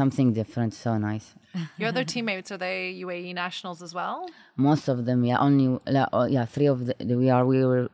something 0.00 0.28
different 0.40 0.72
so 0.74 0.90
nice 1.10 1.26
Your 1.78 1.88
other 1.92 2.04
teammates 2.12 2.48
are 2.54 2.58
they 2.66 2.78
UAE 3.04 3.30
nationals 3.44 3.80
as 3.86 3.92
well? 4.00 4.18
most 4.68 4.84
of 4.88 4.98
them 5.08 5.20
yeah 5.30 5.38
only 5.46 5.66
uh, 5.86 6.26
yeah 6.36 6.44
three 6.54 6.66
of 6.74 6.78
the 6.86 6.94
we 7.22 7.28
are 7.36 7.44
we 7.52 7.58
were 7.70 7.88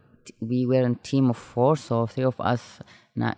we 0.53 0.59
were 0.71 0.85
a 0.93 0.95
team 1.11 1.25
of 1.35 1.39
four 1.53 1.73
so 1.87 1.95
three 2.13 2.25
of 2.33 2.37
us 2.53 2.63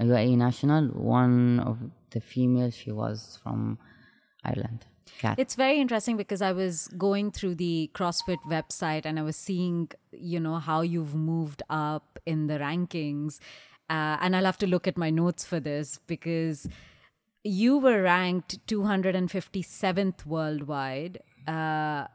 UAE 0.09 0.35
national 0.49 0.85
one 1.19 1.61
of 1.71 1.77
the 2.15 2.21
female, 2.33 2.71
she 2.81 2.91
was 3.03 3.19
from 3.43 3.79
Ireland. 4.51 4.81
It's 5.39 5.55
very 5.55 5.81
interesting 5.81 6.17
because 6.17 6.43
I 6.43 6.53
was 6.53 6.89
going 6.97 7.31
through 7.31 7.57
the 7.57 7.91
CrossFit 7.95 8.39
website 8.49 9.05
and 9.05 9.19
I 9.19 9.23
was 9.23 9.37
seeing, 9.37 9.91
you 10.13 10.41
know, 10.41 10.57
how 10.59 10.81
you've 10.83 11.15
moved 11.15 11.63
up 11.69 12.19
in 12.27 12.47
the 12.47 12.59
rankings. 12.59 13.39
Uh, 13.89 14.17
and 14.21 14.37
I'll 14.37 14.45
have 14.45 14.59
to 14.59 14.67
look 14.67 14.87
at 14.87 14.97
my 14.97 15.11
notes 15.11 15.45
for 15.45 15.59
this 15.59 15.99
because 16.07 16.69
you 17.43 17.79
were 17.79 18.03
ranked 18.03 18.65
257th 18.67 20.27
worldwide. 20.27 21.21
Uh, 21.47 22.07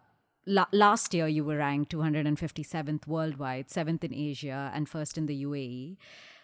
la- 0.45 0.67
last 0.71 1.13
year, 1.13 1.27
you 1.27 1.43
were 1.43 1.57
ranked 1.57 1.91
257th 1.91 3.07
worldwide, 3.07 3.69
seventh 3.69 4.03
in 4.03 4.13
Asia, 4.13 4.71
and 4.73 4.87
first 4.87 5.17
in 5.17 5.25
the 5.25 5.43
UAE. 5.43 5.97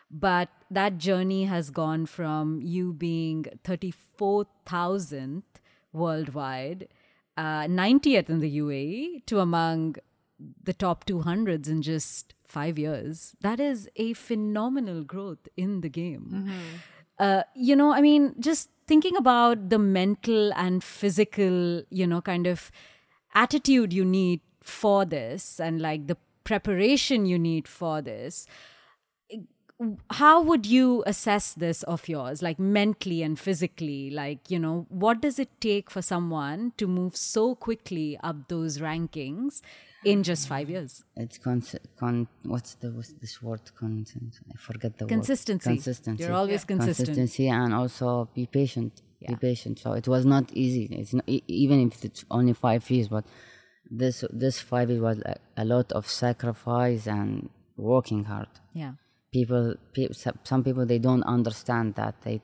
But 0.10 0.50
that 0.70 0.98
journey 0.98 1.46
has 1.46 1.70
gone 1.70 2.06
from 2.06 2.60
you 2.62 2.92
being 2.92 3.46
34,000th 3.64 5.44
worldwide, 5.94 6.88
uh, 7.38 7.64
90th 7.66 8.30
in 8.30 8.40
the 8.40 8.58
UAE, 8.60 9.26
to 9.26 9.40
among 9.40 9.96
the 10.64 10.74
top 10.74 11.06
200s 11.06 11.68
in 11.68 11.82
just 11.82 12.34
five 12.48 12.78
years. 12.78 13.36
That 13.42 13.60
is 13.60 13.90
a 13.96 14.14
phenomenal 14.14 15.04
growth 15.04 15.48
in 15.56 15.82
the 15.82 15.90
game. 15.90 16.52
Uh, 17.20 17.44
you 17.56 17.76
know, 17.76 17.94
I 17.94 18.02
mean, 18.02 18.36
just 18.40 18.70
thinking 18.88 19.16
about 19.16 19.70
the 19.70 19.78
mental 19.78 20.52
and 20.54 20.84
physical, 20.84 21.84
you 21.90 22.08
know, 22.08 22.22
kind 22.22 22.48
of 22.48 22.72
attitude 23.34 23.94
you 23.94 24.04
need 24.04 24.42
for 24.62 25.06
this 25.06 25.60
and 25.60 25.82
like 25.82 26.08
the 26.08 26.18
preparation 26.44 27.26
you 27.26 27.38
need 27.38 27.68
for 27.68 28.02
this 28.02 28.48
how 30.12 30.42
would 30.42 30.66
you 30.66 31.04
assess 31.08 31.54
this 31.54 31.84
of 31.84 32.08
yours 32.08 32.42
like 32.42 32.60
mentally 32.60 33.24
and 33.24 33.40
physically 33.40 34.10
like 34.12 34.40
you 34.54 34.60
know 34.60 34.86
what 34.90 35.22
does 35.22 35.40
it 35.40 35.50
take 35.60 35.90
for 35.90 36.02
someone 36.02 36.72
to 36.78 36.88
move 36.88 37.16
so 37.16 37.56
quickly 37.56 38.18
up 38.24 38.48
those 38.48 38.78
rankings 38.80 39.62
in 40.04 40.24
just 40.24 40.48
5 40.48 40.70
years 40.70 41.04
It's 41.16 41.38
con, 41.38 41.62
con 42.00 42.28
what's 42.44 42.76
the 42.82 42.90
what's 42.92 43.14
this 43.24 43.42
word 43.42 43.62
content? 43.76 44.40
I 44.54 44.58
forget 44.58 44.98
the 44.98 45.06
Consistency. 45.06 45.70
word. 45.70 45.76
Consistency. 45.76 45.76
Consistency. 45.76 46.24
You're 46.24 46.34
always 46.44 46.64
consistent. 46.74 47.08
Consistency 47.08 47.48
and 47.50 47.74
also 47.74 48.08
be 48.34 48.46
patient. 48.60 48.94
Yeah. 49.20 49.32
Be 49.32 49.36
patient. 49.50 49.76
So 49.84 49.94
it 50.02 50.08
was 50.08 50.24
not 50.26 50.46
easy. 50.64 50.86
It's 51.02 51.14
not, 51.14 51.26
even 51.64 51.78
if 51.88 52.04
it's 52.08 52.26
only 52.38 52.54
five 52.54 52.84
years, 52.94 53.08
but 53.16 53.26
this 54.02 54.24
this 54.44 54.60
five 54.72 54.88
years 54.90 55.02
was 55.10 55.18
a, 55.34 55.36
a 55.64 55.66
lot 55.66 55.88
of 55.92 56.04
sacrifice 56.24 57.04
and 57.18 57.32
working 57.78 58.24
hard. 58.32 58.52
yeah 58.74 58.94
People, 59.32 59.76
pe- 59.94 60.10
some 60.44 60.64
people 60.64 60.86
they 60.86 61.00
don't 61.00 61.24
understand 61.24 61.96
that 61.96 62.16
they 62.24 62.42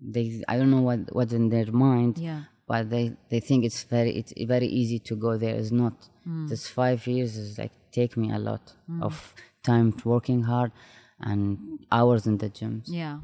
they 0.00 0.42
I 0.48 0.56
don't 0.56 0.70
know 0.70 0.80
what 0.82 1.00
what's 1.14 1.32
in 1.32 1.48
their 1.48 1.70
mind. 1.72 2.18
Yeah. 2.18 2.42
But 2.66 2.90
they, 2.90 3.12
they 3.30 3.40
think 3.40 3.64
it's 3.64 3.82
very 3.84 4.10
it's 4.20 4.32
very 4.46 4.66
easy 4.66 4.98
to 5.00 5.16
go 5.16 5.36
there. 5.38 5.54
It's 5.56 5.72
not. 5.72 6.08
Hmm. 6.24 6.46
This 6.46 6.68
five 6.68 7.06
years 7.06 7.36
is 7.36 7.58
like 7.58 7.72
take 7.92 8.16
me 8.16 8.30
a 8.32 8.38
lot 8.38 8.72
of 9.02 9.34
time 9.62 9.94
working 10.04 10.42
hard 10.42 10.70
and 11.20 11.58
hours 11.90 12.26
in 12.26 12.38
the 12.38 12.48
gyms. 12.48 12.84
yeah 12.86 13.18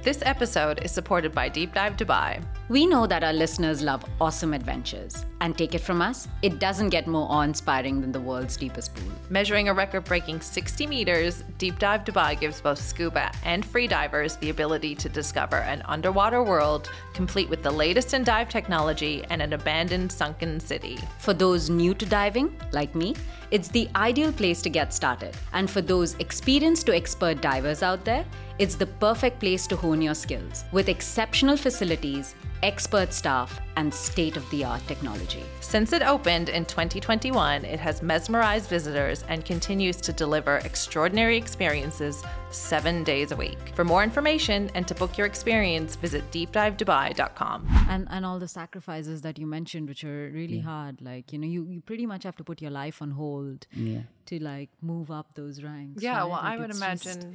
This 0.00 0.22
episode 0.24 0.78
is 0.84 0.92
supported 0.92 1.32
by 1.32 1.48
Deep 1.48 1.74
Dive 1.74 1.96
Dubai. 1.96 2.40
We 2.68 2.86
know 2.86 3.04
that 3.08 3.24
our 3.24 3.32
listeners 3.32 3.82
love 3.82 4.04
awesome 4.20 4.54
adventures. 4.54 5.26
And 5.40 5.58
take 5.58 5.74
it 5.74 5.80
from 5.80 6.00
us, 6.00 6.28
it 6.40 6.60
doesn't 6.60 6.90
get 6.90 7.08
more 7.08 7.26
awe 7.28 7.42
inspiring 7.42 8.00
than 8.00 8.12
the 8.12 8.20
world's 8.20 8.56
deepest 8.56 8.94
pool. 8.94 9.12
Measuring 9.28 9.68
a 9.68 9.74
record 9.74 10.04
breaking 10.04 10.40
60 10.40 10.86
meters, 10.86 11.42
Deep 11.58 11.80
Dive 11.80 12.04
Dubai 12.04 12.38
gives 12.38 12.60
both 12.60 12.78
scuba 12.78 13.32
and 13.44 13.66
free 13.66 13.88
divers 13.88 14.36
the 14.36 14.50
ability 14.50 14.94
to 14.94 15.08
discover 15.08 15.56
an 15.56 15.82
underwater 15.86 16.44
world 16.44 16.90
complete 17.12 17.48
with 17.48 17.64
the 17.64 17.70
latest 17.70 18.14
in 18.14 18.22
dive 18.22 18.48
technology 18.48 19.24
and 19.30 19.42
an 19.42 19.52
abandoned 19.52 20.12
sunken 20.12 20.60
city. 20.60 20.96
For 21.18 21.34
those 21.34 21.70
new 21.70 21.92
to 21.94 22.06
diving, 22.06 22.54
like 22.70 22.94
me, 22.94 23.16
it's 23.50 23.68
the 23.68 23.88
ideal 23.96 24.32
place 24.32 24.62
to 24.62 24.70
get 24.70 24.94
started. 24.94 25.34
And 25.52 25.68
for 25.68 25.80
those 25.80 26.14
experienced 26.16 26.86
to 26.86 26.94
expert 26.94 27.40
divers 27.40 27.82
out 27.82 28.04
there, 28.04 28.24
it's 28.58 28.74
the 28.74 28.86
perfect 28.86 29.40
place 29.40 29.66
to 29.68 29.76
hone 29.76 30.02
your 30.02 30.14
skills 30.14 30.64
with 30.72 30.88
exceptional 30.88 31.56
facilities, 31.56 32.34
expert 32.64 33.12
staff, 33.12 33.60
and 33.76 33.92
state 33.94 34.36
of 34.36 34.48
the 34.50 34.64
art 34.64 34.84
technology. 34.88 35.44
Since 35.60 35.92
it 35.92 36.02
opened 36.02 36.48
in 36.48 36.64
2021, 36.64 37.64
it 37.64 37.78
has 37.78 38.02
mesmerized 38.02 38.68
visitors 38.68 39.22
and 39.28 39.44
continues 39.44 39.96
to 39.98 40.12
deliver 40.12 40.56
extraordinary 40.64 41.36
experiences 41.36 42.24
seven 42.50 43.04
days 43.04 43.30
a 43.30 43.36
week. 43.36 43.58
For 43.76 43.84
more 43.84 44.02
information 44.02 44.70
and 44.74 44.88
to 44.88 44.94
book 44.96 45.16
your 45.16 45.26
experience, 45.28 45.94
visit 45.94 46.28
deepdivedubai.com. 46.32 47.66
And 47.88 48.08
and 48.10 48.26
all 48.26 48.38
the 48.38 48.48
sacrifices 48.48 49.22
that 49.22 49.38
you 49.38 49.46
mentioned, 49.46 49.88
which 49.88 50.02
are 50.04 50.30
really 50.32 50.58
hard. 50.58 51.00
Like, 51.00 51.32
you 51.32 51.38
know, 51.38 51.46
you, 51.46 51.64
you 51.68 51.80
pretty 51.80 52.06
much 52.06 52.24
have 52.24 52.36
to 52.36 52.44
put 52.44 52.60
your 52.60 52.70
life 52.70 53.00
on 53.02 53.10
hold 53.12 53.66
Yeah. 53.72 54.00
to 54.26 54.42
like 54.42 54.70
move 54.82 55.10
up 55.10 55.34
those 55.34 55.62
ranks. 55.62 56.02
Yeah, 56.02 56.18
right? 56.18 56.24
well, 56.24 56.40
I 56.42 56.56
would 56.56 56.70
imagine. 56.70 57.14
just- 57.22 57.26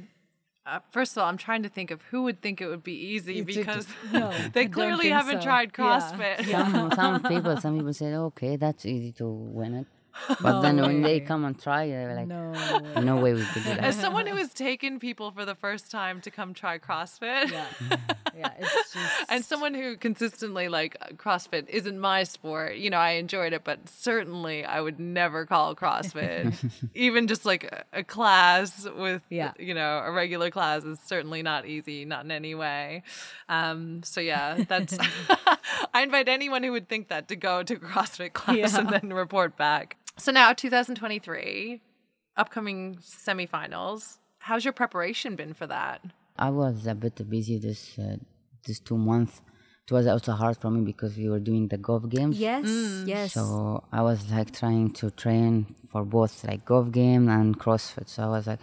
Uh, 0.66 0.78
first 0.90 1.12
of 1.12 1.18
all, 1.22 1.28
I'm 1.28 1.36
trying 1.36 1.62
to 1.64 1.68
think 1.68 1.90
of 1.90 2.00
who 2.10 2.22
would 2.22 2.40
think 2.40 2.60
it 2.62 2.66
would 2.68 2.82
be 2.82 2.94
easy 2.94 3.40
It's- 3.40 3.56
because 3.56 3.86
no, 4.12 4.32
they 4.54 4.66
clearly 4.66 5.10
haven't 5.10 5.40
so. 5.40 5.44
tried 5.44 5.72
Yeah. 5.76 5.84
CrossFit. 5.84 6.50
Some, 6.50 6.90
some 6.92 7.22
people 7.32 7.56
some 7.58 7.76
people 7.76 7.92
say, 7.92 8.14
okay, 8.14 8.56
that's 8.56 8.86
easy 8.86 9.12
to 9.12 9.26
win 9.28 9.74
it. 9.74 9.86
But 10.40 10.60
then 10.62 10.76
when 10.80 11.02
they 11.02 11.20
come 11.20 11.44
and 11.44 11.60
try, 11.60 11.88
they're 11.88 12.14
like, 12.14 12.26
No. 12.26 12.52
no 13.00 13.16
way 13.16 13.34
we 13.34 13.44
could 13.44 13.64
do 13.64 13.70
that. 13.70 13.80
As 13.80 13.96
someone 13.98 14.26
who 14.26 14.36
has 14.36 14.52
taken 14.52 14.98
people 14.98 15.30
for 15.30 15.44
the 15.44 15.54
first 15.54 15.90
time 15.90 16.20
to 16.22 16.30
come 16.30 16.54
try 16.54 16.78
CrossFit, 16.78 17.50
Yeah. 17.50 17.66
yeah, 18.36 18.50
it's 18.58 18.92
just 18.92 18.96
and 19.28 19.44
someone 19.44 19.74
who 19.74 19.96
consistently 19.96 20.68
like 20.68 20.96
CrossFit 21.16 21.68
isn't 21.68 21.98
my 21.98 22.24
sport, 22.24 22.76
you 22.76 22.90
know, 22.90 22.98
I 22.98 23.12
enjoyed 23.12 23.52
it, 23.52 23.64
but 23.64 23.88
certainly 23.88 24.64
I 24.64 24.80
would 24.80 24.98
never 24.98 25.46
call 25.46 25.74
CrossFit 25.74 26.54
even 26.94 27.26
just 27.26 27.44
like 27.44 27.64
a, 27.64 27.84
a 28.00 28.04
class 28.04 28.88
with, 28.96 29.22
Yeah. 29.30 29.52
you 29.58 29.74
know, 29.74 29.98
a 30.04 30.10
regular 30.12 30.50
class 30.50 30.84
is 30.84 30.98
certainly 31.04 31.42
not 31.42 31.66
easy, 31.66 32.04
not 32.04 32.24
in 32.24 32.30
any 32.30 32.54
way. 32.54 33.02
Um, 33.48 34.02
so 34.02 34.20
yeah, 34.20 34.64
that's. 34.68 34.96
I 35.92 36.02
invite 36.02 36.28
anyone 36.28 36.62
who 36.62 36.72
would 36.72 36.88
think 36.88 37.08
that 37.08 37.28
to 37.28 37.36
go 37.36 37.62
to 37.62 37.76
CrossFit 37.76 38.32
class 38.32 38.74
and 38.76 38.88
then 38.90 39.12
report 39.12 39.56
back. 39.56 39.96
So 40.16 40.30
now, 40.32 40.52
2023, 40.52 41.80
upcoming 42.36 42.96
semifinals. 42.96 44.18
How's 44.38 44.64
your 44.64 44.72
preparation 44.72 45.36
been 45.36 45.54
for 45.54 45.66
that? 45.66 46.02
I 46.36 46.50
was 46.50 46.86
a 46.86 46.94
bit 46.94 47.28
busy 47.28 47.58
this 47.58 47.98
uh, 47.98 48.16
this 48.66 48.78
two 48.80 48.98
months. 48.98 49.40
It 49.86 49.92
was 49.92 50.06
also 50.06 50.32
hard 50.32 50.56
for 50.56 50.70
me 50.70 50.80
because 50.82 51.16
we 51.16 51.28
were 51.28 51.40
doing 51.40 51.68
the 51.68 51.76
golf 51.78 52.08
games. 52.08 52.38
Yes, 52.38 52.66
yes. 53.06 53.32
So 53.34 53.84
I 53.92 54.02
was 54.02 54.30
like 54.30 54.50
trying 54.52 54.92
to 54.92 55.10
train 55.10 55.74
for 55.90 56.04
both 56.04 56.44
like 56.44 56.64
golf 56.64 56.90
game 56.90 57.28
and 57.28 57.58
CrossFit. 57.58 58.08
So 58.08 58.22
I 58.24 58.28
was 58.28 58.46
like, 58.46 58.60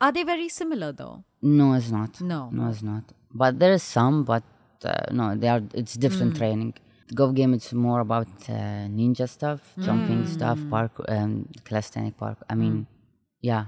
Are 0.00 0.12
they 0.12 0.24
very 0.24 0.48
similar 0.48 0.92
though? 0.92 1.24
no, 1.42 1.74
it's 1.74 1.90
not. 1.90 2.20
No. 2.20 2.48
no, 2.52 2.68
it's 2.70 2.82
not. 2.82 3.04
But 3.32 3.58
there 3.58 3.72
is 3.72 3.82
some, 3.82 4.24
but 4.24 4.42
uh, 4.84 5.04
no, 5.12 5.34
they 5.36 5.48
are. 5.48 5.62
It's 5.74 5.94
different 5.94 6.34
Mm. 6.34 6.38
training. 6.38 6.74
Golf 7.14 7.34
game 7.34 7.54
it's 7.54 7.72
more 7.72 8.00
about 8.00 8.28
uh, 8.48 8.88
ninja 8.98 9.28
stuff, 9.28 9.60
jumping 9.78 10.22
Mm. 10.24 10.28
stuff, 10.28 10.58
park, 10.70 10.92
um, 11.08 11.48
calisthenic 11.64 12.16
park. 12.16 12.38
I 12.50 12.54
mean, 12.54 12.86
yeah, 13.40 13.66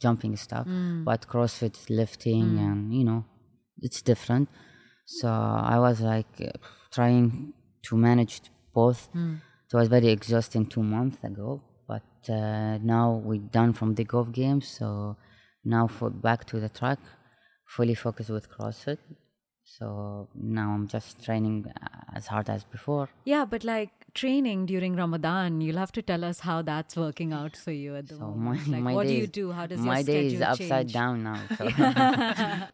jumping 0.00 0.36
stuff. 0.36 0.66
Mm. 0.66 1.04
But 1.04 1.26
CrossFit 1.28 1.74
is 1.80 1.88
lifting, 1.90 2.58
and 2.58 2.92
you 2.92 3.04
know, 3.04 3.24
it's 3.78 4.02
different. 4.02 4.48
So 5.06 5.28
I 5.28 5.78
was 5.78 6.00
like 6.00 6.32
uh, 6.40 6.50
trying 6.90 7.52
to 7.86 7.96
manage 7.96 8.40
both. 8.72 9.08
Mm. 9.14 9.40
It 9.68 9.74
was 9.76 9.88
very 9.88 10.08
exhausting 10.08 10.66
two 10.66 10.82
months 10.82 11.18
ago. 11.22 11.62
But 11.86 12.02
uh, 12.28 12.78
now 12.78 13.20
we're 13.24 13.48
done 13.60 13.72
from 13.74 13.94
the 13.94 14.04
golf 14.04 14.32
games, 14.32 14.66
so 14.66 15.16
now 15.64 15.86
for 15.86 16.10
back 16.10 16.44
to 16.46 16.58
the 16.58 16.68
track, 16.70 16.98
fully 17.66 17.94
focused 17.94 18.30
with 18.30 18.48
CrossFit. 18.50 18.98
So 19.64 20.28
now 20.34 20.72
I'm 20.72 20.86
just 20.88 21.24
training 21.24 21.66
uh, 21.82 21.88
as 22.14 22.26
hard 22.26 22.48
as 22.50 22.64
before. 22.64 23.08
Yeah, 23.24 23.44
but 23.44 23.64
like 23.64 23.90
training 24.14 24.66
during 24.66 24.94
Ramadan, 24.94 25.60
you'll 25.60 25.78
have 25.78 25.90
to 25.92 26.02
tell 26.02 26.22
us 26.24 26.40
how 26.40 26.62
that's 26.62 26.96
working 26.96 27.32
out 27.32 27.56
for 27.56 27.72
you 27.72 27.96
at 27.96 28.08
the 28.08 28.16
So 28.16 28.26
my, 28.26 28.36
moment. 28.36 28.68
like, 28.68 28.82
my 28.82 28.94
what 28.94 29.06
do 29.06 29.14
you 29.14 29.26
do? 29.26 29.52
How 29.52 29.66
does 29.66 29.80
my 29.80 29.98
your 29.98 30.04
day 30.04 30.26
is 30.26 30.40
upside 30.42 30.68
change? 30.88 30.92
down 30.92 31.22
now. 31.24 31.40
So 31.58 31.64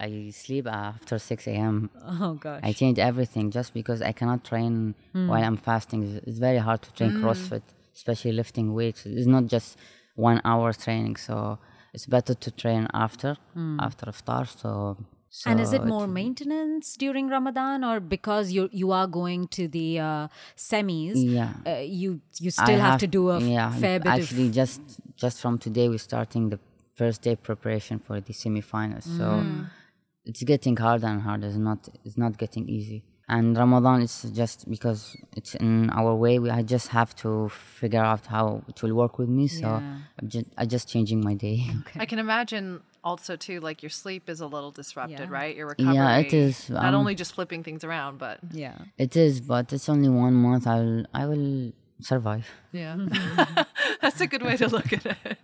I 0.01 0.31
sleep 0.35 0.67
after 0.67 1.19
6 1.19 1.47
a.m. 1.47 1.91
Oh 2.05 2.35
gosh. 2.35 2.61
I 2.63 2.73
change 2.73 2.99
everything 2.99 3.51
just 3.51 3.73
because 3.73 4.03
I 4.03 4.13
cannot 4.13 4.45
train 4.45 4.95
Hmm. 5.13 5.29
while 5.29 5.43
I'm 5.45 5.57
fasting. 5.57 6.03
It's- 6.03 6.23
It's 6.27 6.39
very 6.39 6.59
hard 6.59 6.83
to 6.83 6.93
train 6.93 7.13
CrossFit, 7.23 7.63
especially 7.95 8.33
lifting 8.33 8.75
weights. 8.75 9.07
It's 9.07 9.27
not 9.37 9.45
just 9.47 9.79
one 10.17 10.41
hour 10.45 10.73
training, 10.73 11.17
so 11.17 11.59
it's 11.95 12.07
better 12.07 12.35
to 12.45 12.51
train 12.63 12.87
after 12.93 13.31
after 13.87 14.07
iftar. 14.15 14.45
So, 14.63 14.71
so 15.33 15.51
and 15.51 15.61
is 15.61 15.73
it 15.73 15.83
it- 15.83 15.87
more 15.87 16.07
maintenance 16.07 16.97
during 16.97 17.29
Ramadan, 17.29 17.85
or 17.85 18.01
because 18.01 18.51
you 18.57 18.69
you 18.73 18.91
are 18.93 19.07
going 19.07 19.47
to 19.59 19.69
the 19.69 19.89
uh, 20.01 20.29
semis? 20.57 21.15
Yeah. 21.17 21.53
uh, 21.67 21.79
you 22.01 22.21
you 22.39 22.51
still 22.51 22.81
have, 22.81 22.99
to 23.01 23.07
do 23.07 23.31
a 23.31 23.41
yeah, 23.41 23.71
fair 23.85 23.99
bit 24.01 24.13
actually 24.13 24.49
of. 24.49 24.55
just 24.63 24.81
just 25.17 25.41
from 25.41 25.59
today 25.59 25.89
we're 25.89 25.99
starting 26.13 26.51
the 26.51 26.59
first 26.95 27.23
day 27.23 27.37
preparation 27.37 27.99
for 27.99 28.21
the 28.21 28.33
semifinals. 28.33 29.05
So 29.19 29.27
Hmm. 29.41 29.63
it's 30.25 30.43
getting 30.43 30.77
harder 30.77 31.07
and 31.07 31.23
harder. 31.23 31.47
It's 31.47 31.57
not 31.71 31.89
it's 32.05 32.19
not 32.25 32.37
getting 32.39 32.69
easy. 32.69 33.01
And 33.29 33.57
Ramadan 33.57 34.03
is 34.03 34.15
just 34.35 34.69
because 34.69 35.17
it's 35.37 35.55
in 35.55 35.89
our 35.91 36.13
way. 36.17 36.41
We, 36.41 36.51
I 36.51 36.63
just 36.63 36.89
have 36.89 37.15
to 37.23 37.49
figure 37.81 38.03
out 38.13 38.27
how 38.27 38.65
it 38.71 38.83
will 38.83 38.95
work 39.03 39.19
with 39.21 39.29
me. 39.29 39.47
So 39.47 39.69
Yeah. 39.69 39.99
I'm 40.21 40.29
just 40.35 40.47
I'm 40.59 40.69
just 40.77 40.89
changing 40.89 41.21
my 41.29 41.35
day. 41.35 41.57
I 42.05 42.07
can 42.07 42.19
imagine 42.19 42.81
also 43.05 43.37
too, 43.37 43.61
like 43.61 43.83
your 43.83 43.91
sleep 43.91 44.29
is 44.29 44.41
a 44.41 44.47
little 44.47 44.71
disrupted, 44.71 45.19
Yeah. 45.29 45.39
right? 45.41 45.57
Your 45.57 45.69
recovery. 45.69 45.95
Yeah, 45.95 46.19
it 46.19 46.33
is, 46.33 46.71
Not 46.71 46.85
um, 46.95 46.95
only 46.95 47.15
just 47.15 47.33
flipping 47.35 47.63
things 47.63 47.85
around, 47.85 48.19
but 48.19 48.39
Yeah. 48.53 48.77
It 48.99 49.17
is, 49.17 49.41
but 49.41 49.73
it's 49.73 49.89
only 49.89 50.09
one 50.09 50.35
month. 50.35 50.67
I'll 50.67 51.05
I 51.15 51.27
will 51.27 51.73
survive. 52.01 52.47
yeah, 52.73 52.97
that's 54.01 54.21
a 54.21 54.27
good 54.27 54.43
way 54.43 54.57
to 54.57 54.69
look 54.69 54.93
at 54.93 55.05
it. 55.07 55.39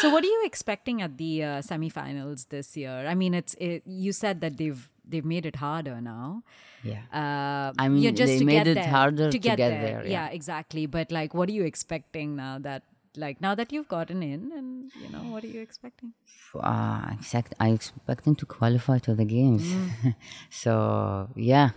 So, 0.00 0.10
what 0.10 0.22
are 0.22 0.26
you 0.26 0.42
expecting 0.44 1.02
at 1.02 1.16
the 1.18 1.42
uh, 1.42 1.48
semifinals 1.62 2.48
this 2.50 2.76
year? 2.76 3.06
I 3.08 3.14
mean, 3.14 3.34
it's 3.34 3.54
it, 3.58 3.82
you 3.86 4.12
said 4.12 4.40
that 4.42 4.56
they've 4.58 4.88
they've 5.08 5.24
made 5.24 5.46
it 5.46 5.56
harder 5.56 6.00
now. 6.00 6.42
Yeah. 6.84 7.02
Uh, 7.12 7.72
I 7.78 7.88
mean, 7.88 8.02
you're 8.02 8.12
just 8.12 8.32
they 8.32 8.38
to 8.38 8.44
made 8.44 8.64
get 8.64 8.66
it 8.68 8.74
there, 8.74 8.88
harder 8.88 9.24
to 9.26 9.30
to 9.32 9.38
get, 9.38 9.56
get 9.56 9.70
there. 9.70 10.02
there, 10.02 10.06
yeah. 10.06 10.28
exactly. 10.28 10.86
But 10.86 11.10
like, 11.10 11.34
what 11.34 11.48
are 11.48 11.52
you 11.52 11.64
expecting 11.64 12.36
now 12.36 12.58
that 12.60 12.82
like 13.18 13.40
now 13.40 13.54
that 13.54 13.72
you've 13.72 13.88
gotten 13.88 14.22
in, 14.22 14.52
and 14.56 14.90
you 15.02 15.10
know, 15.10 15.24
what 15.32 15.44
are 15.44 15.48
you 15.48 15.60
expecting? 15.60 16.12
Uh, 16.54 17.10
exact. 17.12 17.54
I 17.60 17.70
expect 17.70 18.24
them 18.24 18.36
to 18.36 18.46
qualify 18.46 18.98
to 19.00 19.14
the 19.14 19.24
games. 19.24 19.64
Mm. 19.64 20.14
so 20.50 21.28
yeah, 21.34 21.70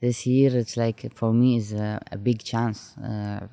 this 0.00 0.26
year 0.26 0.56
it's 0.56 0.76
like 0.76 1.12
for 1.14 1.32
me 1.32 1.56
is 1.58 1.72
a, 1.72 2.00
a 2.10 2.18
big 2.18 2.42
chance. 2.42 2.96
Uh, 2.98 3.46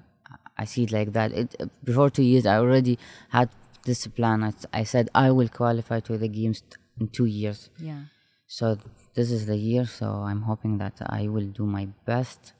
I 0.57 0.65
see 0.65 0.83
it 0.83 0.91
like 0.91 1.13
that. 1.13 1.31
It 1.31 1.55
before 1.83 2.09
two 2.09 2.23
years 2.23 2.45
I 2.45 2.57
already 2.57 2.97
had 3.29 3.49
this 3.85 4.07
plan. 4.07 4.43
I, 4.43 4.53
I 4.73 4.83
said 4.83 5.09
I 5.13 5.31
will 5.31 5.49
qualify 5.49 5.99
to 6.01 6.17
the 6.17 6.27
games 6.27 6.63
in 6.99 7.07
two 7.09 7.25
years. 7.25 7.69
Yeah. 7.79 8.03
So 8.47 8.77
this 9.15 9.31
is 9.31 9.45
the 9.45 9.57
year. 9.57 9.85
So 9.85 10.07
I'm 10.07 10.41
hoping 10.43 10.77
that 10.77 10.95
I 11.05 11.27
will 11.27 11.47
do 11.47 11.65
my 11.65 11.87
best 12.05 12.53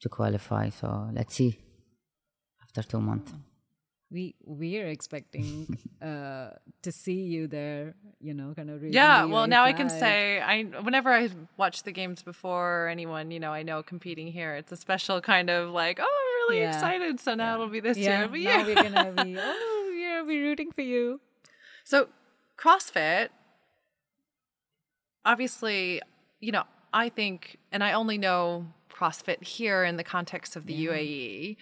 to 0.00 0.08
qualify. 0.08 0.70
So 0.70 1.10
let's 1.12 1.34
see. 1.34 1.58
After 2.62 2.82
two 2.82 3.00
months. 3.00 3.32
We 4.12 4.34
we're 4.44 4.88
expecting 4.88 5.78
uh, 6.02 6.50
to 6.82 6.92
see 6.92 7.22
you 7.22 7.46
there. 7.48 7.94
You 8.20 8.34
know, 8.34 8.52
kind 8.54 8.68
of. 8.70 8.84
Yeah, 8.84 9.24
well, 9.24 9.46
now 9.46 9.64
I 9.64 9.72
can 9.72 9.88
say 9.88 10.40
I 10.40 10.64
whenever 10.64 11.10
I 11.12 11.30
watch 11.56 11.82
the 11.84 11.92
games 11.92 12.22
before 12.22 12.88
anyone, 12.88 13.30
you 13.30 13.40
know, 13.40 13.52
I 13.52 13.62
know 13.62 13.82
competing 13.82 14.26
here, 14.30 14.54
it's 14.54 14.70
a 14.70 14.76
special 14.76 15.20
kind 15.22 15.48
of 15.50 15.70
like, 15.70 15.98
oh, 16.00 16.04
I'm 16.04 16.50
really 16.54 16.62
Yeah. 16.62 16.74
excited. 16.74 17.20
So 17.20 17.34
now 17.34 17.54
it'll 17.54 17.68
be 17.68 17.80
this 17.80 17.96
Yeah. 17.98 18.18
year. 18.20 18.28
But 18.28 18.40
Now 18.40 18.50
yeah. 18.58 18.66
we're 18.66 18.82
gonna 18.82 19.24
be. 19.24 19.36
Oh, 19.40 19.92
yeah, 19.98 20.22
we're 20.22 20.44
rooting 20.48 20.72
for 20.72 20.82
you. 20.82 21.20
So 21.84 22.08
CrossFit, 22.58 23.30
obviously, 25.24 26.00
you 26.40 26.52
know, 26.52 26.64
I 26.92 27.08
think, 27.08 27.58
and 27.70 27.82
I 27.82 27.92
only 27.92 28.18
know 28.18 28.66
CrossFit 28.90 29.42
here 29.42 29.84
in 29.84 29.96
the 29.96 30.04
context 30.04 30.56
of 30.56 30.66
the 30.66 30.74
UAE. 30.86 31.56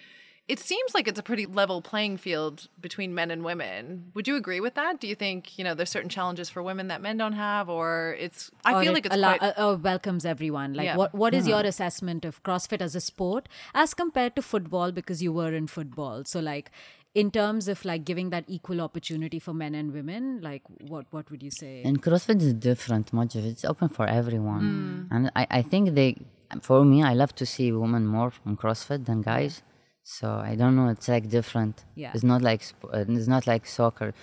It 0.47 0.59
seems 0.59 0.93
like 0.93 1.07
it's 1.07 1.19
a 1.19 1.23
pretty 1.23 1.45
level 1.45 1.81
playing 1.81 2.17
field 2.17 2.67
between 2.81 3.13
men 3.15 3.31
and 3.31 3.41
women. 3.43 4.11
Would 4.15 4.27
you 4.27 4.35
agree 4.35 4.59
with 4.59 4.73
that? 4.73 4.99
Do 4.99 5.07
you 5.07 5.15
think 5.15 5.57
you 5.57 5.63
know 5.63 5.73
there's 5.73 5.89
certain 5.89 6.09
challenges 6.09 6.49
for 6.49 6.61
women 6.61 6.87
that 6.89 7.01
men 7.01 7.15
don't 7.17 7.33
have, 7.33 7.69
or 7.69 8.17
it's? 8.19 8.51
I 8.65 8.73
Or 8.73 8.81
feel 8.83 8.91
it 8.91 8.95
like 8.95 9.05
it's 9.05 9.15
allow- 9.15 9.37
quite. 9.37 9.53
uh, 9.57 9.77
welcomes 9.81 10.25
everyone. 10.25 10.73
Like, 10.73 10.85
Yeah. 10.85 10.97
what 10.97 11.13
what 11.13 11.33
is 11.33 11.47
your 11.47 11.61
assessment 11.61 12.25
of 12.25 12.43
CrossFit 12.43 12.81
as 12.81 12.95
a 12.95 13.01
sport 13.01 13.47
as 13.73 13.93
compared 13.93 14.35
to 14.35 14.41
football? 14.41 14.91
Because 14.91 15.23
you 15.23 15.31
were 15.31 15.53
in 15.53 15.67
football, 15.67 16.25
so 16.25 16.39
like 16.41 16.69
in 17.13 17.29
terms 17.31 17.67
of 17.69 17.85
like 17.85 18.03
giving 18.03 18.29
that 18.31 18.43
equal 18.47 18.81
opportunity 18.81 19.39
for 19.39 19.53
men 19.53 19.73
and 19.75 19.93
women, 19.93 20.41
like 20.41 20.63
what 20.93 21.05
what 21.11 21.31
would 21.31 21.41
you 21.43 21.51
say? 21.51 21.81
And 21.85 22.01
CrossFit 22.01 22.41
is 22.41 22.53
different. 22.55 23.13
Much 23.13 23.35
of 23.35 23.45
it's 23.45 23.63
open 23.63 23.87
for 23.89 24.05
everyone, 24.05 25.07
and 25.11 25.31
I, 25.35 25.47
I 25.49 25.61
think 25.61 25.93
they, 25.95 26.17
for 26.61 26.83
me, 26.83 27.03
I 27.03 27.13
love 27.13 27.33
to 27.35 27.45
see 27.45 27.71
women 27.71 28.05
more 28.05 28.33
in 28.45 28.57
CrossFit 28.57 29.05
than 29.05 29.21
guys. 29.21 29.61
So 30.03 30.27
I 30.31 30.55
don't 30.55 30.75
know. 30.75 30.89
It's 30.89 31.07
like 31.07 31.29
different. 31.29 31.83
Yeah. 31.95 32.11
It's 32.13 32.23
not 32.23 32.41
like 32.41 32.63
uh, 32.93 33.05
it's 33.07 33.27
not 33.27 33.47
like 33.47 33.65
soccer. 33.65 34.13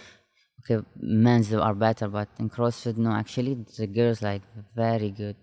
Okay, 0.71 0.85
men's 1.01 1.53
are 1.55 1.75
better, 1.75 2.09
but 2.09 2.29
in 2.41 2.51
CrossFit, 2.51 2.97
no. 2.97 3.13
Actually, 3.13 3.55
the 3.79 3.87
girls 3.87 4.21
like 4.23 4.43
very 4.75 5.11
good. 5.11 5.37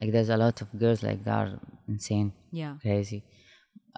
Like 0.00 0.10
there's 0.12 0.30
a 0.30 0.36
lot 0.38 0.60
of 0.62 0.68
girls 0.78 1.02
like 1.02 1.22
that 1.24 1.36
are 1.48 1.58
insane, 1.86 2.32
yeah, 2.50 2.76
crazy, 2.80 3.22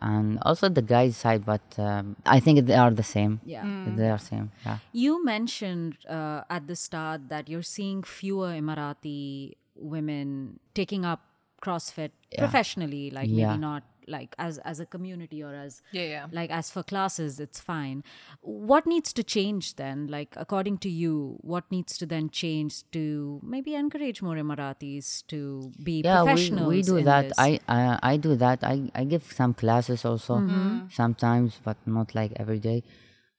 and 0.02 0.38
also 0.42 0.68
the 0.68 0.82
guys 0.82 1.16
side. 1.16 1.46
But 1.46 1.62
um, 1.78 2.16
I 2.26 2.40
think 2.40 2.66
they 2.66 2.74
are 2.74 2.90
the 2.90 3.04
same. 3.04 3.40
yeah. 3.44 3.86
They 3.96 4.10
are 4.10 4.18
same. 4.18 4.50
Yeah. 4.66 4.78
You 4.92 5.24
mentioned 5.24 5.96
uh, 6.10 6.42
at 6.50 6.66
the 6.66 6.76
start 6.76 7.28
that 7.28 7.48
you're 7.48 7.62
seeing 7.62 8.02
fewer 8.02 8.48
Emirati 8.48 9.52
women 9.76 10.58
taking 10.74 11.04
up 11.04 11.20
CrossFit 11.62 12.10
professionally, 12.36 13.10
like 13.10 13.28
Yeah. 13.30 13.46
maybe 13.48 13.60
not 13.60 13.82
like 14.06 14.34
as 14.38 14.58
as 14.58 14.78
a 14.80 14.86
community 14.86 15.42
or 15.42 15.54
as 15.54 15.82
Yeah, 15.92 16.02
yeah. 16.02 16.26
like 16.32 16.50
as 16.50 16.70
for 16.70 16.82
classes 16.82 17.40
it's 17.40 17.60
fine 17.60 18.04
what 18.40 18.86
needs 18.86 19.12
to 19.12 19.22
change 19.22 19.76
then 19.76 20.06
like 20.06 20.34
according 20.36 20.78
to 20.78 20.88
you 20.88 21.38
what 21.40 21.64
needs 21.70 21.98
to 21.98 22.06
then 22.06 22.30
change 22.30 22.88
to 22.92 23.40
maybe 23.42 23.74
encourage 23.74 24.22
more 24.22 24.36
emiratis 24.36 25.26
to 25.28 25.72
be 25.82 26.02
yeah 26.04 26.22
we, 26.22 26.26
professionals 26.26 26.68
we 26.68 26.82
do 26.82 26.96
in 26.98 27.04
that 27.04 27.28
this? 27.28 27.38
I, 27.38 27.58
I 27.68 27.98
i 28.12 28.16
do 28.16 28.36
that 28.36 28.62
i 28.62 28.90
i 28.94 29.04
give 29.04 29.24
some 29.40 29.54
classes 29.54 30.04
also 30.04 30.34
Mm-hmm. 30.40 30.86
sometimes 30.90 31.58
but 31.64 31.76
not 31.86 32.14
like 32.14 32.32
every 32.36 32.58
day 32.58 32.82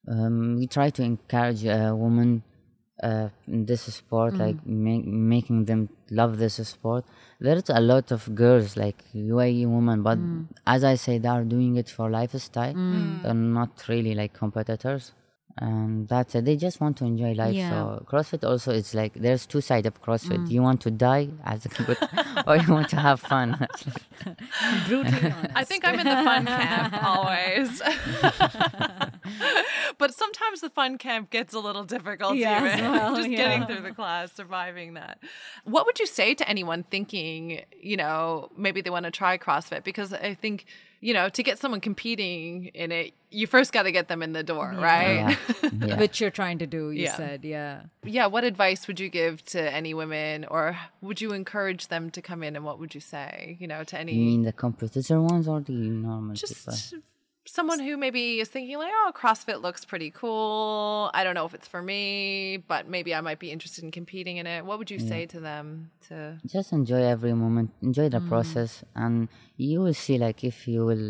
um 0.08 0.58
we 0.58 0.68
try 0.68 0.90
to 0.90 1.04
encourage 1.04 1.64
a 1.66 1.96
woman 1.96 2.44
uh, 3.04 3.30
in 3.48 3.66
this 3.66 3.84
sport 3.94 4.34
Mm. 4.34 4.40
like 4.40 4.66
make, 4.66 5.06
making 5.06 5.66
them 5.66 5.88
love 6.10 6.38
this 6.40 6.56
sport 6.68 7.06
there's 7.40 7.70
a 7.70 7.80
lot 7.80 8.12
of 8.12 8.34
girls 8.36 8.76
like 8.78 9.04
uae 9.16 9.66
women 9.76 10.02
but 10.02 10.18
Mm. 10.18 10.46
as 10.66 10.84
i 10.84 10.96
say 10.96 11.18
they 11.20 11.30
are 11.30 11.44
doing 11.44 11.76
it 11.76 11.90
for 11.90 12.10
lifestyle 12.10 12.74
they're 13.24 13.34
not 13.34 13.88
really 13.88 14.16
like 14.16 14.34
competitors 14.34 15.12
Um, 15.60 15.68
and 15.68 16.08
that's 16.08 16.36
it 16.36 16.46
they 16.46 16.56
just 16.56 16.80
want 16.80 16.98
to 16.98 17.06
enjoy 17.06 17.34
life 17.34 17.54
Yeah. 17.56 17.70
so 17.70 18.06
crossfit 18.10 18.44
also 18.44 18.72
is 18.72 18.94
like 18.94 19.14
there's 19.16 19.46
two 19.46 19.62
sides 19.62 19.88
of 19.88 20.02
crossfit 20.02 20.38
mm. 20.46 20.52
you 20.52 20.62
want 20.62 20.82
to 20.82 20.92
die 20.92 21.30
as 21.44 21.66
a 21.66 21.70
compet- 21.70 22.44
or 22.48 22.58
you 22.58 22.72
want 22.72 22.90
to 22.90 22.96
have 22.98 23.20
fun 23.20 23.58
brutally 24.88 25.32
honest 25.32 25.56
I 25.56 25.64
think 25.64 25.86
I'm 25.88 26.00
in 26.00 26.06
the 26.06 26.24
fun 26.24 26.46
camp 26.46 27.04
always. 27.04 27.82
but 29.98 30.14
sometimes 30.14 30.62
the 30.62 30.70
fun 30.70 30.98
camp 30.98 31.30
gets 31.30 31.54
a 31.54 31.60
little 31.60 31.84
difficult 31.84 32.36
Yes, 32.36 32.78
even. 32.80 32.92
well, 32.92 33.16
Just 33.16 33.30
yeah. 33.30 33.38
getting 33.38 33.66
through 33.68 33.88
the 33.88 33.94
class, 33.96 34.32
surviving 34.34 34.94
that. 34.96 35.20
What 35.64 35.86
would 35.86 36.00
you 36.00 36.06
say 36.06 36.34
to 36.36 36.48
anyone 36.48 36.84
thinking, 36.84 37.62
you 37.82 37.98
know, 37.98 38.50
maybe 38.58 38.82
they 38.82 38.90
want 38.90 39.06
to 39.06 39.12
try 39.12 39.38
CrossFit? 39.38 39.84
Because 39.84 40.14
I 40.14 40.34
think, 40.34 40.66
you 41.00 41.14
know, 41.14 41.30
to 41.30 41.44
get 41.44 41.60
someone 41.60 41.80
competing 41.82 42.66
in 42.74 42.92
it, 42.92 43.14
you 43.30 43.46
first 43.48 43.72
got 43.74 43.84
to 43.84 43.92
get 43.92 44.08
them 44.08 44.24
in 44.24 44.34
the 44.34 44.44
door, 44.44 44.74
right? 44.78 45.38
yeah. 45.62 45.70
yeah. 45.86 46.00
which 46.00 46.20
you're 46.22 46.32
trying 46.32 46.58
to 46.60 46.68
do 46.68 46.92
you 46.92 47.04
Yeah. 47.04 47.16
said 47.16 47.44
yeah 47.46 47.82
yeah, 48.04 48.26
what 48.28 48.44
advice 48.44 48.88
would 48.88 49.00
you 49.00 49.10
give 49.10 49.44
to 49.46 49.62
any 49.74 49.94
women 49.94 50.46
or 50.46 50.78
would 51.02 51.20
you 51.22 51.34
encourage 51.34 51.88
them 51.90 52.10
to 52.12 52.22
come 52.22 52.42
in 52.42 52.56
and 52.56 52.64
what 52.66 52.80
would 52.80 52.96
you 52.96 53.02
say, 53.02 53.58
you 53.60 53.68
know, 53.68 53.84
to 53.84 54.00
any 54.00 54.14
you 54.14 54.26
mean 54.26 54.44
the 54.44 54.54
competitor 54.54 55.22
ones 55.22 55.48
or 55.48 55.60
the 55.62 55.74
normal 55.74 56.34
people 56.36 56.48
just 56.48 56.94
someone 57.58 57.80
who 57.80 57.98
maybe 57.98 58.40
is 58.44 58.50
thinking 58.56 58.78
like 58.78 58.94
oh 59.02 59.12
crossfit 59.22 59.60
looks 59.66 59.84
pretty 59.92 60.12
cool. 60.22 61.10
I 61.18 61.24
don't 61.24 61.36
know 61.38 61.48
if 61.50 61.54
it's 61.58 61.70
for 61.74 61.82
me 61.92 62.02
but 62.72 62.82
maybe 62.96 63.12
i 63.20 63.22
might 63.28 63.40
be 63.46 63.50
interested 63.56 63.84
in 63.86 63.92
competing 64.00 64.36
in 64.42 64.46
it. 64.56 64.60
What 64.68 64.76
would 64.80 64.92
you 64.96 65.00
say 65.12 65.22
to 65.34 65.40
them 65.48 65.66
to 66.08 66.16
just 66.56 66.70
enjoy 66.80 67.02
every 67.16 67.34
moment 67.44 67.68
enjoy 67.82 68.08
the 68.18 68.24
mm. 68.24 68.30
process 68.32 68.72
and 69.04 69.28
you 69.70 69.78
will 69.84 69.98
see 70.06 70.18
like 70.26 70.40
if 70.52 70.58
you 70.72 70.86
will 70.90 71.08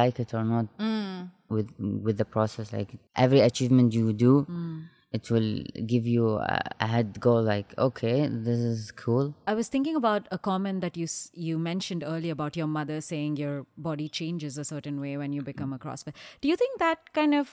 like 0.00 0.16
it 0.24 0.30
or 0.38 0.44
not 0.54 0.66
mm. 0.78 1.20
with 1.54 1.68
with 2.06 2.16
the 2.22 2.28
process 2.36 2.66
like 2.78 2.90
every 3.24 3.40
achievement 3.50 3.88
you 3.98 4.06
do 4.26 4.32
mm. 4.48 4.82
It 5.12 5.30
will 5.30 5.62
give 5.86 6.06
you 6.06 6.36
a, 6.36 6.60
a 6.80 6.86
head 6.86 7.20
go 7.20 7.34
like 7.36 7.74
okay 7.78 8.26
this 8.28 8.58
is 8.58 8.90
cool 8.92 9.34
I 9.46 9.54
was 9.54 9.68
thinking 9.68 9.96
about 9.96 10.26
a 10.30 10.38
comment 10.38 10.80
that 10.80 10.96
you 10.96 11.06
you 11.34 11.58
mentioned 11.58 12.02
earlier 12.06 12.32
about 12.32 12.56
your 12.56 12.66
mother 12.66 13.00
saying 13.00 13.36
your 13.36 13.66
body 13.76 14.08
changes 14.08 14.58
a 14.58 14.64
certain 14.64 15.00
way 15.00 15.16
when 15.16 15.32
you 15.32 15.42
become 15.42 15.72
a 15.72 15.78
CrossFit. 15.78 16.14
Do 16.40 16.48
you 16.48 16.56
think 16.56 16.78
that 16.78 17.12
kind 17.12 17.34
of 17.34 17.50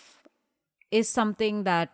is 0.92 1.10
something 1.10 1.64
that 1.64 1.90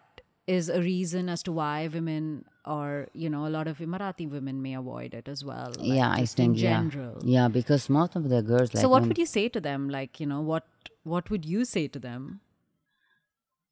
is 0.48 0.70
a 0.70 0.80
reason 0.80 1.28
as 1.30 1.42
to 1.44 1.52
why 1.52 1.88
women 1.88 2.46
or 2.66 3.08
you 3.14 3.30
know 3.30 3.48
a 3.48 3.52
lot 3.58 3.68
of 3.68 3.80
Emirati 3.80 4.30
women 4.30 4.62
may 4.62 4.76
avoid 4.76 5.14
it 5.14 5.28
as 5.28 5.44
well? 5.44 5.74
like, 5.78 5.88
yeah 5.88 6.12
i 6.12 6.26
think 6.26 6.58
in 6.58 6.64
yeah 6.64 6.78
general. 6.78 7.18
yeah 7.24 7.48
because 7.48 7.90
most 7.90 8.16
of 8.16 8.30
the 8.30 8.42
girls 8.42 8.74
like 8.74 8.82
so 8.82 8.90
what 8.90 9.08
would 9.08 9.18
you 9.18 9.26
say 9.26 9.50
to 9.50 9.60
them? 9.60 9.90
Like 9.90 10.20
you 10.20 10.28
know 10.28 10.42
what 10.42 10.66
what 11.04 11.30
would 11.30 11.46
you 11.46 11.66
say 11.66 11.88
to 11.88 12.00
them? 12.00 12.42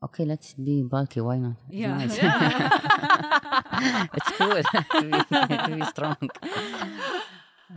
Okay 0.06 0.26
let's 0.26 0.54
be 0.54 0.84
bulky 0.84 1.22
why 1.22 1.38
not 1.46 1.56
It's 1.70 1.78
Yeah. 1.84 1.98
nice. 1.98 2.18
it's 4.18 4.32
cool 4.38 4.62
to, 5.00 5.06
be, 5.10 5.18
to 5.68 5.72
be 5.80 5.86
strong 5.94 6.18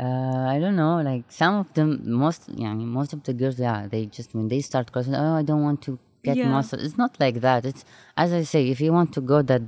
uh, 0.01 0.45
I 0.55 0.59
don't 0.59 0.77
know 0.77 0.97
like 1.11 1.25
some 1.29 1.55
of 1.63 1.73
them 1.75 1.89
most 2.25 2.43
yeah 2.55 2.75
most 2.75 3.13
of 3.13 3.23
the 3.23 3.33
girls 3.33 3.59
yeah 3.59 3.87
they 3.93 4.07
just 4.07 4.35
when 4.35 4.49
they 4.49 4.61
start 4.61 4.93
crossing 4.93 5.15
oh 5.15 5.35
I 5.37 5.43
don't 5.43 5.63
want 5.63 5.83
to 5.83 5.99
get 6.25 6.37
Yeah. 6.37 6.49
muscle 6.49 6.81
it's 6.81 6.99
not 6.99 7.13
like 7.21 7.41
that 7.41 7.65
it's 7.65 7.85
as 8.17 8.33
I 8.33 8.43
say 8.43 8.69
if 8.75 8.81
you 8.81 8.93
want 8.93 9.13
to 9.15 9.21
go 9.21 9.43
that 9.43 9.63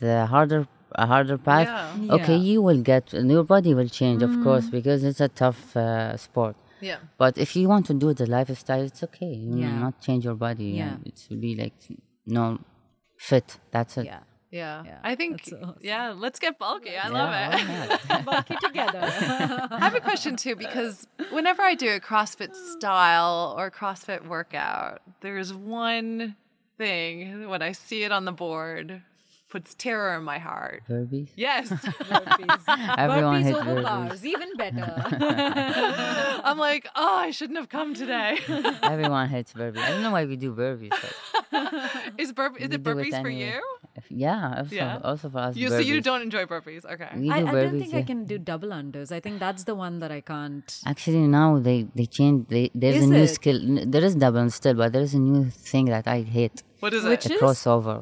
the 0.00 0.26
harder 0.26 0.66
a 0.92 1.06
harder 1.06 1.36
path, 1.36 1.68
Yeah. 1.68 2.14
okay, 2.16 2.36
Yeah. 2.36 2.50
you 2.50 2.62
will 2.62 2.80
get 2.80 3.12
your 3.12 3.44
body 3.44 3.74
will 3.74 3.90
change, 3.90 4.22
of 4.22 4.40
course, 4.40 4.70
because 4.70 5.04
it's 5.04 5.20
a 5.20 5.28
tough 5.28 5.76
uh, 5.76 6.16
sport. 6.16 6.56
Yeah. 6.80 6.98
But 7.16 7.38
if 7.38 7.54
you 7.56 7.68
want 7.68 7.86
to 7.86 7.94
do 7.94 8.12
the 8.14 8.26
lifestyle, 8.26 8.82
it's 8.82 9.02
okay. 9.04 9.26
You 9.34 9.50
will 9.50 9.58
Yeah. 9.58 9.78
not 9.78 10.00
change 10.00 10.24
your 10.24 10.34
body. 10.34 10.64
Yeah. 10.80 10.94
and 10.94 11.06
It 11.06 11.26
will 11.30 11.38
be 11.38 11.54
like 11.56 11.74
no 12.26 12.58
fit. 13.16 13.58
That's 13.70 13.96
it. 13.98 14.06
Yeah. 14.06 14.20
Yeah. 14.50 14.82
Yeah, 14.86 14.98
I 15.04 15.14
think, 15.14 15.42
awesome. 15.44 15.74
yeah, 15.82 16.14
let's 16.16 16.38
get 16.38 16.58
bulky. 16.58 16.90
I 16.96 17.08
Yeah, 17.08 17.08
love 17.08 17.30
it. 17.34 18.00
why? 18.08 18.22
Bulky 18.32 18.56
together. 18.62 19.00
I 19.02 19.78
have 19.78 19.94
a 19.94 20.00
question 20.00 20.36
too 20.36 20.56
because 20.56 21.06
whenever 21.30 21.60
I 21.60 21.74
do 21.74 21.88
a 21.94 22.00
CrossFit 22.00 22.54
style 22.54 23.54
or 23.58 23.70
CrossFit 23.70 24.26
workout, 24.26 25.02
there's 25.20 25.52
one 25.52 26.34
thing 26.78 27.48
when 27.50 27.60
I 27.60 27.72
see 27.72 28.04
it 28.04 28.12
on 28.12 28.24
the 28.24 28.32
board 28.32 29.02
puts 29.48 29.74
terror 29.74 30.16
in 30.16 30.24
my 30.24 30.38
heart. 30.38 30.82
Burpees. 30.88 31.28
Yes. 31.36 31.70
Everyone 31.72 33.42
burpees 33.42 33.42
hates 33.44 33.58
over 33.58 33.74
burpees. 33.76 33.82
bars, 33.82 34.26
even 34.26 34.50
better. 34.56 34.94
I'm 36.44 36.58
like, 36.58 36.86
oh, 36.94 37.16
I 37.18 37.30
shouldn't 37.30 37.58
have 37.58 37.68
come 37.68 37.94
today. 37.94 38.38
Everyone 38.82 39.28
hates 39.28 39.52
burpees. 39.52 39.78
I 39.78 39.90
don't 39.90 40.02
know 40.02 40.10
why 40.12 40.24
we 40.26 40.36
do 40.36 40.54
burpees. 40.54 40.90
but 41.50 42.12
is 42.18 42.32
burp 42.32 42.56
is 42.60 42.64
it 42.70 42.70
do 42.70 42.78
burpees 42.78 43.10
for 43.20 43.28
anyway. 43.28 43.54
you? 43.56 43.62
Yeah. 44.10 44.54
Also, 44.58 44.74
Yeah. 44.74 45.00
also 45.02 45.28
for 45.30 45.38
us. 45.38 45.56
You 45.56 45.68
so 45.70 45.78
you 45.78 46.00
don't 46.00 46.22
enjoy 46.22 46.44
burpees. 46.44 46.84
Okay. 46.84 47.08
We 47.16 47.28
do 47.28 47.32
I, 47.32 47.38
I 47.38 47.42
burpees. 47.42 47.62
don't 47.70 47.80
think 47.80 47.94
I 47.94 48.02
can 48.02 48.24
do 48.26 48.38
double 48.38 48.68
unders. 48.68 49.10
I 49.12 49.20
think 49.20 49.38
that's 49.40 49.64
the 49.64 49.74
one 49.74 49.98
that 50.00 50.12
I 50.12 50.20
can't. 50.20 50.68
Actually, 50.86 51.26
now 51.26 51.58
they 51.58 51.78
they 51.94 52.06
change. 52.06 52.48
They, 52.48 52.70
there's 52.74 52.96
Is 52.96 53.04
a 53.04 53.12
new 53.18 53.22
it? 53.22 53.28
skill. 53.38 53.60
There 53.94 54.04
is 54.04 54.14
double 54.14 54.50
still, 54.50 54.74
but 54.74 54.92
there 54.92 55.02
is 55.02 55.14
a 55.14 55.18
new 55.18 55.44
thing 55.50 55.86
that 55.86 56.06
I 56.06 56.22
hate. 56.22 56.62
What 56.80 56.94
is 56.94 57.04
Which 57.04 57.26
it? 57.26 57.28
The 57.30 57.34
is? 57.36 57.40
crossover. 57.42 57.98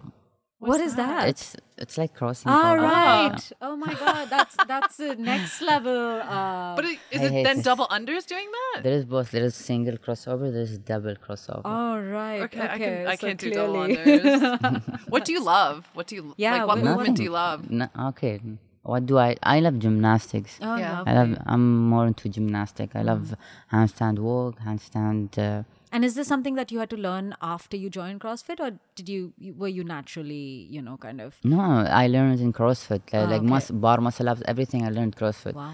What 0.58 0.80
is 0.80 0.96
that? 0.96 1.28
It's 1.28 1.56
it's 1.78 1.98
like 1.98 2.14
crossing. 2.14 2.50
Ah, 2.50 2.72
over. 2.72 2.82
right. 2.82 3.52
Oh 3.60 3.76
my 3.76 3.92
God, 3.94 4.28
that's 4.30 4.56
that's 4.66 4.96
the 4.96 5.14
next 5.16 5.60
level. 5.60 6.20
Uh, 6.22 6.74
But 6.76 6.84
it, 6.86 6.98
is 7.10 7.20
I 7.20 7.24
it 7.26 7.44
then 7.44 7.56
this. 7.56 7.64
double 7.64 7.86
unders 7.88 8.26
doing 8.26 8.48
that? 8.56 8.82
There 8.82 8.94
is 8.94 9.04
both. 9.04 9.30
There 9.30 9.44
is 9.44 9.54
single 9.54 9.96
crossover. 9.98 10.50
There 10.52 10.62
is 10.62 10.78
double 10.78 11.14
crossover. 11.16 11.62
oh 11.64 12.00
right. 12.00 12.40
Okay, 12.42 12.60
Okay, 12.60 12.72
I 12.74 12.78
can 12.78 13.06
I 13.06 13.16
so 13.16 13.26
can't 13.26 13.40
do 13.40 13.50
double 13.50 13.84
clearly- 13.84 14.20
unders. 14.20 15.08
what 15.12 15.24
do 15.26 15.32
you 15.32 15.42
love? 15.44 15.88
What 15.94 16.06
do 16.06 16.14
you 16.16 16.34
Yeah, 16.36 16.52
like? 16.54 16.66
What 16.68 16.78
what- 16.78 16.84
movement 16.84 17.16
do 17.18 17.22
you 17.22 17.30
love? 17.30 17.70
No, 17.70 17.88
okay. 18.10 18.40
What 18.82 19.04
do 19.04 19.18
I? 19.18 19.36
I 19.42 19.58
love 19.60 19.78
gymnastics. 19.80 20.58
Oh, 20.62 20.76
Yeah. 20.76 20.98
lovely. 20.98 21.12
I 21.12 21.14
love. 21.20 21.38
I'm 21.46 21.64
more 21.94 22.06
into 22.06 22.28
gymnastic. 22.28 22.90
I 22.94 23.02
love 23.02 23.34
handstand 23.72 24.20
walk, 24.20 24.60
handstand. 24.60 25.36
Uh, 25.38 25.64
And 25.96 26.04
is 26.06 26.14
this 26.20 26.28
something 26.30 26.56
that 26.56 26.70
you 26.72 26.78
had 26.80 26.90
to 26.92 26.96
learn 27.04 27.28
after 27.50 27.76
you 27.82 27.88
joined 27.96 28.20
CrossFit, 28.22 28.58
or 28.64 28.70
did 28.96 29.08
you, 29.12 29.32
you 29.44 29.52
were 29.60 29.68
you 29.76 29.84
naturally, 29.90 30.46
you 30.76 30.80
know, 30.86 30.96
kind 31.04 31.20
of? 31.26 31.36
no, 31.52 31.60
I 32.02 32.06
learned 32.14 32.40
in 32.46 32.52
CrossFit. 32.58 32.90
Like, 33.12 33.14
Ah, 33.20 33.30
like 33.34 33.42
mus- 33.52 33.70
bar 33.84 33.98
muscle 34.06 34.28
ups, 34.32 34.42
everything. 34.54 34.84
I 34.88 34.90
learned 34.98 35.16
CrossFit. 35.20 35.54
Wow. 35.60 35.72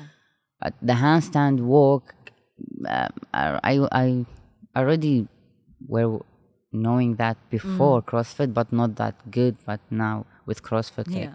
But 0.61 0.75
the 0.91 0.93
handstand 1.05 1.61
walk, 1.73 2.15
um, 2.99 3.11
I, 3.35 3.47
I, 3.73 3.75
I 4.03 4.27
already 4.83 5.17
were 5.97 6.21
knowing 6.87 7.17
that 7.25 7.37
before 7.57 7.97
Mm. 8.03 8.07
CrossFit, 8.13 8.55
but 8.61 8.73
not 8.83 8.95
that 9.03 9.17
good. 9.41 9.57
But 9.73 9.81
now 9.91 10.15
with 10.47 10.63
CrossFit, 10.63 11.09
like, 11.09 11.17
Yeah. 11.25 11.35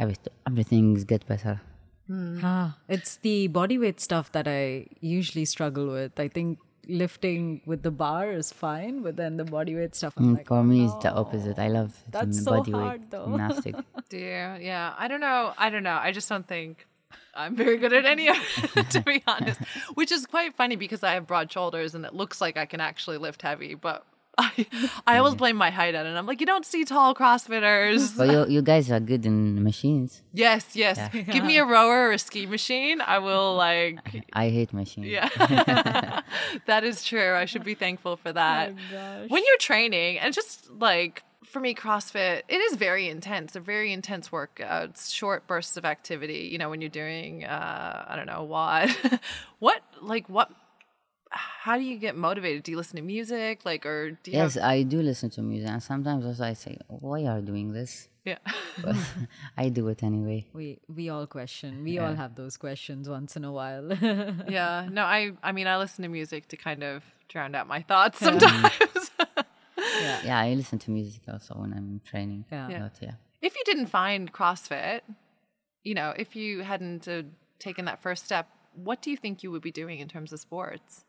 everything, 0.00 0.32
everything's 0.50 1.04
get 1.14 1.26
better. 1.32 1.60
Ah, 2.52 2.76
it's 2.88 3.16
the 3.30 3.36
body 3.48 3.78
weight 3.78 4.00
stuff 4.10 4.32
that 4.32 4.46
I 4.48 4.86
usually 5.00 5.44
struggle 5.56 5.86
with. 5.98 6.18
I 6.18 6.28
think 6.28 6.58
lifting 6.88 7.60
with 7.66 7.82
the 7.82 7.90
bar 7.90 8.30
is 8.30 8.52
fine, 8.52 9.02
but 9.02 9.16
then 9.16 9.36
the 9.36 9.44
body 9.44 9.74
weight 9.74 9.94
stuff, 9.94 10.14
I'm 10.16 10.24
Mm, 10.32 10.36
like, 10.38 10.46
For 10.46 10.58
oh, 10.58 10.62
me, 10.62 10.84
it's 10.84 10.94
the 11.02 11.12
opposite. 11.12 11.58
I 11.58 11.68
love 11.68 11.92
That's 12.10 12.24
gym- 12.36 12.44
so 12.44 12.50
body 12.58 12.72
hard, 12.72 13.00
weight 13.00 13.10
though. 13.10 13.24
gymnastic. 13.26 13.76
Do 14.08 14.18
you? 14.18 14.24
Yeah. 14.24 14.94
I 14.98 15.08
don't 15.08 15.20
know. 15.20 15.52
I 15.58 15.70
don't 15.70 15.82
know. 15.82 15.98
I 16.00 16.12
just 16.12 16.28
don't 16.28 16.46
think 16.46 16.86
I'm 17.34 17.56
very 17.56 17.76
good 17.78 17.92
at 17.92 18.04
any 18.04 18.28
of 18.28 18.36
it, 18.76 18.90
to 18.94 19.00
be 19.00 19.22
honest. 19.26 19.60
Which 19.94 20.12
is 20.12 20.26
quite 20.26 20.54
funny 20.54 20.76
because 20.76 21.02
I 21.02 21.14
have 21.14 21.26
broad 21.26 21.50
shoulders 21.50 21.94
and 21.94 22.04
it 22.04 22.14
looks 22.14 22.40
like 22.40 22.56
I 22.56 22.66
can 22.66 22.80
actually 22.80 23.18
lift 23.18 23.42
heavy, 23.42 23.74
but 23.74 24.04
I 24.38 24.66
I 25.06 25.18
always 25.18 25.34
blame 25.34 25.56
my 25.56 25.70
height 25.70 25.94
at 25.94 26.06
it. 26.06 26.08
And 26.08 26.18
I'm 26.18 26.26
like, 26.26 26.40
you 26.40 26.46
don't 26.46 26.66
see 26.66 26.84
tall 26.84 27.14
CrossFitters. 27.14 28.16
but 28.18 28.28
you, 28.30 28.46
you 28.56 28.62
guys 28.62 28.90
are 28.90 29.00
good 29.00 29.24
in 29.26 29.62
machines. 29.62 30.22
yes, 30.32 30.74
yes. 30.74 30.98
Give 31.12 31.44
me 31.44 31.58
a 31.58 31.64
rower 31.74 32.08
or 32.08 32.12
a 32.12 32.18
ski 32.18 32.46
machine. 32.46 33.00
I 33.00 33.18
will 33.18 33.54
like 33.54 33.98
I 34.32 34.48
hate 34.48 34.72
machines. 34.72 35.06
Yeah. 35.06 35.28
that 36.66 36.84
is 36.84 37.04
true. 37.04 37.34
I 37.34 37.44
should 37.44 37.64
be 37.64 37.74
thankful 37.74 38.16
for 38.16 38.32
that. 38.32 38.74
When 39.28 39.42
you're 39.46 39.58
training, 39.58 40.18
and 40.18 40.34
just 40.34 40.70
like 40.70 41.22
for 41.54 41.60
me, 41.60 41.72
CrossFit, 41.72 42.42
it 42.48 42.56
is 42.56 42.76
very 42.76 43.08
intense. 43.08 43.52
They're 43.52 43.62
very 43.62 43.92
intense 43.92 44.30
workouts, 44.30 45.14
short 45.14 45.46
bursts 45.46 45.76
of 45.76 45.84
activity. 45.84 46.48
You 46.50 46.58
know, 46.58 46.68
when 46.68 46.80
you're 46.80 46.90
doing, 46.90 47.44
uh, 47.44 48.04
I 48.08 48.16
don't 48.16 48.26
know, 48.26 48.42
what, 48.42 48.90
what, 49.60 49.80
like, 50.02 50.28
what, 50.28 50.50
how 51.34 51.76
do 51.76 51.84
you 51.84 51.98
get 51.98 52.16
motivated? 52.16 52.62
Do 52.62 52.72
you 52.72 52.76
listen 52.76 52.96
to 52.96 53.02
music? 53.02 53.60
Like, 53.64 53.84
or 53.86 54.12
do 54.12 54.30
you 54.30 54.38
Yes, 54.38 54.54
have, 54.54 54.64
I 54.64 54.82
do 54.82 55.00
listen 55.02 55.30
to 55.30 55.42
music, 55.42 55.68
and 55.68 55.82
sometimes 55.82 56.24
also 56.24 56.44
I 56.44 56.54
say, 56.54 56.78
"Why 56.88 57.24
are 57.26 57.38
you 57.38 57.44
doing 57.44 57.72
this?" 57.72 58.08
yeah. 58.24 58.38
But 58.82 58.96
I 59.56 59.68
do 59.68 59.88
it 59.88 60.02
anyway. 60.02 60.46
We 60.52 60.78
we 60.88 61.08
all 61.08 61.26
question. 61.26 61.84
We 61.84 61.98
all 61.98 62.14
have 62.14 62.34
those 62.34 62.56
questions 62.56 63.08
once 63.08 63.36
in 63.36 63.44
a 63.44 63.52
while. 63.52 63.92
yeah. 64.48 64.88
No, 64.90 65.04
I, 65.04 65.32
I 65.42 65.52
mean, 65.52 65.66
I 65.66 65.76
listen 65.76 66.02
to 66.02 66.08
music 66.08 66.48
to 66.48 66.56
kind 66.56 66.82
of 66.82 67.04
drown 67.28 67.54
out 67.54 67.66
my 67.66 67.82
thoughts 67.82 68.18
sometimes. 68.18 68.72
Yeah, 70.24 70.40
I 70.40 70.54
listen 70.54 70.78
to 70.80 70.90
music 70.90 71.22
also 71.30 71.54
when 71.54 71.72
I'm 71.72 72.00
training. 72.04 72.44
Yeah. 72.50 72.68
Yeah. 72.68 72.78
But 72.80 72.98
yeah. 73.00 73.12
if 73.42 73.54
you 73.54 73.62
didn't 73.64 73.86
find 73.86 74.32
CrossFit, 74.32 75.00
you 75.82 75.94
know, 75.94 76.14
if 76.16 76.34
you 76.34 76.62
hadn't 76.62 77.06
uh, 77.06 77.22
taken 77.58 77.84
that 77.84 78.02
first 78.02 78.24
step, 78.24 78.48
what 78.74 79.02
do 79.02 79.10
you 79.10 79.16
think 79.16 79.42
you 79.42 79.50
would 79.50 79.62
be 79.62 79.70
doing 79.70 80.00
in 80.00 80.08
terms 80.08 80.32
of 80.32 80.40
sports? 80.40 81.04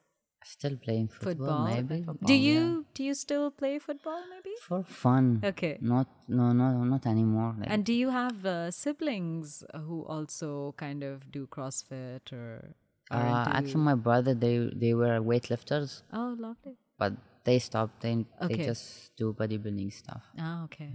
Still 0.48 0.78
playing 0.78 1.08
football, 1.08 1.34
Football. 1.36 1.66
maybe. 1.68 1.98
do 2.02 2.34
Oh, 2.34 2.38
yeah. 2.38 2.50
you 2.50 2.86
do 2.94 3.04
you 3.04 3.14
still 3.16 3.50
play 3.52 3.80
football? 3.80 4.22
Maybe. 4.34 4.54
For 4.68 4.84
fun. 4.84 5.42
Okay. 5.44 5.78
Not 5.82 6.08
no 6.28 6.54
no 6.54 6.84
not 6.84 7.06
anymore. 7.08 7.56
Like, 7.60 7.70
And 7.72 7.84
do 7.84 7.94
you 7.94 8.10
have 8.12 8.46
uh, 8.46 8.70
siblings 8.70 9.64
who 9.88 10.04
also 10.06 10.76
kind 10.78 11.02
of 11.04 11.32
do 11.32 11.48
CrossFit 11.48 12.32
or? 12.32 12.76
are 13.12 13.22
uh, 13.22 13.50
actually, 13.58 13.84
my 13.92 13.96
brother 13.96 14.34
they 14.46 14.70
they 14.84 14.94
were 14.94 15.18
weightlifters, 15.32 16.02
oh, 16.14 16.36
lovely. 16.46 16.76
but 16.98 17.14
they 17.44 17.58
stopped. 17.60 18.02
They 18.02 18.14
they 18.48 18.58
just 18.70 19.16
do 19.18 19.34
bodybuilding 19.34 19.92
stuff. 19.94 20.24
Ah, 20.40 20.64
okay. 20.66 20.92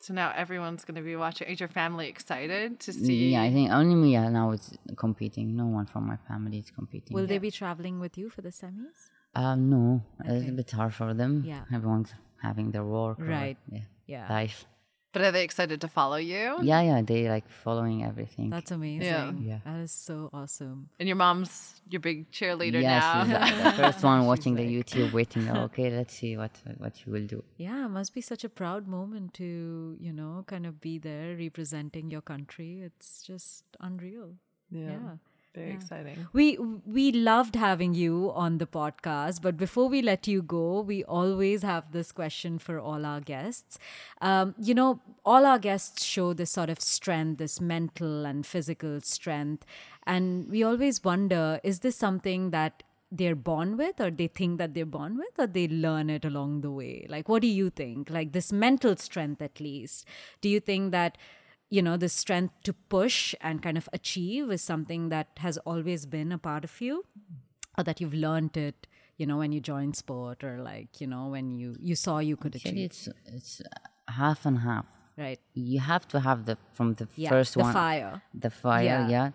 So 0.00 0.14
now 0.14 0.32
everyone's 0.34 0.84
going 0.84 0.94
to 0.94 1.02
be 1.02 1.16
watching. 1.16 1.48
Is 1.48 1.58
your 1.60 1.68
family 1.68 2.08
excited 2.08 2.78
to 2.80 2.92
see? 2.92 3.30
Yeah, 3.30 3.42
I 3.42 3.52
think 3.52 3.70
only 3.70 3.94
me 3.96 4.14
uh, 4.16 4.28
now 4.30 4.52
is 4.52 4.76
competing. 4.96 5.56
No 5.56 5.66
one 5.66 5.86
from 5.86 6.06
my 6.06 6.16
family 6.28 6.58
is 6.58 6.70
competing. 6.70 7.14
Will 7.16 7.26
they 7.26 7.38
be 7.38 7.50
traveling 7.50 7.98
with 7.98 8.16
you 8.16 8.30
for 8.30 8.42
the 8.42 8.50
semis? 8.50 9.10
Um, 9.34 9.68
no, 9.70 10.02
it's 10.24 10.48
a 10.48 10.52
bit 10.52 10.70
hard 10.70 10.94
for 10.94 11.14
them. 11.14 11.44
Yeah. 11.46 11.62
everyone's 11.72 12.12
having 12.42 12.70
their 12.70 12.84
work. 12.84 13.20
or, 13.20 13.24
Right. 13.24 13.56
yeah. 13.70 13.80
Yeah. 14.06 14.26
Life. 14.30 14.64
But 15.12 15.22
are 15.22 15.32
they 15.32 15.42
excited 15.42 15.80
to 15.80 15.88
follow 15.88 16.16
you? 16.16 16.58
Yeah, 16.62 16.82
yeah. 16.82 17.02
They 17.02 17.28
like 17.28 17.48
following 17.48 18.04
everything. 18.04 18.50
That's 18.50 18.70
amazing. 18.70 19.06
Yeah. 19.06 19.32
Yeah. 19.40 19.58
That 19.64 19.80
is 19.80 19.92
so 19.92 20.28
awesome. 20.32 20.90
And 21.00 21.08
your 21.08 21.16
mom's 21.16 21.80
your 21.88 22.00
big 22.00 22.30
cheerleader 22.30 22.82
yeah, 22.82 23.24
now. 23.26 23.46
she's 23.46 23.62
the 23.64 23.72
first 23.72 24.04
one 24.10 24.26
watching 24.26 24.54
the 24.54 24.62
YouTube, 24.62 25.12
waiting. 25.18 25.48
"Oh, 25.48 25.62
okay, 25.64 25.90
let's 25.90 26.14
see 26.14 26.36
what 26.36 26.50
what 26.76 26.96
she 26.96 27.08
will 27.08 27.26
do. 27.26 27.42
Yeah, 27.56 27.86
it 27.86 27.88
must 27.88 28.12
be 28.12 28.20
such 28.20 28.44
a 28.44 28.50
proud 28.50 28.86
moment 28.86 29.34
to, 29.34 29.96
you 29.98 30.12
know, 30.12 30.44
kind 30.46 30.66
of 30.66 30.80
be 30.80 30.98
there 30.98 31.36
representing 31.36 32.10
your 32.10 32.22
country. 32.22 32.82
It's 32.84 33.22
just 33.22 33.64
unreal. 33.80 34.34
Yeah. 34.70 35.16
Very 35.54 35.72
exciting. 35.72 36.28
We 36.32 36.56
we 36.58 37.10
loved 37.10 37.56
having 37.56 37.94
you 37.94 38.30
on 38.34 38.58
the 38.58 38.66
podcast, 38.66 39.42
but 39.42 39.56
before 39.56 39.88
we 39.88 40.02
let 40.02 40.28
you 40.28 40.42
go, 40.42 40.82
we 40.82 41.02
always 41.04 41.62
have 41.62 41.90
this 41.90 42.12
question 42.12 42.58
for 42.58 42.78
all 42.78 43.04
our 43.04 43.20
guests. 43.20 43.78
Um, 44.20 44.54
you 44.60 44.74
know, 44.74 45.00
all 45.24 45.46
our 45.46 45.58
guests 45.58 46.04
show 46.04 46.32
this 46.32 46.50
sort 46.50 46.70
of 46.70 46.80
strength, 46.80 47.38
this 47.38 47.60
mental 47.60 48.24
and 48.24 48.46
physical 48.46 49.00
strength, 49.00 49.64
and 50.06 50.48
we 50.48 50.62
always 50.62 51.02
wonder: 51.02 51.58
is 51.64 51.80
this 51.80 51.96
something 51.96 52.50
that 52.50 52.84
they're 53.10 53.34
born 53.34 53.76
with, 53.76 54.00
or 54.00 54.10
they 54.10 54.28
think 54.28 54.58
that 54.58 54.74
they're 54.74 54.84
born 54.86 55.16
with, 55.16 55.38
or 55.38 55.46
they 55.46 55.66
learn 55.66 56.08
it 56.10 56.24
along 56.24 56.60
the 56.60 56.70
way? 56.70 57.06
Like, 57.08 57.28
what 57.28 57.42
do 57.42 57.48
you 57.48 57.70
think? 57.70 58.10
Like 58.10 58.32
this 58.32 58.52
mental 58.52 58.96
strength, 58.96 59.42
at 59.42 59.58
least. 59.60 60.06
Do 60.40 60.48
you 60.48 60.60
think 60.60 60.92
that? 60.92 61.18
You 61.70 61.82
know 61.82 61.96
the 61.96 62.08
strength 62.08 62.54
to 62.64 62.72
push 62.72 63.34
and 63.40 63.62
kind 63.62 63.76
of 63.76 63.88
achieve 63.92 64.50
is 64.50 64.62
something 64.62 65.08
that 65.10 65.28
has 65.38 65.58
always 65.58 66.06
been 66.06 66.32
a 66.32 66.38
part 66.38 66.64
of 66.64 66.80
you 66.80 67.04
or 67.76 67.84
that 67.84 68.00
you've 68.00 68.14
learned 68.14 68.56
it 68.56 68.86
you 69.18 69.26
know 69.26 69.36
when 69.42 69.52
you 69.52 69.60
joined 69.60 69.94
sport 69.96 70.42
or 70.44 70.54
like 70.62 71.00
you 71.00 71.06
know 71.06 71.24
when 71.34 71.46
you 71.60 71.76
you 71.80 71.94
saw 71.94 72.18
you 72.30 72.36
could 72.36 72.54
Actually, 72.56 72.84
achieve 72.84 72.84
it's 72.86 73.08
it's 73.36 73.62
half 74.22 74.46
and 74.46 74.58
half. 74.70 74.86
right 75.24 75.40
You 75.54 75.80
have 75.92 76.04
to 76.12 76.18
have 76.28 76.38
the 76.48 76.56
from 76.76 76.88
the 76.94 77.06
yeah 77.16 77.30
first 77.34 77.52
the 77.54 77.60
one 77.66 77.72
fire 77.72 78.12
the 78.44 78.50
fire, 78.50 78.84
Yeah. 78.84 79.08
yeah. 79.16 79.30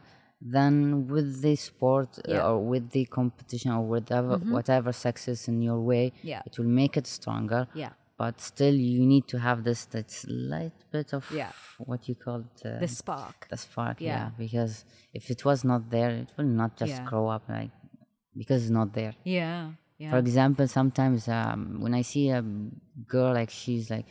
Then 0.56 1.08
with 1.08 1.30
the 1.46 1.56
sport 1.56 2.12
uh, 2.18 2.22
Yeah. 2.28 2.36
Mm-hmm. 2.40 2.48
or 2.50 2.56
with 2.72 2.86
the 2.96 3.04
competition 3.20 3.70
or 3.78 3.82
whatever 3.94 4.34
whatever 4.58 4.92
success 5.08 5.40
in 5.52 5.58
your 5.70 5.80
way, 5.92 6.06
Yeah. 6.32 6.42
it 6.48 6.54
will 6.58 6.74
make 6.82 6.94
it 7.02 7.08
stronger. 7.08 7.62
Yeah. 7.84 7.94
But 8.18 8.40
still 8.42 8.76
you 8.76 9.06
need 9.14 9.28
to 9.28 9.38
have 9.40 9.64
this 9.64 9.86
that 9.94 10.10
slight 10.12 10.74
bit 10.92 11.14
of 11.14 11.24
Yeah. 11.32 11.52
what 11.90 12.08
you 12.10 12.16
call 12.16 12.40
it, 12.50 12.58
uh, 12.66 12.80
The 12.80 12.88
spark. 12.88 13.48
the 13.50 13.58
spark 13.58 13.98
Yeah. 14.00 14.08
yeah. 14.10 14.30
because 14.38 14.86
if 15.14 15.30
it 15.34 15.44
was 15.50 15.64
not 15.72 15.82
there 15.90 16.12
it 16.24 16.30
will 16.38 16.46
not 16.62 16.72
just 16.82 16.94
Yeah. 16.94 17.06
grow 17.10 17.28
up 17.36 17.44
like 17.50 17.72
because 18.40 18.60
it's 18.64 18.72
not 18.82 18.94
there 18.94 19.14
Yeah. 19.24 19.72
Yeah. 19.98 20.12
for 20.12 20.18
example 20.26 20.68
sometimes 20.68 21.28
um, 21.28 21.60
when 21.84 21.94
i 21.94 22.04
see 22.12 22.26
a 22.30 22.42
girl 23.14 23.32
like 23.40 23.50
she's 23.62 23.90
like 23.96 24.06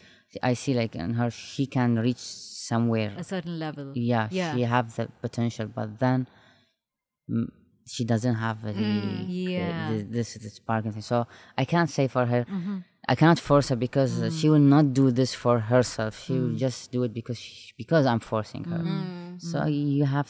i 0.51 0.55
see 0.55 0.75
like 0.75 0.95
in 0.97 1.15
her 1.21 1.31
she 1.31 1.65
can 1.67 1.91
reach 2.07 2.23
somewhere 2.71 3.13
a 3.17 3.25
certain 3.25 3.59
level. 3.59 3.87
yeah, 3.95 4.29
Yeah. 4.31 4.55
she 4.55 4.63
have 4.63 4.87
the 4.97 5.07
potential 5.27 5.67
but 5.79 5.89
then 5.99 6.27
mm, 7.31 7.49
she 7.87 8.05
doesn't 8.05 8.37
have 8.37 8.63
the, 8.63 8.73
Mm, 8.73 9.27
yeah. 9.29 9.91
the, 9.91 9.97
this, 10.05 10.35
this 10.35 10.55
spark 10.55 10.85
and 10.87 10.95
thing. 10.95 11.03
so 11.03 11.27
i 11.59 11.65
can't 11.65 11.91
say 11.91 12.07
for 12.09 12.25
her 12.27 12.43
i 13.09 13.15
cannot 13.15 13.39
force 13.39 13.69
her 13.71 13.77
because 13.77 14.13
uh, 14.23 14.31
she 14.31 14.49
will 14.49 14.67
not 14.77 14.93
do 14.95 15.11
this 15.11 15.35
for 15.35 15.59
herself 15.73 16.13
she 16.25 16.33
will 16.33 16.55
mm. 16.55 16.59
just 16.67 16.91
do 16.93 17.03
it 17.03 17.13
because 17.13 17.39
she, 17.39 17.73
because 17.77 18.05
i'm 18.07 18.21
forcing 18.21 18.65
her 18.65 18.79
mm. 18.79 19.41
so 19.41 19.65
you 19.67 20.05
have 20.05 20.29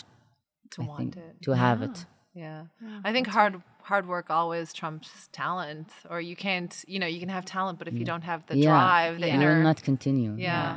To 0.75 0.83
I 0.83 0.87
want 0.87 0.99
think, 1.01 1.17
it. 1.17 1.43
to 1.47 1.51
have 1.53 1.81
it 1.89 1.97
Yeah. 2.35 2.63
I 3.09 3.13
think 3.15 3.27
hard 3.39 3.55
hard 3.91 4.05
work 4.15 4.27
always 4.31 4.73
trumps 4.73 5.29
talent. 5.33 5.89
Or 6.13 6.19
you 6.31 6.37
can't, 6.47 6.73
you 6.93 6.99
know, 7.01 7.11
you 7.15 7.21
can 7.25 7.29
have 7.37 7.45
talent, 7.45 7.77
but 7.81 7.87
if 7.89 7.95
you 8.01 8.07
don't 8.13 8.25
have 8.33 8.41
the 8.49 8.57
yeah 8.57 8.71
drive, 8.71 9.15
the 9.21 9.27
Yeah. 9.27 9.35
you 9.35 9.41
inner 9.43 9.51
will 9.57 9.67
not 9.71 9.81
continue 9.91 10.33
Yeah. 10.39 10.47
yeah. 10.49 10.77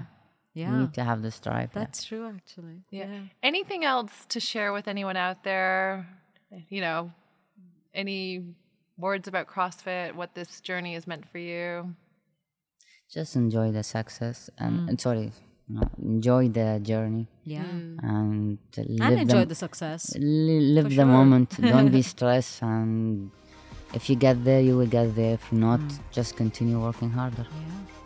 you 0.58 0.64
Yeah. 0.64 0.80
need 0.82 0.94
to 1.00 1.04
have 1.10 1.20
this 1.26 1.38
drive 1.40 1.70
yeah. 1.72 1.80
That's 1.82 2.04
true, 2.10 2.26
actually. 2.38 2.78
Yeah. 3.00 3.20
Anything 3.52 3.82
else 3.94 4.14
to 4.34 4.40
share 4.52 4.70
with 4.78 4.88
anyone 4.94 5.18
out 5.26 5.40
there? 5.50 6.06
You 6.76 6.82
know, 6.86 7.00
any 8.04 8.20
words 8.98 9.28
about 9.28 9.48
CrossFit, 9.48 10.16
what 10.16 10.36
this 10.36 10.62
journey 10.62 10.94
has 10.94 11.06
meant 11.08 11.28
for 11.30 11.38
you? 11.38 11.96
just 13.12 13.36
enjoy 13.36 13.72
the 13.72 13.84
success 13.84 14.50
and, 14.58 14.80
mm. 14.80 14.90
and 14.90 15.00
sorry 15.00 15.32
uh, 15.76 15.86
enjoy 16.02 16.48
the 16.48 16.80
journey. 16.84 17.28
Yeah. 17.44 17.64
Mm. 17.64 18.00
and 18.04 18.58
live 18.78 19.02
And 19.02 19.20
enjoy 19.22 19.40
the, 19.40 19.46
the 19.48 19.56
success. 19.56 20.16
li- 20.16 20.60
live 20.60 20.96
the 20.96 21.06
moment. 21.06 21.60
Don't 21.60 21.92
be 21.92 22.02
stressed 22.14 22.62
and 22.62 23.32
if 23.94 24.10
you 24.10 24.16
get 24.16 24.44
there 24.44 24.62
you 24.62 24.78
will 24.78 24.88
get 24.88 25.16
there. 25.16 25.34
If 25.34 25.52
not 25.52 25.80
mm. 25.80 26.00
just 26.12 26.36
continue 26.36 26.80
working 26.80 27.10
harder 27.10 27.48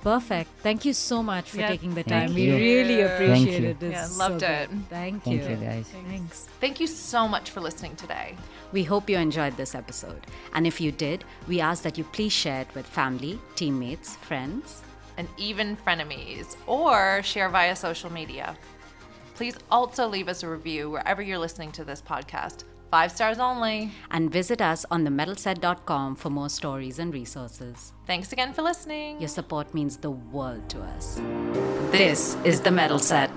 Perfect. 0.02 0.50
Thank 0.64 0.86
you 0.86 0.94
so 0.94 1.22
much 1.22 1.50
for 1.50 1.58
Yeah, 1.60 1.68
taking 1.68 1.94
the 1.94 2.04
thank 2.04 2.28
time. 2.28 2.34
We 2.36 2.44
you. 2.44 2.56
really 2.56 3.04
Thank 3.04 3.12
appreciate 3.12 3.64
you. 3.64 3.88
it. 3.88 3.92
Yeah, 3.92 4.08
loved 4.18 4.40
good. 4.40 4.50
it. 4.50 4.70
Thank, 4.90 5.24
thank 5.24 5.28
you. 5.28 5.50
you 5.50 5.56
guys 5.58 5.88
Thanks. 6.08 6.48
Thank 6.62 6.80
you 6.80 6.88
so 6.88 7.28
much 7.28 7.50
for 7.52 7.60
listening 7.60 7.96
today. 7.98 8.36
We 8.72 8.84
hope 8.84 9.10
you 9.10 9.18
enjoyed 9.18 9.58
this 9.58 9.76
episode. 9.76 10.26
And 10.54 10.66
if 10.66 10.80
you 10.80 10.92
did, 10.94 11.26
we 11.48 11.60
ask 11.60 11.84
that 11.84 11.98
you 11.98 12.06
please 12.06 12.32
share 12.32 12.62
it 12.62 12.74
with 12.76 12.86
family, 12.86 13.40
teammates, 13.56 14.16
friends. 14.18 14.82
and 15.18 15.28
even 15.38 15.76
frenemies, 15.76 16.56
or 16.66 17.22
share 17.24 17.50
via 17.50 17.76
social 17.76 18.10
media. 18.10 18.56
Please 19.36 19.58
also 19.70 20.08
leave 20.08 20.30
us 20.30 20.44
a 20.44 20.50
review 20.50 20.90
wherever 20.90 21.22
you're 21.22 21.38
listening 21.38 21.74
to 21.74 21.84
this 21.84 22.02
podcast. 22.02 22.64
Five 22.92 23.12
stars 23.12 23.40
only. 23.40 23.92
And 24.12 24.32
visit 24.32 24.62
us 24.62 24.86
on 24.90 25.06
themetalset.com 25.06 26.16
for 26.16 26.30
more 26.30 26.50
stories 26.50 27.00
and 27.00 27.14
resources. 27.14 27.94
Thanks 28.08 28.32
again 28.34 28.54
for 28.54 28.62
listening. 28.62 29.20
Your 29.20 29.30
support 29.30 29.74
means 29.74 29.98
the 29.98 30.12
world 30.12 30.68
to 30.70 30.82
us. 30.82 31.22
This 31.92 32.36
is 32.44 32.62
The 32.62 32.72
Metal 32.72 33.00
Set. 33.00 33.30